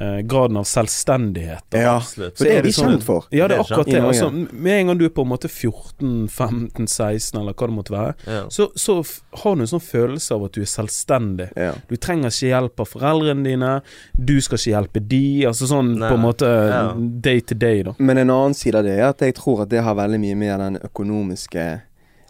[0.00, 1.64] eh, graden av selvstendighet.
[1.74, 1.78] da.
[1.82, 2.38] Ja, Absolutt.
[2.38, 3.26] så det er vi sånn- kjent for.
[3.30, 4.00] Ja, det er akkurat det.
[4.00, 7.76] Altså, med en gang du er på en måte 14, 15, 16, eller hva det
[7.76, 8.42] måtte være, Ja.
[8.48, 8.96] så, så
[9.42, 11.50] har du en sånn følelse av at du er selvstendig.
[11.56, 11.72] Ja.
[11.88, 13.72] Du trenger ikke hjelp av foreldrene dine,
[14.16, 15.22] du skal ikke hjelpe de.
[15.50, 16.82] Altså sånn Nei, på en måte ja.
[16.96, 17.92] day to day, da.
[17.98, 20.36] Men en annen side av det er at jeg tror at det har veldig mye
[20.36, 21.70] med den økonomiske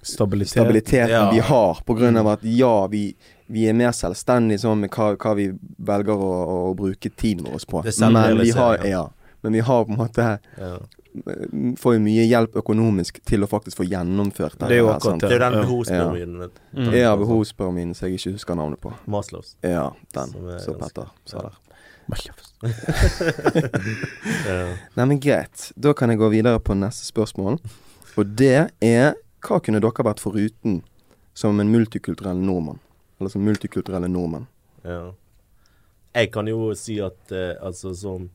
[0.02, 0.48] Stabilitet.
[0.58, 1.30] stabiliteten Ja.
[1.30, 3.14] vi har, på grunn av at ja, vi,
[3.52, 6.32] vi er mer selvstendige sånn med hva, hva vi velger å,
[6.70, 7.82] å bruke tiden vår på.
[8.00, 9.04] Men vi har, ja.
[9.42, 10.24] Men vi har på en måte
[10.58, 10.74] Ja.
[11.76, 15.20] Får jo mye hjelp økonomisk til å faktisk få gjennomført Det Det er jo akkurat?
[15.20, 15.64] Det er den den Ja.
[15.66, 16.50] behovspyramiden.
[16.72, 16.92] Mm.
[16.96, 18.94] Ja, behovspyramiden som jeg ikke husker navnet på.
[19.06, 19.52] Maslows.
[19.62, 21.52] Ja, den Som er Petter sa der.
[24.96, 25.72] Nei, men greit.
[25.76, 27.58] Da kan jeg gå videre på neste spørsmål.
[28.16, 30.82] Og det er Hva kunne dere vært foruten
[31.34, 32.78] som en multikulturell nordmann?
[33.22, 34.48] Eller som multikulturelle nordmenn?
[34.84, 35.12] Ja.
[36.12, 38.26] Jeg kan jo si at eh, altså som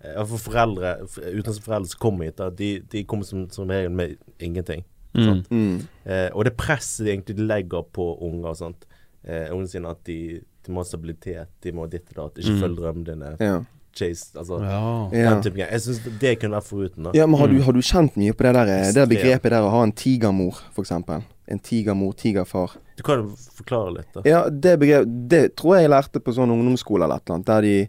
[0.00, 3.90] eh, For foreldre utenlandske foreldre som kommer hit, da, de, de kommer som, som regel
[3.92, 4.84] med ingenting.
[5.16, 5.42] Mm.
[5.50, 5.76] Mm.
[6.04, 8.86] Eh, og det presset de egentlig legger på unger og sånt.
[9.26, 10.18] Eh, ungene sine at de,
[10.66, 12.60] de må ha stabilitet, de må ditt og datt, ikke Mm.
[12.62, 13.30] følge drømmene dine.
[13.40, 13.56] Ja.
[13.96, 15.08] Chase, altså Ja.
[15.32, 15.56] Den type.
[15.58, 17.10] Jeg syns det kunne vært foruten, da.
[17.14, 17.62] ja, men har du, Mm.
[17.64, 20.60] har du kjent mye på det der eh, Det begrepet der å ha en tigermor,
[20.84, 21.22] eksempel?
[21.48, 22.76] En tigermor, tigerfar.
[22.96, 24.22] Du kan jo forklare litt, da.
[24.24, 27.46] Ja, det begrepet Det tror jeg jeg lærte på sånn ungdomsskole eller et eller annet,
[27.46, 27.88] der de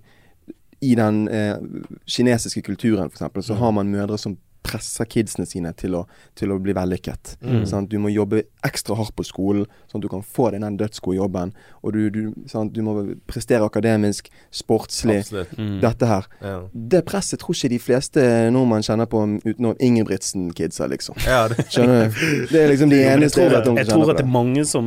[0.80, 1.58] I den eh,
[2.06, 3.58] kinesiske kulturen, f.eks., så Mm.
[3.58, 4.38] har man mødre som
[4.68, 6.04] presser kidsene sine til å,
[6.36, 7.38] til å bli vellykket.
[7.42, 7.64] Mm.
[7.70, 7.88] Sant?
[7.92, 11.18] Du må jobbe ekstra hardt på skolen, sånn at du kan få deg den dødsgode
[11.22, 11.54] jobben.
[11.88, 12.74] Og du, du, sant?
[12.76, 12.98] du må
[13.32, 15.24] prestere akademisk, sportslig,
[15.58, 15.80] Mm.
[15.82, 16.26] dette her.
[16.44, 16.56] Ja.
[16.74, 21.16] Det presset tror ikke de fleste nordmenn kjenner på utenom Ingebrigtsen-kidsa, liksom.
[21.26, 22.48] ja, det, Skjønner du?
[22.52, 24.32] Det er liksom de jeg eneste tror jeg det- vet Jeg tror at det er
[24.34, 24.86] mange som,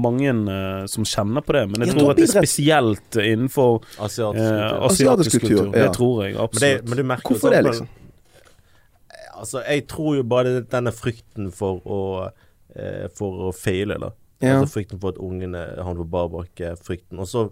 [0.00, 3.80] mange, uh, som kjenner på det, men jeg Ja, tror at det er spesielt innenfor
[3.98, 5.76] asiatisk uh, asiatisk Asiatisk kultur, kultur.
[5.76, 5.86] ja.
[5.86, 6.88] Det tror jeg Men, det, absolutt.
[6.88, 7.88] men du merker Hvorfor det, sånn- liksom?
[9.40, 12.00] Altså, jeg tror jo bare denne frykten for å
[12.76, 14.12] eh, For å feile, da.
[14.40, 14.54] Ja.
[14.60, 17.18] Altså frykten for at ungene havner på bar bakke, frykten.
[17.20, 17.48] Og så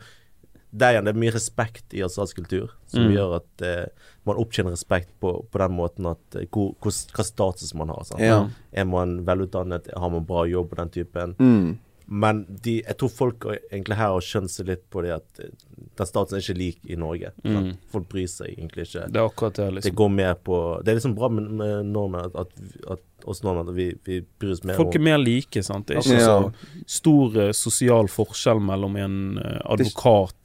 [0.70, 3.12] der igjen, det er mye respekt i asiatisk kultur som Mm.
[3.14, 3.86] gjør at eh,
[4.28, 8.04] man opptjener respekt på, på den måten at eh, hvor, hvor, hva status man har.
[8.20, 8.38] Ja.
[8.72, 11.34] Er man velutdannet, har man bra jobb og den typen.
[11.40, 11.78] Mm.
[12.10, 15.50] Men de, jeg tror folk egentlig her har skjønt seg litt på det at eh,
[15.98, 17.32] den statusen er ikke lik i Norge.
[17.44, 17.74] Mm.
[17.92, 19.02] Folk bryr seg egentlig ikke.
[19.12, 19.94] Det er akkurat det, Det liksom.
[20.00, 22.64] går mer på Det er liksom bra med, med nordmenn at, at,
[22.96, 25.88] at oss nordmenn at vi, vi bryr oss mer Folk er mer like, sant.
[25.90, 26.38] Det er ikke Ja.
[26.48, 29.76] så stor eh, sosial forskjell mellom en advokat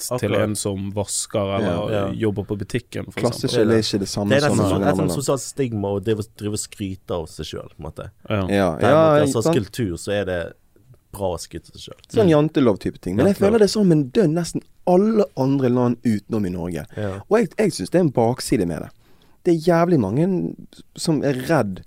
[0.09, 1.99] advokat til en som vasker eller Ja.
[1.99, 2.11] ja.
[2.25, 3.21] jobber på butikken, for.
[3.21, 5.15] Klasseskille er ikke det samme Det er nesten sånn, et sånt land.
[5.15, 8.09] sosialt stigma å drive, og skryte av seg sjøl, på en måte.
[8.29, 8.41] Ja.
[8.51, 10.41] Ja, Derimot ja, i asiatisk kultur så er det
[11.13, 12.01] bra skryte av seg sjøl.
[12.17, 13.15] Sånn jantelov-type ting.
[13.19, 16.83] Men jeg føler det er sånn med dønn nesten alle andre land utenom i Norge.
[16.97, 17.13] Ja.
[17.29, 18.91] Og jeg, jeg syns det er en bakside med det.
[19.43, 20.27] Det er jævlig mange
[20.99, 21.83] som er redd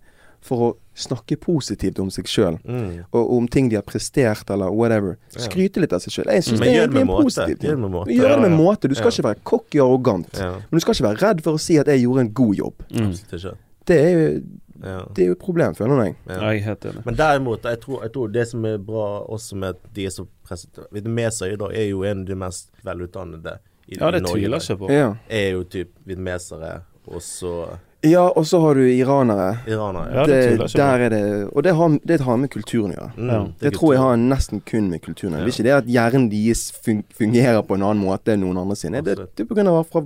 [0.46, 0.66] for å
[0.96, 2.56] snakke positivt om seg sjøl.
[2.64, 3.02] Mm.
[3.12, 5.16] Og om ting de har prestert, eller whatever.
[5.34, 6.30] Skryte litt av seg sjøl.
[6.32, 7.46] Jeg syns Men det er en måte.
[7.48, 7.56] ting.
[7.66, 8.14] Gjør det med måte.
[8.14, 8.60] Gjør det med Ja, ja.
[8.62, 8.88] måte.
[8.88, 9.14] Du skal Ja.
[9.16, 10.38] ikke være cocky og arrogant.
[10.40, 12.74] Men du skal ikke være redd for å si at jeg gjorde en god jobb.
[12.94, 13.56] Mm.
[13.86, 14.42] Det er jo,
[14.82, 15.04] Ja.
[15.14, 16.16] det er jo et problem, føler jeg.
[16.28, 16.40] Ja.
[16.50, 17.04] Jeg er helt enig.
[17.06, 20.10] Men derimot, jeg tror, jeg tror det som er bra også med at de er
[20.10, 23.58] så presset Vietnamesere i dag er jo en av de mest velutdannede
[23.88, 24.34] i, Ja, det i Norge.
[24.34, 24.92] tviler jeg ikke på.
[24.92, 25.14] Ja.
[25.30, 27.66] Er jo typ vietnamesere, og så
[28.04, 29.58] Ja, og så har du iranere.
[29.66, 30.10] Iranere.
[30.12, 30.26] Ja, Ja.
[30.26, 32.92] det det, tviler jeg ikke der er det Og det har, det har med kulturen
[32.92, 33.12] å gjøre.
[33.16, 33.38] Mm, Ja.
[33.44, 35.40] det Det tror jeg har nesten kun med kulturen å gjøre.
[35.40, 35.44] Ja.
[35.46, 36.72] Det er ikke det at hjernen deres
[37.16, 39.02] fungerer på en annen måte enn noen andre sine.
[39.02, 40.02] Det, det er på grunn av fra,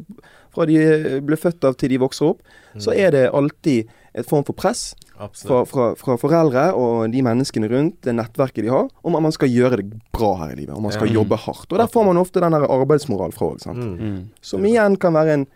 [0.54, 2.40] fra de ble født av til de vokser opp,
[2.78, 4.94] så er det alltid et form for press.
[5.20, 9.34] Fra, fra, fra foreldre og de menneskene rundt, det nettverket de har, om at man
[9.36, 10.72] skal gjøre det bra her i livet.
[10.74, 11.18] Om man skal Ja.
[11.20, 11.68] jobbe hardt.
[11.72, 13.76] Og der får man ofte den der arbeidsmoral fra òg, sant.
[13.78, 13.98] Mm.
[14.00, 14.22] Mm.
[14.40, 15.46] Som igjen kan være en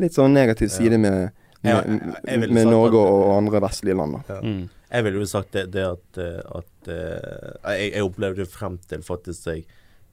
[0.00, 1.30] litt sånn negativ side med,
[1.62, 4.16] Ja, med, ville med Norge og, og andre vestlige land.
[4.26, 4.34] da.
[4.34, 4.40] Ja.
[4.42, 4.68] Mm.
[4.92, 8.98] Jeg ville jo sagt det, det at, eh, at eh, jeg, jeg opplevde frem til
[9.06, 9.64] faktisk jeg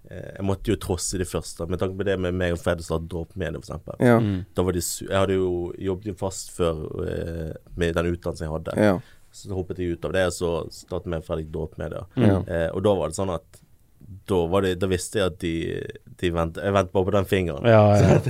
[0.10, 1.68] Jeg måtte jo trosse det første.
[1.70, 3.92] Med tanke på det med meg og Fred som hadde dråpemedie, f.eks.
[4.02, 4.18] Ja.
[4.24, 4.42] Mm.
[4.58, 8.48] Da var de su Jeg hadde jo jobbet jo fast før eh, med den utdannelsen
[8.48, 8.78] jeg hadde.
[8.80, 8.94] Ja.
[9.36, 12.06] Så hoppet jeg ut av det, og så startet med Fredrik dråpmedia.
[12.18, 12.40] Ja.
[12.42, 13.62] Eh, og da var det sånn at
[14.30, 15.54] da, var det, da visste jeg at de,
[16.18, 17.68] de vent, Jeg ventet bare på den fingeren.
[17.70, 17.84] Ja,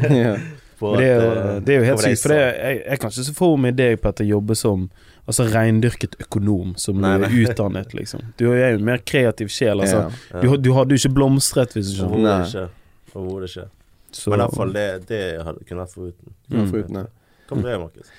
[0.09, 0.34] ja.
[0.80, 0.95] ja.
[0.95, 2.39] På det, er jo, at, eh, det er jo helt på jeg sykt, for det,
[2.39, 4.86] jeg, jeg kan ikke se for meg deg, Petter, jobbe som
[5.30, 7.30] altså reindyrket økonom, som Nei, er nei.
[7.43, 8.23] utdannet, liksom.
[8.39, 10.05] Du er jo en mer kreativ sjel, altså.
[10.07, 10.39] Ja.
[10.39, 10.41] Ja.
[10.41, 12.69] Du, du hadde jo ikke blomstret hvis du ikke.
[13.13, 13.67] Overhodet ikke.
[14.11, 16.34] Så- Men i hvert fall det, det hadde kunne vært foruten.
[16.49, 16.71] Ja, Mm.
[16.71, 17.05] foruten det.
[17.49, 18.09] Hva med deg, Markus?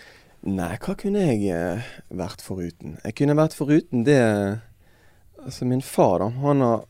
[0.43, 2.95] Nei, hva kunne jeg eh, vært foruten?
[3.05, 4.21] Jeg kunne vært foruten det
[5.41, 6.29] Altså, min far, da.
[6.45, 6.83] Han, har,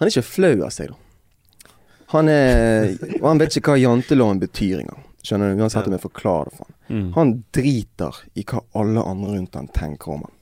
[0.00, 1.70] han er ikke flau av seg, da.
[2.14, 5.04] Han er Og han vet ikke hva janteloven betyr engang.
[5.22, 5.62] Skjønner du?
[5.62, 6.76] Uansett om jeg forklarer det for han.
[6.88, 7.08] Mm.
[7.16, 10.36] Han driter i hva alle andre rundt han tenker om han.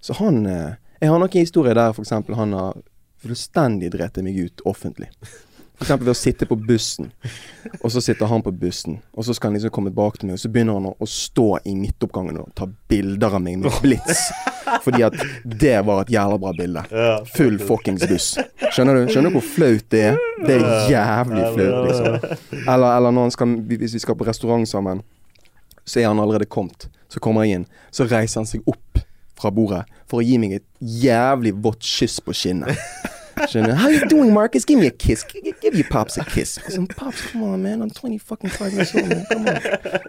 [0.00, 2.12] Så han eh, Jeg har noen historier der f.eks.
[2.12, 2.80] han har
[3.22, 5.10] fullstendig drept meg ut offentlig.
[5.76, 5.90] F.eks.
[6.00, 7.10] ved å sitte på bussen,
[7.82, 8.96] og så sitter han på bussen.
[9.12, 11.48] Og så skal han liksom komme bak til meg, og så begynner han å, stå
[11.68, 14.22] i midtoppgangen og ta bilder av meg med blits.
[14.82, 16.84] Fordi at det var et jævla bra bilde.
[17.36, 18.30] Full fuckings buss.
[18.72, 20.22] Skjønner du Skjønner du hvor flaut det er?
[20.46, 22.16] Det er jævlig flaut, liksom.
[22.64, 25.04] Eller, eller når han skal, hvis vi skal på restaurant sammen,
[25.86, 26.88] så er han allerede kommet.
[27.12, 29.04] Så kommer jeg inn, så reiser han seg opp
[29.36, 32.80] fra bordet for å gi meg et jævlig vått kyss på kinnet.
[33.36, 33.74] Skjønner?
[33.76, 34.64] How you doing, Marcus?
[34.64, 35.22] Give me a kiss.
[35.28, 36.56] Give, give your Pops a kiss.
[36.72, 37.82] Sånn, Pops, come on, man.
[37.84, 39.24] I'm 20 fucking five years old, man.
[39.30, 39.58] Come on.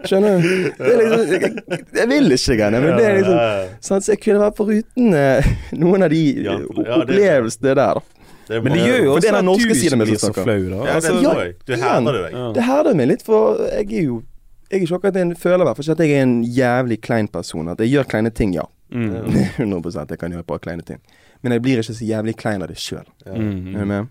[0.08, 0.52] Skjønner du?
[0.78, 4.56] Liksom, jeg, jeg vil ikke greiene, men det er liksom sånn, Så jeg kunne vært
[4.60, 8.24] foruten uh, noen av de Ja, ja, opplevelsene der, da.
[8.48, 10.78] Det Men det gjør jo også den at du ikke blir så flau, da.
[10.78, 11.54] Ja, det Altså, ja, jeg.
[11.68, 12.32] Du herder deg.
[12.32, 12.46] ja.
[12.56, 14.22] Det herder meg litt, for jeg er jo
[14.68, 17.00] Jeg er ikke akkurat en føler i hvert fall ikke at jeg er en jævlig
[17.00, 17.70] klein person.
[17.72, 18.66] At jeg gjør kleine ting, ja.
[18.92, 19.08] Mm.
[19.56, 21.00] 100 jeg kan gjøre et par kleine ting.
[21.42, 23.06] Men jeg blir ikke så jævlig klein av det sjøl.
[23.26, 23.72] Mm.
[23.72, 24.08] Du med?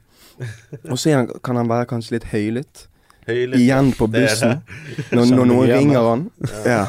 [0.89, 2.87] Og så kan han være kanskje litt høylytt.
[3.27, 3.59] Høylytt.
[3.59, 4.61] Igjen på bussen.
[4.63, 5.05] det.
[5.17, 6.25] Når, når noen ringer han.
[6.65, 6.85] Ja.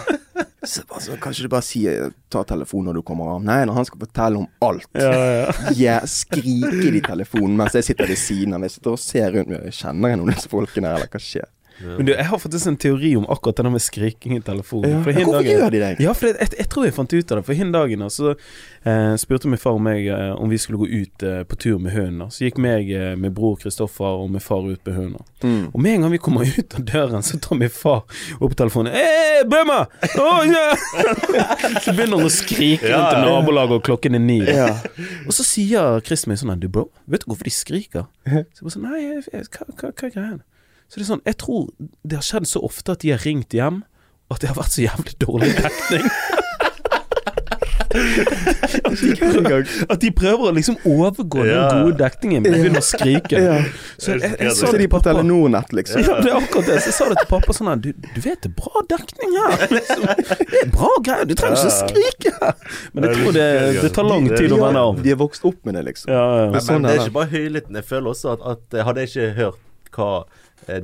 [0.63, 3.43] Så, altså, kanskje du bare sier ta telefonen når du kommer av.
[3.47, 4.89] Nei, når han skal fortelle om alt.
[4.95, 5.53] Ja, ja.
[5.79, 8.67] Ja, skriker i telefonen mens jeg sitter ved siden av.
[8.67, 9.69] Jeg sitter og ser rundt meg.
[9.75, 11.49] Kjenner jeg noen av disse folkene her, eller hva skjer?
[11.81, 14.91] Men du, jeg har faktisk en teori om akkurat det der med skriking i telefonen.
[14.91, 15.03] Ja.
[15.05, 15.91] For hin Hvorfor gjør de det?
[16.03, 17.45] Ja, for det, jeg, jeg tror jeg fant ut av det.
[17.47, 20.89] For hin dagen så eh, spurte min far og meg eh, om vi skulle gå
[20.89, 22.33] ut eh, på tur med hunden.
[22.35, 25.31] Så gikk meg eh, med bror Kristoffer og min far ut med hunden.
[25.43, 25.71] Mm.
[25.71, 28.03] Og med en gang vi kommer ut av døren, så tar min far
[28.41, 28.99] opp telefonen.
[29.49, 29.81] Bømma!
[30.19, 30.67] Å, ja!
[31.85, 34.41] så begynner han å skrike Ja, rundt i nabolaget, og klokken er ni.
[34.43, 34.73] Ja.
[35.27, 38.09] Og så sier Chris meg sånn Du, bro, vet du hvorfor de skriker?
[38.27, 39.03] Så jeg bare sånn Nei,
[39.79, 40.39] hva er greia?
[40.89, 41.69] Så det er sånn Jeg tror
[42.03, 43.83] det har skjedd så ofte at de har ringt hjem,
[44.29, 46.11] og at det har vært så jævlig dårlig dekning.
[47.89, 52.83] at, de prøver, at de prøver å liksom overgå den gode dekningen med å begynne
[52.83, 53.41] å skrike.
[53.41, 53.57] Ja.
[53.97, 55.01] Så jeg, jeg, jeg sa det til på.
[55.07, 56.03] Telenor-nett, liksom.
[56.05, 56.79] Ja, det er akkurat det.
[56.85, 59.37] Så jeg sa det til pappa sånn her du, du vet det er bra dekning
[59.39, 59.65] her.
[59.79, 60.05] Liksom.
[60.43, 61.29] Det er bra greier.
[61.29, 62.75] Du trenger ikke å skrike her.
[62.93, 63.47] Men jeg tror det,
[63.79, 65.01] det tar lang tid å vende av.
[65.05, 66.13] De er vokst opp med det, liksom.
[66.13, 66.51] Ja, ja.
[66.53, 67.81] Men, sånn men det er ikke bare høylytten.
[67.81, 69.65] Jeg føler også at, at hadde jeg ikke hørt
[69.97, 70.11] hva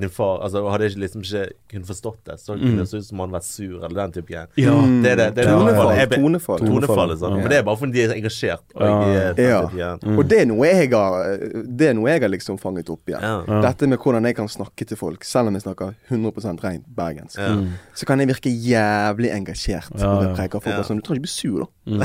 [0.00, 3.06] din far Altså Hadde jeg liksom ikke kunnet forstått det, så kunne det se ut
[3.06, 4.48] som han vært sur, eller den type greier.
[4.56, 4.72] Ja.
[4.74, 5.02] Mm.
[5.04, 5.26] Det er det.
[5.36, 5.90] det, er det Tonefall.
[5.98, 6.58] Jeg Tonefall.
[6.64, 7.36] Tonefallet, sånn.
[7.36, 7.42] Ja.
[7.44, 8.64] Men det er bare fordi de er engasjert.
[8.74, 8.94] Og Ja.
[9.30, 9.90] er den Ja.
[10.02, 10.18] Mm.
[10.18, 13.20] Og det er noe jeg har Det er noe jeg har liksom fanget opp igjen.
[13.22, 13.44] Ja.
[13.48, 13.60] Ja.
[13.68, 17.38] Dette med hvordan jeg kan snakke til folk, selv om jeg snakker 100 rent bergensk.
[17.38, 17.54] Ja.
[17.54, 17.68] Mm.
[17.94, 20.60] Så kan jeg virke jævlig engasjert når jeg preker.
[20.60, 20.82] Folk Ja.
[20.82, 21.66] sånn Du trenger ikke bli sur, da.
[21.86, 22.00] Mm.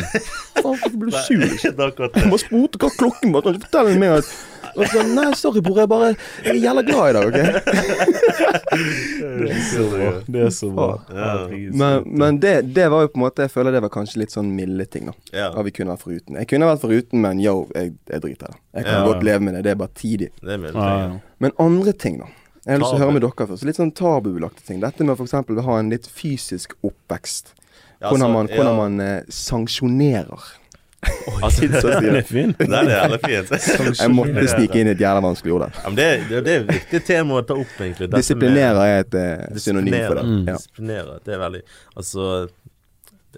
[0.59, 1.37] Faen, hvorfor blir du sur?
[1.39, 1.69] liksom?
[1.69, 3.41] Jeg bare spurte hva klokken var.
[3.41, 4.25] Du kan ikke fortelle meg at
[4.79, 5.79] og så, Nei, sorry, bror.
[5.83, 6.09] Jeg bare
[6.45, 7.37] Jeg er jævla glad i deg, OK?
[8.69, 10.09] Det er så bra.
[10.27, 10.89] Det er så bra.
[11.13, 11.29] Ja.
[11.81, 14.33] Men, men det, det var jo på en måte Jeg føler det var kanskje litt
[14.35, 15.15] sånn milde ting, da.
[15.35, 16.39] Ja, vi kunne vært foruten.
[16.41, 18.59] Jeg kunne vært foruten, men yo, jeg, jeg driter i det.
[18.79, 19.05] Jeg kan Ja.
[19.07, 19.63] godt leve med det.
[19.67, 20.29] Det er bare tidig.
[20.41, 21.09] det er ja, ja.
[21.39, 22.29] Men andre ting, da.
[22.65, 23.65] Jeg har lyst til å høre med dere først.
[23.65, 24.81] Litt sånn tabubelagte ting.
[24.83, 25.63] Dette med å f.eks.
[25.65, 27.53] ha en litt fysisk oppvekst.
[28.03, 30.43] Hvordan man, hvordan man eh, sanksjonerer.
[31.43, 32.17] Altså, Den det.
[32.17, 32.55] er fin.
[32.59, 33.51] Den er jævlig fint.
[34.01, 35.77] Jeg måtte snike inn et jævla vanskelig ord der.
[35.85, 38.09] Ja, det, det, det er et viktig tema å ta opp, egentlig.
[38.11, 40.25] Disiplinere er et uh, synonym for det.
[40.27, 40.41] Mm.
[40.49, 40.57] Ja.
[40.59, 41.19] Disiplinere.
[41.23, 41.61] Det er veldig
[41.99, 42.25] Altså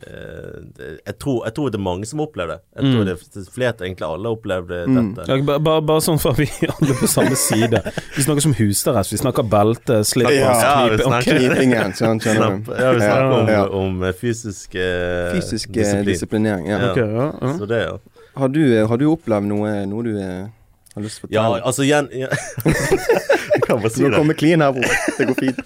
[0.01, 2.59] jeg, tror, jeg tror det er mange som opplever det.
[2.77, 3.05] Jeg tror Mm.
[3.05, 5.15] det er flere, egentlig alle opplevde Mm.
[5.15, 5.27] dette.
[5.27, 7.81] Ja, bare, Bare, bare sånn for at vi alle på samme side.
[8.15, 11.41] Vi snakker som husarrest, vi snakker belte, slippers, Ja, ja, vi knipe snakker- ok.
[11.41, 12.71] Knipingen, sånn, skjønner du.
[12.73, 13.65] ja, vi snakker om, Ja.
[13.67, 16.05] om eh, fysisk eh, Fysisk eh, disiplin.
[16.05, 16.65] disiplinering.
[16.67, 16.79] Ja.
[16.79, 16.91] Ja.
[16.91, 17.57] Ok, ja, ja.
[17.57, 17.97] Så det, ja.
[18.37, 21.65] Har, du, har du opplevd noe, noe du har lyst til å Ja, fortelle?
[21.67, 22.27] altså igjen ja.
[23.55, 24.95] Du kan bare si du må kommer clean her, bror.
[25.17, 25.59] Det går fint.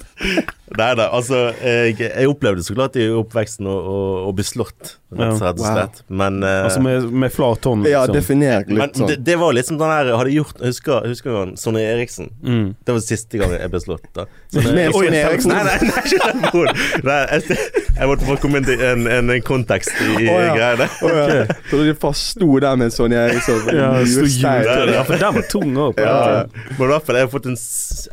[0.77, 4.95] Nei da, altså jeg, jeg opplevde så klart i oppveksten å, å, å bli slått,
[5.13, 5.75] rett, og og Wow.
[5.75, 5.99] slett.
[6.09, 9.11] Men uh, Altså med, med flat hånd, Ja, definert definer men litt sånn.
[9.13, 12.29] det, det var liksom som den der Hadde gjort husker, husker han Sonny Eriksen.
[12.43, 12.67] Mm.
[12.85, 14.05] Det var siste gang jeg ble slått.
[14.15, 15.51] da Sonny- Med Sonny Eriksen.
[15.51, 17.01] Nei, nei, nei, ikke den.
[17.05, 17.57] Nei, jeg,
[17.97, 20.53] jeg måtte bare komme inn til en, en, en kontekst i, oh, ja.
[20.55, 20.87] greiene.
[21.05, 21.45] Oh, ja.
[21.69, 23.69] Så du forsto sto der med Sonny Eriksen?
[23.75, 23.91] Ja.
[24.01, 25.99] Ja, for den var tung òg.
[26.01, 26.43] Ja, ja.
[26.77, 27.57] Men i hvert fall, jeg har fått en,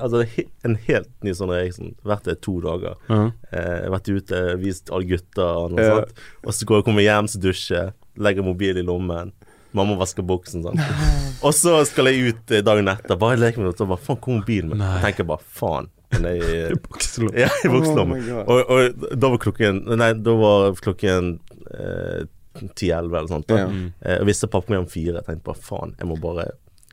[0.06, 0.24] altså,
[0.66, 1.94] en helt ny Sonny Eriksen.
[2.06, 2.98] Vært det to dager.
[3.08, 3.22] Ja.
[3.52, 6.20] Eh, vært ute, vist alle gutta og noe sånt.
[6.44, 9.32] Og så går jeg kommer hjem, så dusjer legger mobilen i lommen.
[9.72, 10.76] Mamma vasker buksen, sånn.
[11.46, 13.16] Og så skal jeg ut eh, dagen etter.
[13.18, 13.76] Bare leke med noe.
[13.80, 14.82] og Bare faen, hvor er mobilen min?
[14.82, 14.90] Nei.
[14.98, 15.88] Jeg tenker bare faen.
[16.12, 17.30] Men jeg, Bukselom.
[17.40, 18.20] ja, i Oh bukselommen.
[18.20, 21.30] my Og, og da var klokken Nei, da var klokken
[21.72, 22.26] eh,
[22.60, 23.48] 10-11 eller sånt.
[23.48, 23.62] Da.
[23.62, 23.70] Ja.
[23.72, 23.86] Mm.
[24.04, 25.22] Eh, og visste pappa kom hjem fire.
[25.22, 26.50] Jeg tenkte bare faen, jeg må bare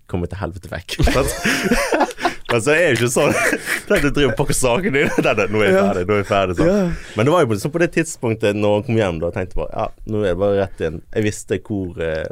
[0.10, 0.96] komme til helvete vekk.
[2.52, 3.34] Men så er det ikke sånn.
[3.90, 5.50] Tenkte jeg driver og pakker sakene dine.
[5.54, 5.84] Nå er jeg Ja.
[5.90, 6.06] ferdig.
[6.10, 6.72] Nå er jeg ferdig sånn.
[6.72, 6.80] Ja.
[7.18, 9.54] Men det var jo på- sånn på det tidspunktet når han kom hjem, da tenkte
[9.54, 11.02] jeg bare ja, nå er det bare rett inn.
[11.14, 12.26] Jeg visste hvor eh,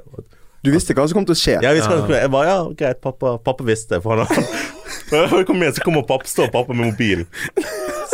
[0.66, 1.58] Du visste hva som kom til å skje?
[1.62, 2.24] Ja, jeg visste hva som kom til å skje.
[2.26, 4.02] jeg bare ja, greit, pappa, pappa visste.
[4.02, 4.48] For han
[5.12, 7.28] Når jeg kom hjem, så kommer pappa, står pappa med mobilen.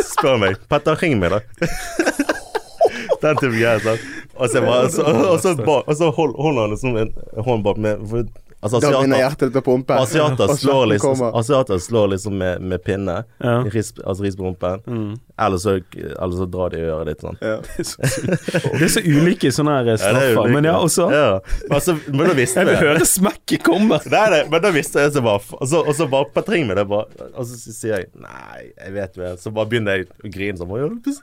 [0.04, 1.40] Spør meg 'Petter, ring meg, da'.
[3.24, 3.98] Den type greier.
[4.36, 7.10] Og så, bare, så, og så, og så holder han liksom en
[7.46, 7.78] hånd bak
[8.10, 8.26] for,
[8.64, 9.96] Altså, Da begynner asiater, hjertet ditt å pumpe.
[10.00, 11.20] asiater Og slår liksom.
[11.36, 13.16] Asiater slår liksom med, med pinne.
[13.44, 13.58] Ja.
[13.68, 14.80] Ris, altså ris på rumpen.
[14.88, 15.10] Mm.
[15.44, 17.36] Eller så, eller så drar de i øret litt Sånn.
[17.42, 17.58] Ja.
[18.78, 20.50] Det er så ulike sånne her er straffer.
[20.52, 21.38] Men ja, også ja.
[21.72, 23.98] Altså, Men da visste Jeg vil høre smekket komme.
[24.10, 26.80] Nei, nei, men da visste jeg så bare Og så, og så bare patring med
[26.80, 27.28] det, bare.
[27.34, 29.32] Og så sier jeg Nei, jeg vet jo.
[29.42, 30.70] Så bare begynner jeg å grine sånn.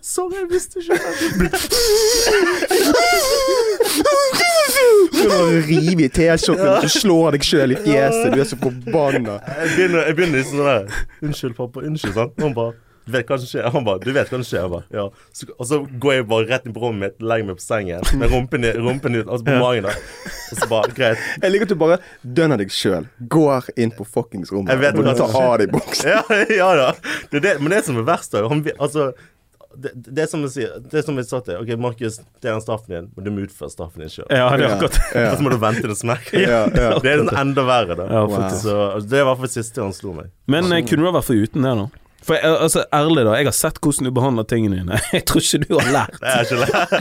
[0.05, 0.97] Sorry, jeg visste ikke.
[5.11, 9.39] Du må rive i T-skjorten, og slår deg sjøl i fjeset, du er så forbanna.
[9.61, 11.83] Jeg begynner, jeg begynner liksom sånn der Unnskyld, pappa.
[11.87, 12.15] Unnskyld.
[12.17, 12.37] sant?
[12.39, 13.65] Og han bare du vet hva som skjer?
[13.73, 14.67] Han bare, du vet hva som skjer?
[14.69, 15.07] Bare, ja.
[15.33, 18.05] Så, og så går jeg bare rett inn på rommet mitt, legger meg på sengen
[18.21, 19.87] med rumpen, rumpen ut, altså på magen.
[19.89, 19.95] da
[20.53, 21.23] Og så bare, greit.
[21.41, 23.09] Jeg liker at du bare dønner deg sjøl.
[23.33, 25.49] Går inn på fuckings rommet Jeg vet og hva tar som skjer.
[25.49, 26.13] av deg buksen.
[26.13, 26.21] Ja,
[26.61, 26.87] ja da.
[27.33, 29.09] Det er det, men det som er verst, da han, Altså
[29.75, 32.49] det, det er som jeg sier Det er som jeg sa til Ok, Markus, det
[32.49, 34.27] er den straffen din, men du må utføre straffen din sjøl.
[34.29, 35.29] Ja, det er akkurat Ja.
[35.31, 36.39] Og så må du vente til det smekker.
[36.41, 36.91] Ja, ja.
[37.03, 38.07] Det er enda verre, da.
[38.11, 38.37] Ja, Wow.
[38.51, 40.31] Så altså, Det er i hvert fall siste han slo meg.
[40.51, 41.87] Men eh, kunne du ha vært foruten det, da?
[42.21, 43.31] For jeg, altså, ærlig, da.
[43.39, 44.97] Jeg har sett hvordan du behandler tingene dine.
[45.15, 46.17] Jeg tror ikke du har lært.
[46.21, 46.91] Jeg har ikke lært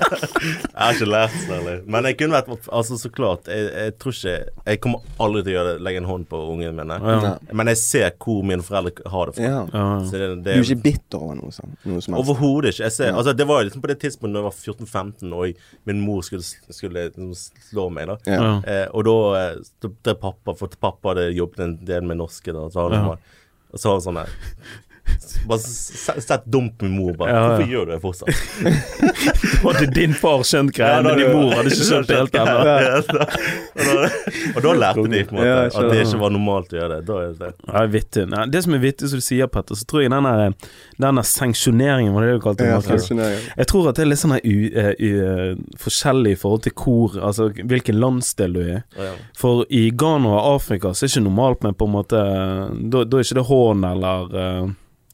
[0.41, 1.75] Jeg har ikke lært særlig.
[1.93, 3.51] Men jeg kunne vært Altså, så klart.
[3.53, 4.33] Jeg, jeg tror ikke
[4.71, 6.97] Jeg kommer aldri til å gjøre det, legge en hånd på ungene mine.
[7.05, 7.35] Ja.
[7.61, 9.51] Men jeg ser hvor mine foreldre har det fra.
[9.75, 9.85] Ja.
[10.09, 11.77] Så det, Du det er ikke bitter over noe sånt?
[11.85, 12.17] Noe?
[12.25, 12.87] Overhodet ikke.
[12.89, 13.19] Jeg ser, Ja.
[13.21, 15.57] altså, det var liksom på det tidspunktet da jeg var 14-15 og jeg,
[15.91, 17.35] min mor skulle, skulle liksom
[17.69, 18.09] slå meg.
[18.09, 18.17] da
[18.65, 22.53] eh, Og da eh, da- da pappa For pappa hadde jobbet en del med norske.
[22.57, 23.17] da Så han Ja.
[23.71, 24.39] og så var han sånn der
[25.51, 27.15] Bare sett dumt med mor.
[27.19, 27.49] Bare, Ja, ja.
[27.49, 28.29] Hvorfor gjør du det fortsatt?
[29.65, 32.57] Hadde din far skjønt greia, men din mor hadde ikke skjønt det helt ennå.
[32.65, 33.01] Ja,
[34.57, 36.97] og, da, lærte de på en måte Ja, at det ikke var normalt å gjøre
[36.97, 37.01] det.
[37.09, 37.51] Da er det.
[37.69, 38.25] Ja, vittig.
[38.55, 40.57] Det som er vittig, som du sier, Petter, så tror jeg den der,
[41.05, 43.21] den der sanksjoneringen, var det det du kalte det?
[43.21, 43.31] Ja,
[43.61, 47.51] Jeg tror at det er litt sånn eh, eh, forskjellig i forhold til hvor Altså
[47.53, 48.83] hvilken landsdel du er i.
[49.01, 49.13] Ja.
[49.39, 53.03] For i Ghana og Afrika så er det ikke normalt med på en måte Da,
[53.05, 54.71] da er ikke det hån eller eh,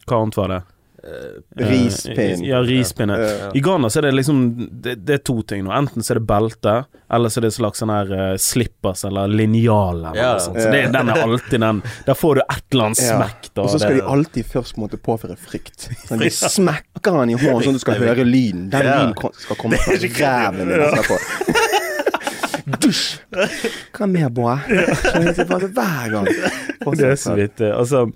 [0.06, 0.62] Hva annet var det?
[0.62, 0.72] Eh,
[1.06, 2.40] Eh, Rispinn.
[2.44, 3.14] Ja, rispinne.
[3.54, 4.38] I Ghana så er det liksom
[4.82, 5.70] det, det er to ting nå.
[5.70, 6.72] Enten så er det belte,
[7.14, 10.32] eller så er det en slags sånn her uh, slippers eller linjal eller Ja.
[10.34, 10.58] noe sånt.
[10.64, 11.78] Så det, den er alltid den
[12.08, 13.62] Der får du et eller annet smekk, da.
[13.62, 15.86] Og så skal det, de alltid først måtte påføre frykt.
[16.08, 18.66] Sånn, de smekker han i hånden sånn at du skal høre lyden.
[18.74, 18.98] Den Ja.
[19.06, 21.20] lyden skal komme fra ræven din etterpå.
[22.82, 23.20] Dusj!
[23.94, 24.58] Hva mer, boy?
[25.46, 26.26] Bare hver gang.
[26.98, 28.08] det er så vidt Altså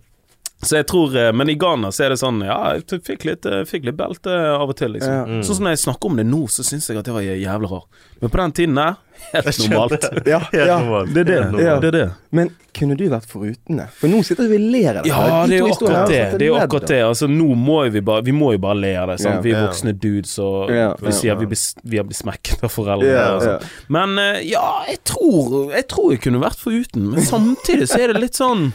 [0.63, 3.47] så jeg tror, eh, Men i Ghana så er det sånn Ja, jeg fikk litt,
[3.49, 5.13] eh, fikk litt belte av og til, liksom.
[5.15, 5.23] Ja.
[5.25, 5.43] Mm.
[5.47, 7.71] Sånn som når jeg snakker om det nå, så syns jeg at det var jævlig
[7.71, 7.87] rart.
[8.21, 8.99] Men på den tiden der,
[9.33, 10.05] helt normalt.
[10.29, 10.79] Ja, Helt ja.
[10.83, 11.15] normalt.
[11.15, 11.65] Det er det.
[11.65, 11.79] Ja.
[11.81, 12.09] Det er det.
[12.37, 13.87] Men kunne du vært foruten det?
[13.99, 15.11] For nå sitter vi og ler av det.
[15.11, 16.21] Ja, det er jo akkurat det.
[16.39, 17.01] Det er akkurat det.
[17.09, 19.19] Altså, nå må vi bare Vi må jo bare le av det.
[19.25, 19.41] Sant?
[19.45, 20.69] Vi er voksne dudes, og
[21.01, 21.49] vi sier vi,
[21.89, 23.09] vi har blitt smekket av foreldre.
[23.09, 23.57] Ja, og sånn.
[23.57, 23.89] ja.
[23.97, 27.09] Men eh, ja, jeg tror Jeg tror jeg kunne vært foruten.
[27.17, 28.71] Men samtidig så er det litt sånn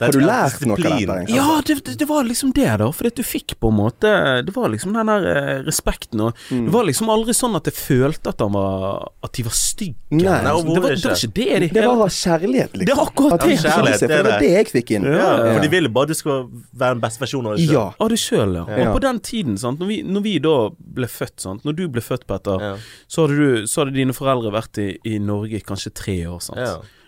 [0.00, 0.98] Har du lært noe av dette?
[1.00, 1.36] Egentlig?
[1.36, 2.88] Ja, det, det, det var liksom det, da.
[2.92, 4.10] For du fikk på en måte
[4.44, 6.20] Det var liksom den der eh, respekten.
[6.20, 6.66] Og Mm.
[6.66, 9.96] det var liksom aldri sånn at jeg følte at, han var, at de var stygge.
[10.10, 10.20] Nei.
[10.22, 12.86] det, var, det det var ikke det i det Det hele var kjærlighet, liksom.
[12.86, 13.50] Det er akkurat det.
[13.56, 14.38] Ja, Kjærlighet, det er det var det.
[14.46, 15.08] det jeg fikk inn.
[15.16, 16.38] Ja, For de ville bare du skulle
[16.76, 17.86] være den beste versjonen av deg Ja.
[17.98, 18.64] Av deg sjøl, ja.
[18.76, 18.90] Ja.
[18.90, 21.88] Og på den tiden, sant, når vi, når vi da ble født, sant, når du
[21.88, 22.74] ble født, Petter, Ja.
[23.08, 26.40] så, hadde du, så hadde dine foreldre vært i, i Norge i kanskje tre år.
[26.44, 26.58] Sant?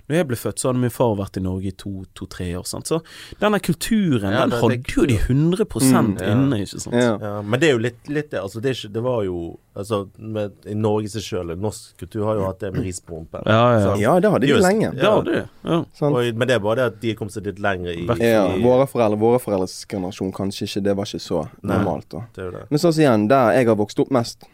[0.09, 2.65] Når jeg ble født, så hadde min far vært i Norge i to-tre år.
[2.67, 2.87] Sant?
[2.89, 3.03] Så
[3.41, 6.27] denne kulturen, Ja, den det- det- hadde jo de 100 Mm, ja.
[6.33, 6.95] inne, ikke sant.
[6.95, 7.19] Ja.
[7.21, 8.41] Ja, men det er jo litt, litt det.
[8.41, 12.25] Altså, det, er ikke, det var jo altså, med, I Norge seg sjøl, norsk kultur
[12.25, 13.43] har jo hatt det med ris på rumpen.
[13.47, 13.95] Ja, ja.
[13.97, 14.91] Ja, det hadde de Just- lenge.
[14.95, 15.49] Det hadde de.
[15.65, 15.85] Ja.
[16.09, 18.63] Og, men det er bare det at de kom seg litt lenger i, Ja, i
[18.63, 22.09] våre foreldre, våre foreldres generasjon, kanskje ikke, det var ikke så normalt.
[22.09, 22.67] da Det er jo det.
[22.71, 24.45] Men sånn igjen, der jeg har vokst opp mest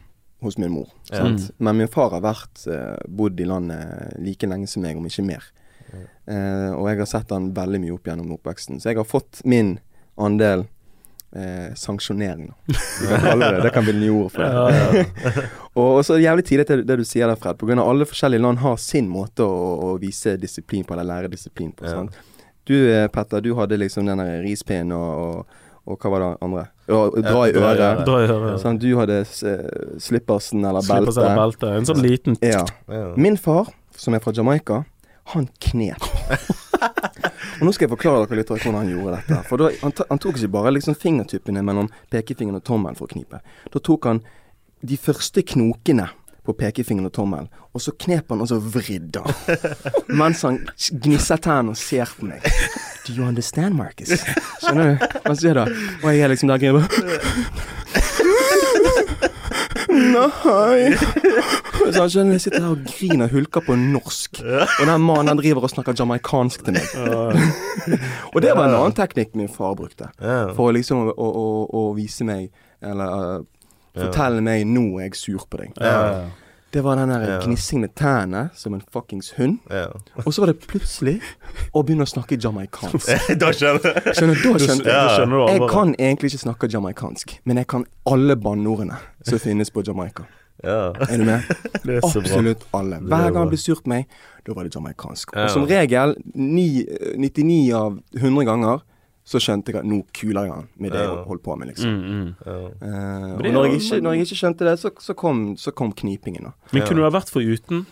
[0.45, 0.89] hos min mor.
[1.11, 1.25] Ja.
[1.25, 1.51] Sant?
[1.59, 5.27] Men min far har vært eh, bodd i landet like lenge som meg, om ikke
[5.27, 5.51] mer.
[5.95, 8.81] Eh, og jeg har sett han veldig mye opp gjennom oppveksten.
[8.81, 9.77] Så jeg har fått min
[10.21, 10.67] andel
[11.37, 12.79] eh, sanksjonering, da.
[13.25, 13.73] Kan det det.
[13.75, 15.07] Kan bli nye ord for det.
[15.81, 17.65] og så er det jævlig tidlig det, det du sier der, Fred.
[17.77, 21.75] Av alle forskjellige land har sin måte å, å vise disiplin på, eller lære disiplin
[21.77, 21.89] på.
[21.89, 22.07] Ja.
[22.65, 26.31] Du eh, Petter, du hadde liksom den der rispinnen og, og, og hva var det
[26.47, 26.65] andre?
[26.89, 28.05] Ja, dra i øret.
[28.07, 28.61] dra i øret.
[28.63, 28.81] Sant?
[28.81, 31.13] Du hadde eh, slippersen eller belte.
[31.13, 31.73] seg eller belte.
[31.77, 32.65] En sånn liten Ja.
[32.89, 33.11] Ja.
[33.17, 34.83] Min far, som er fra Jamaica,
[35.33, 36.05] han knep.
[37.61, 39.43] og nå skal jeg forklare dere litt hvordan han gjorde dette.
[39.49, 43.15] For da, han, han tok ikke bare liksom fingertuppene mellom pekefingeren og tommelen for å
[43.15, 43.41] knipe.
[43.73, 44.21] Da tok han
[44.85, 46.11] de første knokene
[46.45, 49.33] på pekefingeren og tommelen, og så knep han, og så vridde han.
[50.21, 50.61] Mens han
[51.05, 52.45] gnisser tennene og ser på meg.
[53.07, 54.13] Do you understand, Marcus?
[54.61, 55.19] Skjønner du?
[55.25, 55.65] Hva sier du?
[56.03, 56.83] Og jeg er liksom der og
[59.95, 60.95] Nei.
[61.93, 64.41] Så han skjønner jeg sitter her og griner hulker på norsk.
[64.43, 66.87] Og den mannen den driver og snakker jamaicansk til meg.
[68.33, 70.11] og det var en annen teknikk min far brukte.
[70.57, 72.49] For liksom å, å, å vise meg,
[72.85, 73.45] eller
[73.95, 75.73] fortelle meg 'nå er jeg sur på deg'.
[75.81, 76.25] Ja.
[76.75, 79.59] Det var den der gnissing med tærne som en fuckings hund.
[79.71, 79.87] Ja.
[80.27, 81.21] Og så var det plutselig
[81.71, 83.13] å begynne å snakke jamaicansk.
[83.43, 84.15] da skjønner jeg.
[84.19, 84.49] Skjønner du?
[84.49, 85.13] Da skjønte jeg.
[85.15, 89.71] skjønner du Jeg kan egentlig ikke snakke jamaicansk, men jeg kan alle banneordene som finnes
[89.71, 90.27] på Jamaica.
[90.65, 90.91] Ja.
[91.07, 91.47] Er du med?
[91.85, 92.01] Er.
[92.03, 92.97] Absolutt alle.
[92.97, 94.11] Er Hver gang han ble sur på meg,
[94.47, 95.31] da var det jamaicansk.
[95.37, 95.47] Ja.
[95.47, 96.83] Og som regel, ni,
[97.23, 98.83] 99 av 100 ganger,
[99.25, 101.95] så skjønte jeg at nå kuler jeg han med det jeg holdt på med, liksom.
[101.95, 102.35] Mm, mm.
[102.45, 102.59] Ja.
[102.89, 105.95] Eh, og når jeg, ikke, når jeg ikke skjønte det, så, så, kom, så kom
[105.97, 106.53] knipingen, da.
[106.77, 107.87] Men kunne du ha vært foruten?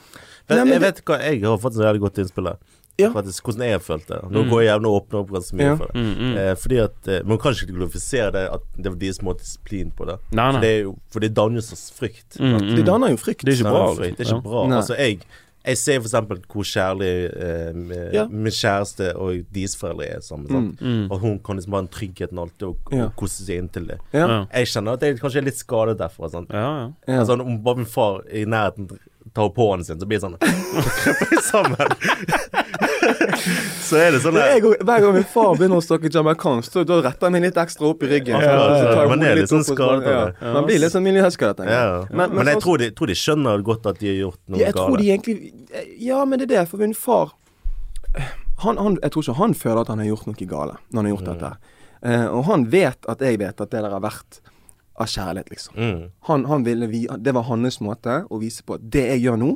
[0.50, 2.60] Nei, men jeg vet hva, jeg har fått et veldig godt innspill der.
[3.00, 3.08] Ja.
[3.14, 4.18] Faktisk, hvordan jeg har følt det.
[4.28, 4.48] Nå Mm.
[4.50, 5.76] går jeg jævlig og åpner opp ganske mye Ja.
[5.80, 5.94] for det.
[5.96, 6.34] Mm, mm.
[6.36, 9.90] Eh, fordi at eh, Man kan ikke glorifisere det at det var deres måte disiplin
[9.96, 10.18] på det.
[10.30, 10.60] Nei, For nei.
[10.60, 11.62] det, er jo, for det danner jo
[11.96, 12.36] frykt.
[12.38, 12.76] Mm, mm.
[12.76, 13.44] Det danner jo frykt.
[13.48, 13.80] Det er ikke bra.
[13.86, 14.16] danner frykt.
[14.18, 14.66] Det er ikke bra.
[14.76, 15.18] Altså, jeg
[15.64, 18.26] jeg ser for eksempel hvor kjærlig eh, med, Ja.
[18.28, 20.48] min kjæreste og deres foreldre er sammen.
[20.48, 20.80] Sant?
[20.82, 21.10] Mm.
[21.10, 23.08] Og hun kan liksom ha en trygghet og og, og Ja.
[23.16, 23.98] kose seg inntil det.
[24.12, 24.44] Ja.
[24.52, 26.30] Jeg kjenner at jeg kanskje er litt skadet derfra.
[26.30, 26.50] Sant?
[26.50, 26.90] Ja, ja.
[27.06, 27.18] Ja.
[27.20, 28.90] Altså, om bare min far i nærheten
[29.34, 31.92] tar opp hånden sin, så blir det sånn Krøper sammen.
[33.82, 36.72] så er det sånn er der jeg, hver gang min far begynner å snakke jamaicansk,
[36.76, 38.38] da, da retter jeg meg litt ekstra opp i ryggen.
[38.40, 40.22] Ja, ja, man er litt sånn av ja.
[40.56, 41.82] Man blir litt sånn miljøskadet, tenker ja.
[41.84, 42.08] jeg.
[42.12, 44.40] Men, Men- men jeg så, tror de, tror de skjønner godt at de har gjort
[44.46, 44.66] noe galt.
[44.66, 47.32] jeg tror de egentlig Ja, men det er det, for min far
[48.62, 51.06] han, han, Jeg tror ikke han føler at han har gjort noe gale når han
[51.08, 51.52] har gjort dette.
[52.02, 54.40] Uh, og han vet at jeg vet at det der har vært
[55.00, 55.76] av kjærlighet, liksom.
[55.76, 56.00] Mm.
[56.28, 59.38] Han, han ville vi, Det var hans måte å vise på at det jeg gjør
[59.40, 59.52] nå,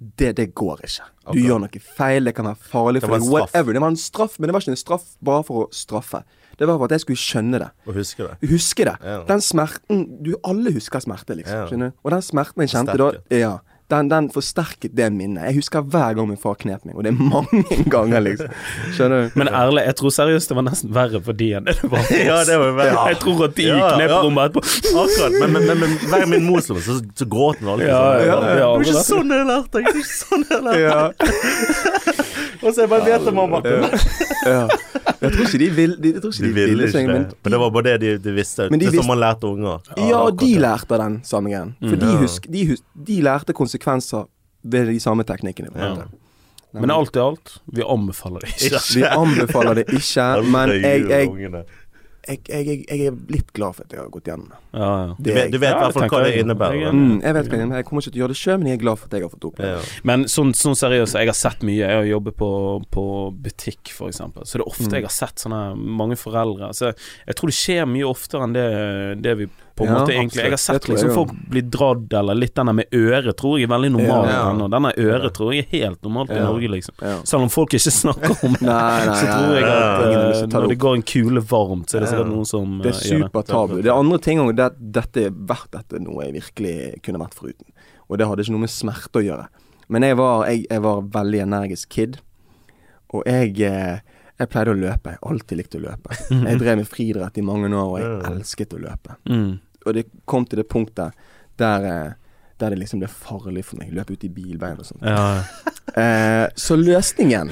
[0.00, 1.06] det, det går ikke.
[1.26, 1.42] Du okay.
[1.44, 3.26] gjør noe feil, det kan være farlig for deg.
[3.28, 3.76] Whatever.
[3.76, 6.22] Det var en straff, men det var ikke en straff bare for å straffe.
[6.56, 7.68] Det var for at jeg skulle skjønne det.
[7.88, 8.48] Og huske det.
[8.48, 8.94] Huske det.
[9.04, 9.26] Yeah.
[9.28, 11.68] Den smerten du, Alle husker smerte, liksom.
[11.76, 11.92] Yeah.
[12.00, 13.36] Og den smerten jeg kjente da, Forsterket.
[13.40, 13.52] ja,
[13.90, 15.44] den, den forsterket det minnet.
[15.50, 17.64] Jeg husker hver gang min far knep meg, og det er mange
[17.94, 18.52] ganger, liksom.
[18.96, 19.38] Skjønner du?
[19.40, 21.98] Men ærlig, jeg tror seriøst det var nesten verre for de enn det var for
[22.04, 22.24] oss.
[22.30, 22.94] Ja, det var verre.
[22.94, 23.06] Ja.
[23.12, 24.20] Jeg tror at de Ja, knep ja.
[24.24, 25.04] rommet etterpå.
[25.04, 25.38] Akkurat.
[25.40, 27.90] Men, men, men, men hver min mor slo meg, så, så gråt hun alltid.
[27.90, 29.84] Ja, ja, ja, Det er var ikke sånn jeg lærte det!
[29.84, 32.28] Det var ikke sånn jeg lærte det!
[32.62, 33.60] Og så jeg bare vet det, mamma.
[33.64, 34.68] ja.
[35.20, 37.06] Jeg tror ikke de vil De, jeg tror ikke De de, ville ville ikke det.
[37.08, 38.68] men Men det var bare det de, de visste.
[38.68, 39.78] De det er som man lærte unger.
[39.96, 41.74] Ja, og de lærte den samme greien.
[41.88, 42.16] For de, Ja.
[42.24, 44.28] husk, de, hus, de lærte konsekvenser
[44.62, 45.68] ved de samme teknikkene.
[45.76, 45.94] Ja.
[46.72, 48.80] Men alt i alt, vi anbefaler det ikke.
[48.94, 51.64] Vi anbefaler det ikke, men jeg, jeg.
[52.28, 54.50] Jeg, jeg, jeg, er litt glad for at jeg har gått gjennom.
[54.76, 55.14] Ja, ja.
[55.18, 56.76] Du vet, du vet i hvert fall hva det innebærer.
[56.82, 58.66] Jeg Mm, jeg vet hva jeg, jeg kommer ikke til å gjøre det sjøl, men
[58.70, 59.80] jeg er glad for at jeg har fått oppleve Ja.
[59.80, 60.04] det.
[60.04, 61.80] Men sånn, sånn seriøst, jeg har sett mye.
[61.80, 62.50] Jeg har jobbet på,
[62.90, 63.04] på
[63.40, 64.44] butikk, eksempel.
[64.44, 64.94] Så det er ofte Mm.
[65.00, 66.70] jeg har sett sånne mange foreldre.
[66.76, 66.92] Så
[67.26, 69.48] jeg tror det skjer mye oftere enn det, det vi
[69.80, 70.42] på en Ja, måte, egentlig.
[70.44, 73.66] Jeg har sett jeg liksom folk bli dradd, eller litt denne med øret, tror jeg
[73.66, 74.28] er veldig normal.
[74.28, 74.40] Ja.
[74.52, 74.68] ja.
[74.76, 76.98] Denne øret tror jeg er helt normalt i Norge, liksom.
[77.32, 80.74] Selv om folk ikke snakker om det, Nei, nei, så tror jeg at ta når
[80.74, 83.76] det går en kule varmt, så er det sikkert noen som Det er eh, supertabu.
[83.80, 84.52] Det er andre ting òg.
[84.60, 84.70] Det,
[85.00, 86.76] dette er verdt dette noe jeg virkelig
[87.06, 87.72] kunne vært foruten.
[88.10, 89.48] Og det hadde ikke noe med smerte å gjøre.
[89.90, 92.20] Men jeg var, jeg, jeg var veldig energisk kid.
[93.16, 95.16] Og jeg, eh, jeg pleide å løpe.
[95.16, 96.18] Jeg alltid likte å løpe.
[96.50, 99.16] Jeg drev med friidrett i mange år, og jeg elsket å løpe.
[99.28, 99.58] Mm.
[99.90, 101.16] Og det kom til det punktet
[101.60, 102.12] der, eh,
[102.60, 103.92] der det liksom ble farlig for meg.
[103.96, 105.04] Løpe ut i bilveien og sånt.
[105.06, 105.42] Ja.
[105.90, 107.48] Eh, så løsningen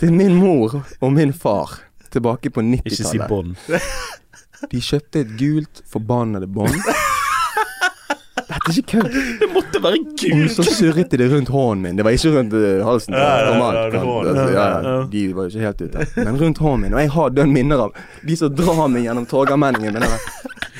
[0.00, 1.76] til min mor og min far
[2.10, 3.54] tilbake på 90-tallet Ikke si 90-tallet bånd.
[4.72, 6.74] De kjøpte et gult forbannede bånd.
[8.60, 9.14] Dette er ikke kødd.
[9.40, 9.98] Det måtte være
[10.44, 11.96] Og så surret de det rundt hånden min.
[11.96, 13.14] Det var ikke rundt eh, halsen.
[13.14, 13.72] Ja, ja,
[14.52, 16.06] ja, de var jo ikke helt ute.
[16.16, 16.94] Men rundt hånden min.
[16.94, 17.94] Og jeg har dønn minner av
[18.26, 20.10] de som drar meg gjennom Torgallmenningen med det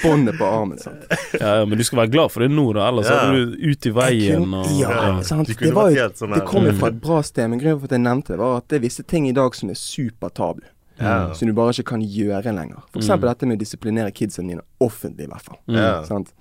[0.03, 0.79] båndet på armen.
[0.81, 1.07] Sant?
[1.41, 2.89] Ja, ja, men du skal være glad for det nå, da.
[2.89, 3.19] Ellers Ja.
[3.21, 5.49] hadde du ut i veien kunne- og ja, sant.
[5.49, 8.05] Det, var sånn det kom jo fra et bra sted, men grunnen for at jeg
[8.05, 10.63] nevnte det, var at det er visse ting i dag som er supertabu.
[11.01, 11.33] Yeah.
[11.33, 12.83] Som du bare ikke kan gjøre lenger.
[12.93, 13.33] Eksempel Mm.
[13.33, 15.59] dette med å disiplinere kidsa dine offentlig, i hvert fall.
[15.67, 16.05] Mm.
[16.07, 16.33] Sant?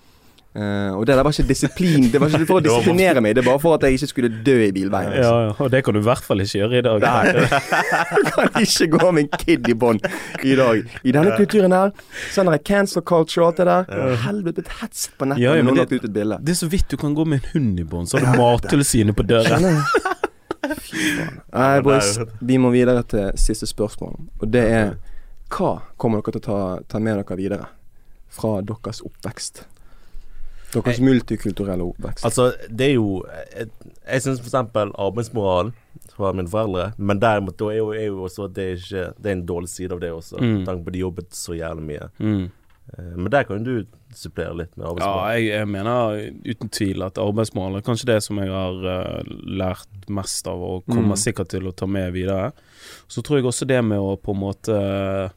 [0.57, 2.07] Eh, og det der var ikke disiplin.
[2.09, 4.55] Det var ikke for å disiplinere meg, det var for at jeg ikke skulle dø
[4.65, 5.13] i bilveien.
[5.13, 7.05] Ja, ja, og det kan du i hvert fall ikke gjøre i dag.
[7.05, 7.33] Nei,
[8.25, 10.07] du kan ikke gå med en kid i bånd
[10.41, 10.81] i dag.
[11.05, 11.93] I denne kulturen her,
[12.33, 14.17] sånn der cancel culture og alt det der.
[14.25, 16.41] Helvete, et hets på nettet Ja, ja, noen har ut et bilde.
[16.41, 18.41] Det er så vidt du kan gå med en hund i bånd, så har du
[18.41, 19.69] Mattilsynet på døren.
[21.53, 24.17] Nei, boys, vi må videre til siste spørsmål.
[24.41, 24.95] Og det er
[25.49, 27.69] hva kommer dere til å ta, ta med dere videre
[28.33, 29.63] fra deres oppvekst?
[30.73, 32.25] Deres multikulturelle oppvekst.
[32.25, 33.23] Altså, det er jo
[33.57, 33.67] Jeg,
[34.11, 35.71] jeg syns eksempel arbeidsmoral
[36.15, 39.03] fra mine foreldre, men derimot da er jo, er jo også at det er ikke
[39.23, 40.53] Det er en dårlig side av det også, Mm.
[40.57, 42.09] med tanke på de jobbet så jævlig mye.
[42.19, 42.51] Mm.
[42.97, 45.35] Eh, Men der kan du supplere litt med Ja, arbeidsmoral.
[45.35, 50.09] jeg, jeg mener uten tvil at arbeidsmoral er kanskje det som jeg har uh, lært
[50.09, 51.23] mest av, og kommer Mm.
[51.23, 52.51] sikkert til å ta med videre.
[53.07, 55.31] Så tror jeg også det med å på en måte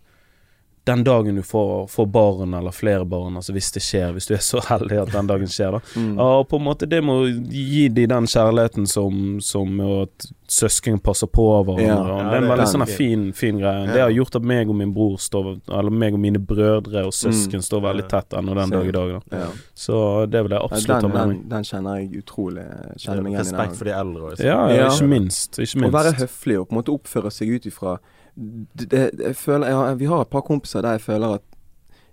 [0.84, 4.32] Den dagen du får, får barn, eller flere barn, altså hvis det skjer, hvis du
[4.34, 5.80] er så heldig at den dagen skjer, da.
[6.02, 6.16] Mm.
[6.18, 10.26] Ja, og på en måte det med å gi de den kjærligheten som, som at
[10.52, 11.86] søsken passer på hverandre.
[11.86, 12.16] Ja.
[12.18, 13.84] Ja, det er en veldig sånn fin, fin greie.
[13.86, 13.92] Ja.
[13.94, 17.14] Det har gjort at meg og min bror står Eller meg og mine brødre og
[17.16, 17.66] søsken Mm.
[17.68, 19.12] står veldig tett ennå den dag i dag.
[19.30, 19.38] Da.
[19.44, 19.46] Ja.
[19.74, 21.36] Så det vil jeg absolutt ha med meg.
[21.38, 22.66] den, den kjenner jeg utrolig
[22.98, 24.44] Kjenner meg igjen i Respekt for de eldre også.
[24.50, 24.90] Ja, Ja.
[24.90, 25.58] ikke minst.
[25.62, 27.96] Ikke Å være høflig og på en måte oppføre seg ut ifra
[28.36, 31.42] det, det, jeg føler, jeg Vi har et par kompiser der jeg føler at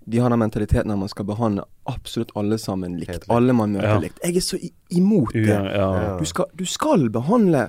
[0.09, 3.11] de har den mentaliteten at man skal behandle absolutt alle sammen likt.
[3.11, 3.25] Likt.
[3.29, 3.99] Alle man møter Ja.
[3.99, 4.19] likt.
[4.23, 5.45] Jeg er så i, imot det.
[5.47, 6.17] Ja, ja.
[6.17, 7.67] Du skal, du skal behandle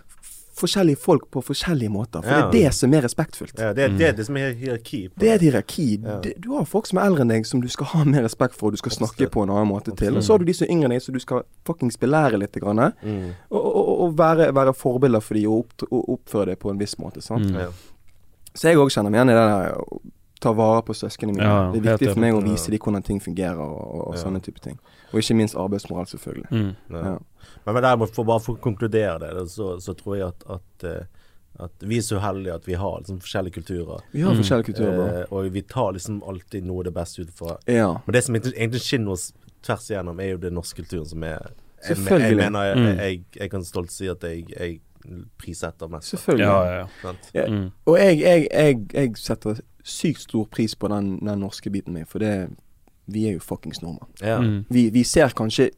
[0.61, 2.51] forskjellige folk på forskjellige måter, for Ja.
[2.51, 3.59] det er det som er respektfullt.
[3.59, 5.09] Ja, det, er- det det som er hierarki.
[5.09, 6.01] på Det er et hierarki.
[6.03, 6.19] Ja.
[6.21, 8.55] Det, du har folk som er eldre enn deg, som du skal ha mer respekt
[8.55, 9.33] for, og du skal snakke Absolutt.
[9.33, 10.17] på en annen måte til.
[10.17, 12.39] Og så har du de som er yngre enn deg, som du skal fuckings belære
[12.39, 12.53] litt.
[12.61, 13.31] Grann, og Mm.
[13.51, 16.79] og, og, og være, være forbilder for dem og, opp, og oppføre deg på en
[16.79, 17.21] viss måte.
[17.23, 17.47] Sant?
[17.53, 17.73] Mm.
[18.55, 20.01] Så jeg òg kjenner meg igjen i det der
[20.41, 21.45] ta vare på søsknene mine.
[21.45, 24.23] Ja, det er viktig for meg å vise dem hvordan ting fungerer, og, og Ja.
[24.23, 24.79] sånne type ting.
[25.13, 26.49] Og ikke minst arbeidsmoral, selvfølgelig.
[26.51, 26.71] Mm.
[26.91, 27.03] Ja.
[27.11, 27.19] Ja.
[27.67, 30.85] Men, men derimot, for bare for å konkludere det, så, så tror jeg at, at,
[30.89, 31.05] eh,
[31.61, 34.01] at vi er så heldige at vi har liksom forskjellige kulturer.
[34.13, 34.41] Vi har Mm.
[34.41, 35.21] forskjellige kulturer.
[35.21, 37.93] Eh, og vi tar liksom alltid noe av det beste ut fra Ja.
[38.07, 39.33] Men det som egentlig, skinner oss
[39.63, 41.51] tvers igjennom, er jo den norske kulturen som er
[41.85, 42.29] Selvfølgelig.
[42.29, 42.97] jeg mener jeg, Mm.
[42.99, 44.81] jeg, jeg kan stolt si at jeg, jeg
[45.39, 46.09] prissetter mest.
[46.15, 46.45] Selvfølgelig.
[46.47, 47.13] Ja, ja, ja.
[47.35, 47.47] Ja.
[47.51, 47.71] Mm.
[47.87, 52.07] Og jeg, jeg, jeg, jeg setter sykt stor pris på den, den norske biten min,
[52.07, 52.49] for det
[53.11, 54.11] Vi er jo fuckings nordmenn.
[54.23, 54.41] Ja.
[54.41, 54.65] Mm.
[54.71, 55.71] Vi, vi ser kanskje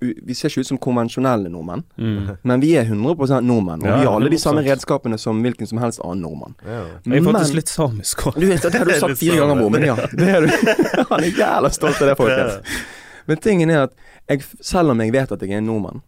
[0.00, 2.30] Vi ser ikke ut som konvensjonelle nordmenn, Mm.
[2.48, 3.82] men vi er 100 nordmenn.
[3.82, 6.54] Og Ja, vi har alle de samme redskapene som hvilken som helst annen nordmann.
[6.64, 6.86] Ja.
[7.04, 8.40] Jeg er faktisk Men- litt samisk òg.
[8.40, 9.94] Du vet, Det har du sagt fire ganger, bror, men ja.
[9.96, 10.48] Det er du.
[11.10, 12.14] Han er jævla stolt av det, Ja.
[12.14, 12.80] folkens.
[13.26, 13.92] Men tingen er at
[14.28, 16.00] jeg, selv om jeg vet at jeg er en nordmann,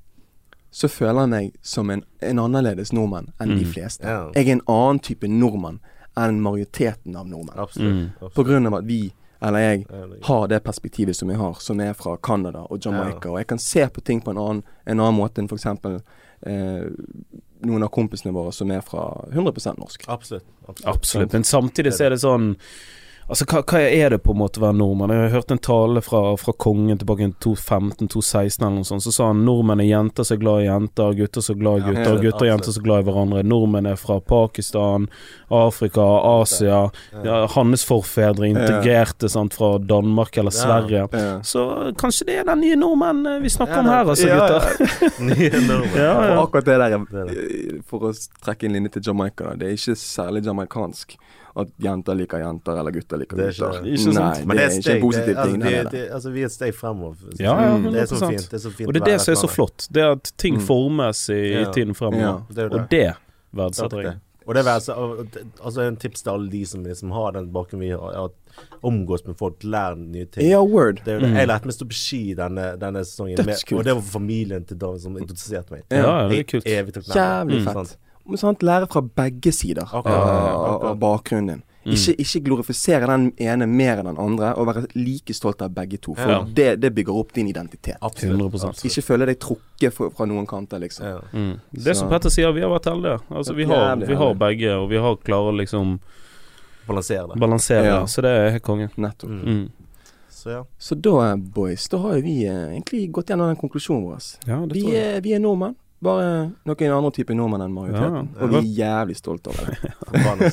[0.72, 3.72] så føler jeg meg som en, en annerledes nordmann enn de Mm.
[3.74, 4.06] fleste.
[4.08, 4.30] Yeah.
[4.34, 5.80] Jeg er en annen type nordmann
[6.16, 7.58] enn majoriteten av nordmenn.
[7.60, 8.12] Absolutt.
[8.22, 8.30] Mm.
[8.34, 9.12] På grunn av at vi,
[9.42, 9.86] eller jeg,
[10.24, 13.30] har det perspektivet som jeg har, som er fra Canada og Jamaica.
[13.30, 15.66] Og jeg kan se på ting på en annen, en annen måte enn f.eks.
[16.42, 16.84] Eh,
[17.62, 20.04] noen av kompisene våre som er fra 100% norsk.
[20.08, 20.44] Absolutt.
[20.68, 20.86] absolutt.
[20.96, 21.32] Absolutt.
[21.32, 22.56] Men samtidig så er det sånn
[23.30, 25.12] Altså, hva, hva er det på en måte å være nordmann?
[25.14, 29.04] Jeg har hørt en tale fra, fra kongen tilbake i 2015-2016 eller noe sånt.
[29.04, 31.78] Så sa han nordmenn er jenter som er glad i jenter, gutter som er glad
[31.78, 33.42] i gutter, ja, gutter og jenter som er glad i hverandre.
[33.52, 35.06] Nordmenn er fra Pakistan,
[35.54, 36.06] Afrika,
[36.42, 36.80] Asia.
[37.24, 40.62] Ja, hans forfedre integrerte sant, fra Danmark eller Ja.
[40.62, 41.06] Sverige.
[41.48, 41.62] Så
[41.98, 45.22] kanskje det er den nye nordmenn eh, vi snakker Ja, om her, altså, ja, gutter.
[45.30, 45.96] Nye nordmenn.
[46.02, 48.12] Ja, Og akkurat det der, er eh, for å
[48.44, 51.16] trekke en linje til Jamaica, det er ikke særlig jamaicansk
[51.56, 53.90] at jenter liker jenter, eller gutter liker Det er ikke det.
[53.92, 54.16] Ikke sant?
[54.38, 55.62] Nei, Men det er ikke steg, en positiv det, altså, ting.
[55.62, 56.04] vi, det er det.
[56.16, 57.16] altså, vi er et steg fremover.
[57.38, 57.92] Ja, ja, Mm.
[57.92, 58.50] Det er så fint.
[58.50, 59.88] Det er så fint Og det er det som er så flott.
[59.92, 60.60] Det er at ting Mm.
[60.66, 62.22] formes i, i tiden fremover.
[62.22, 62.36] Ja.
[62.48, 62.72] Det det.
[62.72, 63.06] Og det
[63.52, 64.18] verdsetter jeg.
[64.46, 64.70] Og det er
[65.62, 68.32] altså en tips til alle de som liksom har den bakgrunnen vi har, at
[68.82, 70.48] omgås med folk, lær nye ting.
[70.50, 70.98] Ja, word.
[71.04, 71.30] Det er jo det.
[71.30, 71.36] Mm.
[71.36, 74.64] Jeg lærte meg å stå på ski denne, denne sesongen, med, og det var familien
[74.66, 75.84] til David som introduserte meg.
[75.90, 76.66] Ja, ja, det er kult.
[76.66, 77.20] Evig takknemlig.
[77.22, 77.64] Jævlig Mm.
[77.68, 77.74] fett.
[77.74, 77.96] Sant?
[78.26, 81.62] Men sant, lære fra begge sider av, av bakgrunnen din.
[81.84, 81.94] Mm.
[81.96, 85.98] Ikke, ikke glorifisere den ene mer enn den andre, og være like stolt av begge
[85.98, 86.14] to.
[86.14, 86.36] For Ja.
[86.46, 87.96] det, det bygger opp din identitet.
[88.00, 88.54] Absolutt.
[88.54, 88.84] absolutt.
[88.86, 91.06] Ikke føle deg trukket fra, fra noen kanter, liksom.
[91.06, 91.18] Ja.
[91.34, 91.56] Mm.
[91.74, 93.18] Det som Petter sier, vi har vært heldige.
[93.30, 95.98] Altså, vi har, vi har begge, og vi har klarer å liksom
[96.86, 97.40] Balansere det.
[97.40, 98.04] balansere, Ja.
[98.06, 98.88] så det er helt konge.
[98.96, 99.30] Nettopp.
[99.30, 99.42] Mm.
[99.46, 99.70] Mm.
[100.30, 100.64] Så ja.
[100.78, 104.22] Så da, boys, da har jo vi eh, egentlig gått gjennom den konklusjonen vår.
[104.46, 105.74] Ja, Vi er, vi er nordmenn.
[106.02, 106.30] Bare
[106.66, 108.30] noen andre typer nordmenn enn majoriteten.
[108.32, 108.42] Ja.
[108.42, 109.92] Og vi er jævlig stolte over det.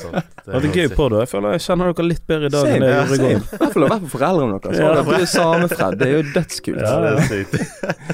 [0.00, 0.20] Sånn.
[0.50, 1.24] Det er gøy på det.
[1.24, 3.34] Jeg føler jeg kjenner dere litt bedre i dag enn jeg gjorde i går.
[3.34, 4.78] I hvert fall fall foreldrene deres.
[4.80, 4.92] Ja.
[4.94, 5.18] Ja.
[5.18, 5.98] Er samefred.
[6.00, 6.80] Det er jo dødskult.
[6.84, 7.58] Ja, det er sykt.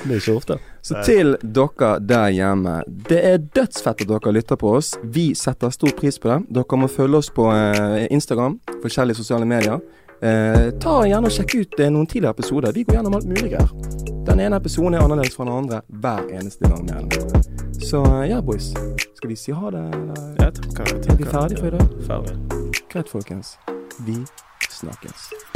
[0.06, 0.58] Det er ikke ofte.
[0.86, 2.76] Så til dere der hjemme.
[3.10, 4.94] Det er dødsfett at dere lytter på oss.
[5.02, 6.40] Vi setter stor pris på det.
[6.56, 9.80] Dere må følge oss på eh, Instagram, forskjellige sosiale medier.
[10.22, 12.72] Eh, ta gjerne og Sjekk ut eh, noen tidligere episoder.
[12.72, 13.68] Vi går gjennom alt mulig her.
[14.26, 16.88] Den ene episoden er annerledes fra den andre hver eneste gang.
[16.90, 17.42] eller.
[17.80, 18.72] Så eh, ja, boys.
[19.14, 19.84] Skal vi si ha det?
[19.92, 20.32] Eller?
[20.40, 22.00] Jeg tenker, jeg Er vi ferdige for i dag?
[22.08, 22.82] Ferdig.
[22.92, 23.58] Greit, folkens.
[24.06, 24.18] Vi
[24.70, 25.55] snakkes.